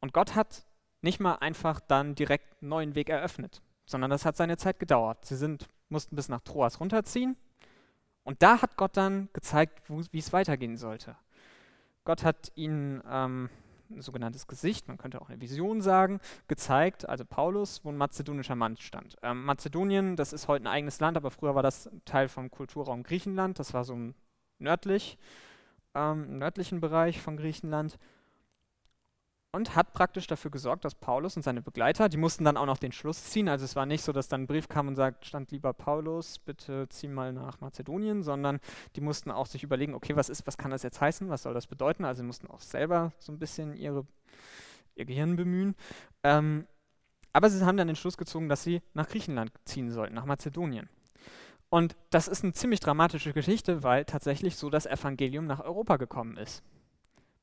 Und 0.00 0.12
Gott 0.12 0.36
hat 0.36 0.66
nicht 1.02 1.18
mal 1.18 1.34
einfach 1.34 1.80
dann 1.80 2.14
direkt 2.14 2.62
einen 2.62 2.68
neuen 2.68 2.94
Weg 2.94 3.08
eröffnet, 3.08 3.60
sondern 3.86 4.12
das 4.12 4.24
hat 4.24 4.36
seine 4.36 4.56
Zeit 4.56 4.78
gedauert. 4.78 5.24
Sie 5.24 5.34
sind, 5.34 5.66
mussten 5.88 6.14
bis 6.14 6.28
nach 6.28 6.42
Troas 6.42 6.78
runterziehen 6.78 7.36
und 8.22 8.40
da 8.40 8.62
hat 8.62 8.76
Gott 8.76 8.96
dann 8.96 9.30
gezeigt, 9.32 9.82
wie 9.88 10.18
es 10.18 10.32
weitergehen 10.32 10.76
sollte. 10.76 11.16
Gott 12.04 12.22
hat 12.22 12.52
ihnen 12.54 13.02
ähm, 13.10 13.50
ein 13.94 14.02
sogenanntes 14.02 14.46
Gesicht, 14.46 14.88
man 14.88 14.98
könnte 14.98 15.20
auch 15.20 15.28
eine 15.28 15.40
Vision 15.40 15.80
sagen, 15.80 16.20
gezeigt, 16.48 17.08
also 17.08 17.24
Paulus, 17.24 17.84
wo 17.84 17.90
ein 17.90 17.96
mazedonischer 17.96 18.56
Mann 18.56 18.76
stand. 18.76 19.16
Ähm, 19.22 19.44
Mazedonien, 19.44 20.16
das 20.16 20.32
ist 20.32 20.48
heute 20.48 20.64
ein 20.64 20.68
eigenes 20.68 21.00
Land, 21.00 21.16
aber 21.16 21.30
früher 21.30 21.54
war 21.54 21.62
das 21.62 21.90
Teil 22.04 22.28
vom 22.28 22.50
Kulturraum 22.50 23.02
Griechenland, 23.02 23.58
das 23.58 23.74
war 23.74 23.84
so 23.84 23.96
nördlich, 24.58 25.18
ähm, 25.94 26.24
im 26.24 26.38
nördlichen 26.38 26.80
Bereich 26.80 27.20
von 27.20 27.36
Griechenland 27.36 27.98
und 29.54 29.76
hat 29.76 29.92
praktisch 29.92 30.26
dafür 30.26 30.50
gesorgt, 30.50 30.84
dass 30.84 30.96
Paulus 30.96 31.36
und 31.36 31.42
seine 31.42 31.62
Begleiter, 31.62 32.08
die 32.08 32.16
mussten 32.16 32.44
dann 32.44 32.56
auch 32.56 32.66
noch 32.66 32.78
den 32.78 32.90
Schluss 32.90 33.22
ziehen, 33.22 33.48
also 33.48 33.64
es 33.64 33.76
war 33.76 33.86
nicht 33.86 34.02
so, 34.02 34.10
dass 34.10 34.26
dann 34.26 34.42
ein 34.42 34.46
Brief 34.48 34.68
kam 34.68 34.88
und 34.88 34.96
sagt, 34.96 35.26
stand 35.26 35.52
lieber 35.52 35.72
Paulus, 35.72 36.40
bitte 36.40 36.88
zieh 36.88 37.06
mal 37.06 37.32
nach 37.32 37.60
Mazedonien, 37.60 38.24
sondern 38.24 38.58
die 38.96 39.00
mussten 39.00 39.30
auch 39.30 39.46
sich 39.46 39.62
überlegen, 39.62 39.94
okay, 39.94 40.16
was 40.16 40.28
ist, 40.28 40.44
was 40.48 40.58
kann 40.58 40.72
das 40.72 40.82
jetzt 40.82 41.00
heißen, 41.00 41.28
was 41.28 41.44
soll 41.44 41.54
das 41.54 41.68
bedeuten, 41.68 42.04
also 42.04 42.22
sie 42.22 42.26
mussten 42.26 42.48
auch 42.48 42.60
selber 42.60 43.12
so 43.20 43.30
ein 43.30 43.38
bisschen 43.38 43.76
ihre, 43.76 44.04
ihr 44.96 45.04
Gehirn 45.04 45.36
bemühen. 45.36 45.76
Ähm, 46.24 46.66
aber 47.32 47.48
sie 47.48 47.64
haben 47.64 47.76
dann 47.76 47.86
den 47.86 47.96
Schluss 47.96 48.16
gezogen, 48.16 48.48
dass 48.48 48.64
sie 48.64 48.82
nach 48.92 49.08
Griechenland 49.08 49.52
ziehen 49.64 49.92
sollten, 49.92 50.16
nach 50.16 50.24
Mazedonien. 50.24 50.88
Und 51.70 51.94
das 52.10 52.26
ist 52.26 52.42
eine 52.42 52.54
ziemlich 52.54 52.80
dramatische 52.80 53.32
Geschichte, 53.32 53.84
weil 53.84 54.04
tatsächlich 54.04 54.56
so 54.56 54.68
das 54.68 54.86
Evangelium 54.86 55.46
nach 55.46 55.60
Europa 55.60 55.96
gekommen 55.96 56.36
ist. 56.38 56.64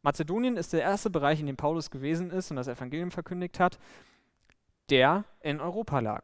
Mazedonien 0.04 0.58
ist 0.58 0.74
der 0.74 0.82
erste 0.82 1.10
Bereich, 1.10 1.40
in 1.40 1.46
dem 1.46 1.58
Paulus 1.58 1.92
gewesen 1.92 2.32
ist 2.32 2.50
und 2.50 2.58
das 2.58 2.68
Evangelium 2.68 3.12
verkündigt 3.12 3.60
hat, 3.60 3.78
der 4.90 5.26
in 5.42 5.62
Europa 5.62 6.00
lag. 6.00 6.24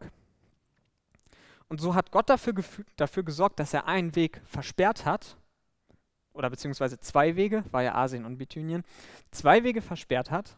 Und 1.69 1.81
so 1.81 1.95
hat 1.95 2.11
Gott 2.11 2.29
dafür, 2.29 2.55
dafür 2.95 3.23
gesorgt, 3.23 3.59
dass 3.59 3.73
er 3.73 3.87
einen 3.87 4.15
Weg 4.15 4.41
versperrt 4.45 5.05
hat, 5.05 5.37
oder 6.33 6.49
beziehungsweise 6.49 6.99
zwei 6.99 7.35
Wege, 7.35 7.63
war 7.71 7.83
ja 7.83 7.95
Asien 7.95 8.25
und 8.25 8.37
Bithynien, 8.37 8.83
zwei 9.31 9.63
Wege 9.63 9.81
versperrt 9.81 10.31
hat, 10.31 10.57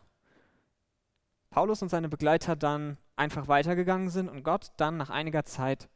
Paulus 1.49 1.81
und 1.81 1.89
seine 1.89 2.09
Begleiter 2.09 2.55
dann 2.55 2.97
einfach 3.15 3.47
weitergegangen 3.47 4.09
sind 4.09 4.29
und 4.29 4.43
Gott 4.43 4.71
dann 4.77 4.97
nach 4.97 5.09
einiger 5.09 5.45
Zeit 5.45 5.89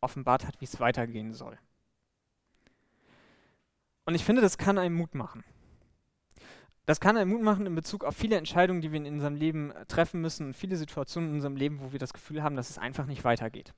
offenbart 0.00 0.46
hat, 0.46 0.60
wie 0.60 0.64
es 0.64 0.80
weitergehen 0.80 1.32
soll. 1.32 1.58
Und 4.04 4.14
ich 4.14 4.24
finde, 4.24 4.42
das 4.42 4.58
kann 4.58 4.78
einem 4.78 4.96
Mut 4.96 5.14
machen. 5.14 5.44
Das 6.86 7.00
kann 7.00 7.16
einen 7.16 7.30
Mut 7.30 7.42
machen 7.42 7.66
in 7.66 7.74
Bezug 7.74 8.04
auf 8.04 8.16
viele 8.16 8.36
Entscheidungen, 8.36 8.80
die 8.80 8.92
wir 8.92 9.00
in 9.04 9.14
unserem 9.14 9.34
Leben 9.34 9.72
äh, 9.72 9.86
treffen 9.86 10.20
müssen 10.20 10.46
und 10.46 10.54
viele 10.54 10.76
Situationen 10.76 11.30
in 11.30 11.34
unserem 11.36 11.56
Leben, 11.56 11.80
wo 11.80 11.92
wir 11.92 11.98
das 11.98 12.12
Gefühl 12.12 12.42
haben, 12.42 12.56
dass 12.56 12.70
es 12.70 12.78
einfach 12.78 13.06
nicht 13.06 13.24
weitergeht. 13.24 13.74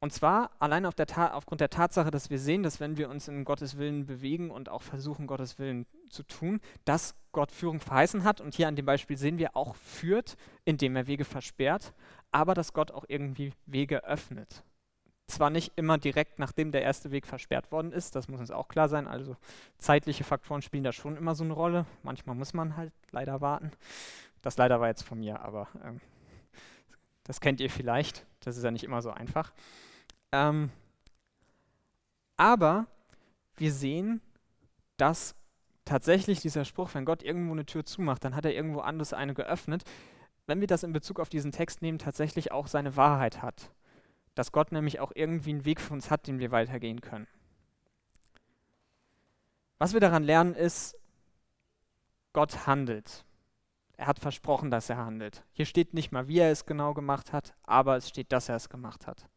Und 0.00 0.12
zwar 0.12 0.50
allein 0.58 0.84
auf 0.86 0.94
der 0.94 1.36
aufgrund 1.36 1.60
der 1.60 1.70
Tatsache, 1.70 2.10
dass 2.10 2.28
wir 2.28 2.38
sehen, 2.38 2.64
dass 2.64 2.80
wenn 2.80 2.96
wir 2.96 3.08
uns 3.08 3.28
in 3.28 3.44
Gottes 3.44 3.76
Willen 3.76 4.04
bewegen 4.06 4.50
und 4.50 4.68
auch 4.68 4.82
versuchen, 4.82 5.28
Gottes 5.28 5.60
Willen 5.60 5.86
zu 6.08 6.24
tun, 6.24 6.60
dass 6.84 7.14
Gott 7.30 7.52
Führung 7.52 7.78
verheißen 7.78 8.24
hat. 8.24 8.40
Und 8.40 8.54
hier 8.54 8.66
an 8.66 8.74
dem 8.74 8.86
Beispiel 8.86 9.16
sehen 9.16 9.38
wir 9.38 9.54
auch 9.54 9.76
führt, 9.76 10.36
indem 10.64 10.96
er 10.96 11.06
Wege 11.06 11.24
versperrt, 11.24 11.94
aber 12.32 12.54
dass 12.54 12.72
Gott 12.72 12.90
auch 12.90 13.04
irgendwie 13.06 13.52
Wege 13.66 14.02
öffnet 14.02 14.64
zwar 15.32 15.50
nicht 15.50 15.72
immer 15.76 15.98
direkt 15.98 16.38
nachdem 16.38 16.72
der 16.72 16.82
erste 16.82 17.10
Weg 17.10 17.26
versperrt 17.26 17.72
worden 17.72 17.92
ist, 17.92 18.14
das 18.14 18.28
muss 18.28 18.40
uns 18.40 18.50
auch 18.50 18.68
klar 18.68 18.88
sein. 18.88 19.06
Also 19.06 19.36
zeitliche 19.78 20.24
Faktoren 20.24 20.62
spielen 20.62 20.84
da 20.84 20.92
schon 20.92 21.16
immer 21.16 21.34
so 21.34 21.44
eine 21.44 21.52
Rolle. 21.54 21.86
Manchmal 22.02 22.36
muss 22.36 22.54
man 22.54 22.76
halt 22.76 22.92
leider 23.10 23.40
warten. 23.40 23.72
Das 24.42 24.56
leider 24.56 24.80
war 24.80 24.88
jetzt 24.88 25.02
von 25.02 25.20
mir, 25.20 25.40
aber 25.40 25.68
ähm, 25.84 26.00
das 27.24 27.40
kennt 27.40 27.60
ihr 27.60 27.70
vielleicht. 27.70 28.26
Das 28.40 28.56
ist 28.56 28.64
ja 28.64 28.70
nicht 28.70 28.84
immer 28.84 29.02
so 29.02 29.10
einfach. 29.10 29.52
Ähm, 30.32 30.70
aber 32.36 32.86
wir 33.56 33.72
sehen, 33.72 34.20
dass 34.96 35.34
tatsächlich 35.84 36.40
dieser 36.40 36.64
Spruch, 36.64 36.90
wenn 36.94 37.04
Gott 37.04 37.22
irgendwo 37.22 37.52
eine 37.52 37.66
Tür 37.66 37.84
zumacht, 37.84 38.24
dann 38.24 38.34
hat 38.34 38.44
er 38.44 38.54
irgendwo 38.54 38.80
anders 38.80 39.12
eine 39.12 39.34
geöffnet. 39.34 39.84
Wenn 40.46 40.60
wir 40.60 40.66
das 40.66 40.82
in 40.82 40.92
Bezug 40.92 41.20
auf 41.20 41.28
diesen 41.28 41.52
Text 41.52 41.82
nehmen, 41.82 41.98
tatsächlich 41.98 42.50
auch 42.50 42.66
seine 42.66 42.96
Wahrheit 42.96 43.42
hat 43.42 43.70
dass 44.34 44.52
Gott 44.52 44.72
nämlich 44.72 45.00
auch 45.00 45.12
irgendwie 45.14 45.50
einen 45.50 45.64
Weg 45.64 45.80
für 45.80 45.92
uns 45.92 46.10
hat, 46.10 46.26
den 46.26 46.38
wir 46.38 46.50
weitergehen 46.50 47.00
können. 47.00 47.26
Was 49.78 49.92
wir 49.92 50.00
daran 50.00 50.22
lernen 50.22 50.54
ist, 50.54 50.96
Gott 52.32 52.66
handelt. 52.66 53.24
Er 53.96 54.06
hat 54.06 54.18
versprochen, 54.18 54.70
dass 54.70 54.88
er 54.88 54.96
handelt. 54.96 55.44
Hier 55.52 55.66
steht 55.66 55.94
nicht 55.94 56.12
mal, 56.12 56.28
wie 56.28 56.38
er 56.38 56.50
es 56.50 56.66
genau 56.66 56.94
gemacht 56.94 57.32
hat, 57.32 57.54
aber 57.62 57.96
es 57.96 58.08
steht, 58.08 58.32
dass 58.32 58.48
er 58.48 58.56
es 58.56 58.68
gemacht 58.68 59.06
hat. 59.06 59.28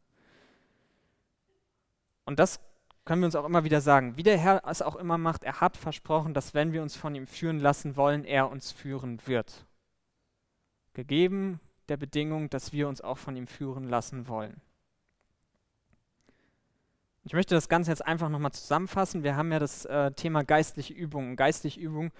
Und 2.25 2.39
das 2.39 2.59
können 3.03 3.21
wir 3.21 3.27
uns 3.27 3.35
auch 3.35 3.45
immer 3.45 3.63
wieder 3.63 3.81
sagen. 3.81 4.17
Wie 4.17 4.23
der 4.23 4.37
Herr 4.37 4.63
es 4.65 4.81
auch 4.81 4.95
immer 4.95 5.17
macht, 5.17 5.43
er 5.43 5.61
hat 5.61 5.77
versprochen, 5.77 6.33
dass 6.33 6.53
wenn 6.53 6.73
wir 6.73 6.81
uns 6.81 6.95
von 6.95 7.13
ihm 7.13 7.27
führen 7.27 7.59
lassen 7.59 7.95
wollen, 7.95 8.23
er 8.23 8.49
uns 8.49 8.71
führen 8.71 9.19
wird. 9.27 9.65
Gegeben 10.93 11.59
der 11.87 11.97
Bedingung, 11.97 12.49
dass 12.49 12.73
wir 12.73 12.87
uns 12.87 13.01
auch 13.01 13.19
von 13.19 13.35
ihm 13.35 13.45
führen 13.45 13.87
lassen 13.87 14.27
wollen. 14.27 14.61
Ich 17.25 17.33
möchte 17.33 17.55
das 17.55 17.69
Ganze 17.69 17.89
jetzt 17.89 18.05
einfach 18.05 18.29
nochmal 18.29 18.51
zusammenfassen. 18.51 19.23
Wir 19.23 19.35
haben 19.35 19.51
ja 19.51 19.57
das 19.57 19.85
äh, 19.85 20.11
Thema 20.11 20.43
geistliche 20.43 20.93
Übung. 20.93 21.35
Geistliche 21.35 21.79
Übung, 21.79 22.11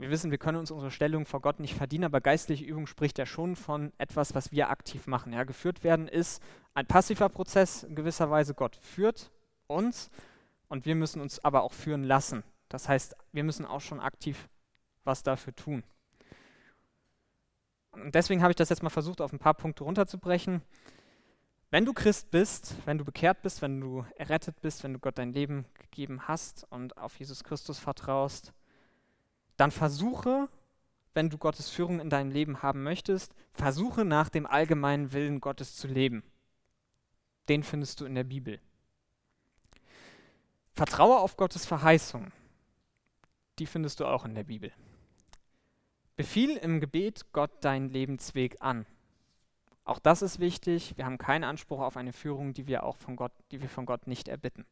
wir 0.00 0.08
wissen, 0.08 0.30
wir 0.30 0.38
können 0.38 0.56
uns 0.56 0.70
unsere 0.70 0.90
Stellung 0.90 1.26
vor 1.26 1.42
Gott 1.42 1.60
nicht 1.60 1.74
verdienen, 1.74 2.04
aber 2.04 2.22
geistliche 2.22 2.64
Übung 2.64 2.86
spricht 2.86 3.18
ja 3.18 3.26
schon 3.26 3.54
von 3.54 3.92
etwas, 3.98 4.34
was 4.34 4.50
wir 4.50 4.70
aktiv 4.70 5.06
machen. 5.06 5.34
Ja, 5.34 5.44
geführt 5.44 5.84
werden 5.84 6.08
ist 6.08 6.42
ein 6.72 6.86
passiver 6.86 7.28
Prozess 7.28 7.82
in 7.82 7.94
gewisser 7.94 8.30
Weise. 8.30 8.54
Gott 8.54 8.76
führt 8.76 9.30
uns 9.66 10.10
und 10.68 10.86
wir 10.86 10.94
müssen 10.94 11.20
uns 11.20 11.44
aber 11.44 11.62
auch 11.62 11.74
führen 11.74 12.04
lassen. 12.04 12.42
Das 12.70 12.88
heißt, 12.88 13.14
wir 13.32 13.44
müssen 13.44 13.66
auch 13.66 13.82
schon 13.82 14.00
aktiv 14.00 14.48
was 15.04 15.22
dafür 15.22 15.54
tun. 15.54 15.82
Und 17.90 18.14
deswegen 18.14 18.40
habe 18.40 18.52
ich 18.52 18.56
das 18.56 18.70
jetzt 18.70 18.82
mal 18.82 18.88
versucht, 18.88 19.20
auf 19.20 19.34
ein 19.34 19.38
paar 19.38 19.54
Punkte 19.54 19.84
runterzubrechen. 19.84 20.62
Wenn 21.70 21.84
du 21.84 21.92
Christ 21.92 22.32
bist, 22.32 22.74
wenn 22.84 22.98
du 22.98 23.04
bekehrt 23.04 23.42
bist, 23.42 23.62
wenn 23.62 23.80
du 23.80 24.04
errettet 24.16 24.60
bist, 24.60 24.82
wenn 24.82 24.92
du 24.92 24.98
Gott 24.98 25.18
dein 25.18 25.32
Leben 25.32 25.66
gegeben 25.74 26.26
hast 26.26 26.66
und 26.70 26.96
auf 26.96 27.16
Jesus 27.16 27.44
Christus 27.44 27.78
vertraust, 27.78 28.52
dann 29.56 29.70
versuche, 29.70 30.48
wenn 31.14 31.30
du 31.30 31.38
Gottes 31.38 31.70
Führung 31.70 32.00
in 32.00 32.10
deinem 32.10 32.32
Leben 32.32 32.62
haben 32.62 32.82
möchtest, 32.82 33.34
versuche 33.52 34.04
nach 34.04 34.28
dem 34.28 34.46
allgemeinen 34.46 35.12
Willen 35.12 35.40
Gottes 35.40 35.76
zu 35.76 35.86
leben. 35.86 36.24
Den 37.48 37.62
findest 37.62 38.00
du 38.00 38.04
in 38.04 38.16
der 38.16 38.24
Bibel. 38.24 38.60
Vertraue 40.72 41.18
auf 41.18 41.36
Gottes 41.36 41.66
Verheißung. 41.66 42.32
Die 43.60 43.66
findest 43.66 44.00
du 44.00 44.06
auch 44.06 44.24
in 44.24 44.34
der 44.34 44.44
Bibel. 44.44 44.72
Befiehl 46.16 46.56
im 46.56 46.80
Gebet 46.80 47.32
Gott 47.32 47.64
deinen 47.64 47.90
Lebensweg 47.90 48.56
an. 48.60 48.86
Auch 49.90 49.98
das 49.98 50.22
ist 50.22 50.38
wichtig. 50.38 50.96
Wir 50.96 51.04
haben 51.04 51.18
keinen 51.18 51.42
Anspruch 51.42 51.80
auf 51.80 51.96
eine 51.96 52.12
Führung, 52.12 52.54
die 52.54 52.68
wir 52.68 52.84
auch 52.84 52.94
von 52.94 53.16
Gott, 53.16 53.32
die 53.50 53.60
wir 53.60 53.68
von 53.68 53.86
Gott 53.86 54.06
nicht 54.06 54.28
erbitten. 54.28 54.64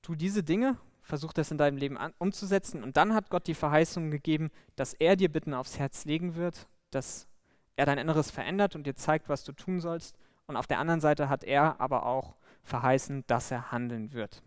Tu 0.00 0.14
diese 0.14 0.42
Dinge, 0.42 0.78
versuch 1.02 1.34
das 1.34 1.50
in 1.50 1.58
deinem 1.58 1.76
Leben 1.76 1.98
an, 1.98 2.14
umzusetzen 2.16 2.82
und 2.82 2.96
dann 2.96 3.12
hat 3.12 3.28
Gott 3.28 3.46
die 3.46 3.52
Verheißung 3.52 4.10
gegeben, 4.10 4.50
dass 4.74 4.94
er 4.94 5.16
dir 5.16 5.30
Bitten 5.30 5.52
aufs 5.52 5.78
Herz 5.78 6.06
legen 6.06 6.34
wird, 6.34 6.66
dass 6.90 7.28
er 7.76 7.84
dein 7.84 7.98
Inneres 7.98 8.30
verändert 8.30 8.74
und 8.74 8.86
dir 8.86 8.96
zeigt, 8.96 9.28
was 9.28 9.44
du 9.44 9.52
tun 9.52 9.80
sollst. 9.80 10.16
Und 10.46 10.56
auf 10.56 10.66
der 10.66 10.78
anderen 10.78 11.02
Seite 11.02 11.28
hat 11.28 11.44
er 11.44 11.78
aber 11.82 12.06
auch 12.06 12.36
verheißen, 12.62 13.22
dass 13.26 13.50
er 13.50 13.70
handeln 13.70 14.14
wird. 14.14 14.42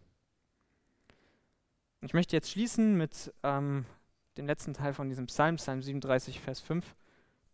Ich 2.01 2.15
möchte 2.15 2.35
jetzt 2.35 2.49
schließen 2.49 2.97
mit 2.97 3.31
ähm, 3.43 3.85
dem 4.37 4.47
letzten 4.47 4.73
Teil 4.73 4.95
von 4.95 5.09
diesem 5.09 5.27
Psalm, 5.27 5.57
Psalm 5.57 5.83
37, 5.83 6.39
Vers 6.39 6.59
5. 6.59 6.95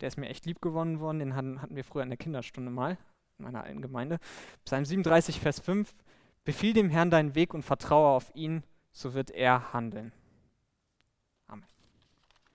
Der 0.02 0.08
ist 0.08 0.18
mir 0.18 0.30
echt 0.30 0.46
lieb 0.46 0.62
gewonnen 0.62 1.00
worden, 1.00 1.20
den 1.20 1.36
hatten, 1.36 1.62
hatten 1.62 1.76
wir 1.76 1.84
früher 1.84 2.04
in 2.04 2.10
der 2.10 2.18
Kinderstunde 2.18 2.72
mal, 2.72 2.98
in 3.38 3.46
meiner 3.46 3.64
alten 3.64 3.82
Gemeinde. 3.82 4.20
Psalm 4.66 4.86
37, 4.86 5.40
Vers 5.40 5.60
5. 5.60 5.94
Befiehl 6.46 6.74
dem 6.74 6.90
Herrn 6.90 7.10
deinen 7.10 7.36
Weg 7.36 7.54
und 7.54 7.64
vertraue 7.64 8.10
auf 8.10 8.32
ihn, 8.34 8.64
so 8.92 9.14
wird 9.14 9.32
er 9.32 9.74
handeln. 9.74 10.12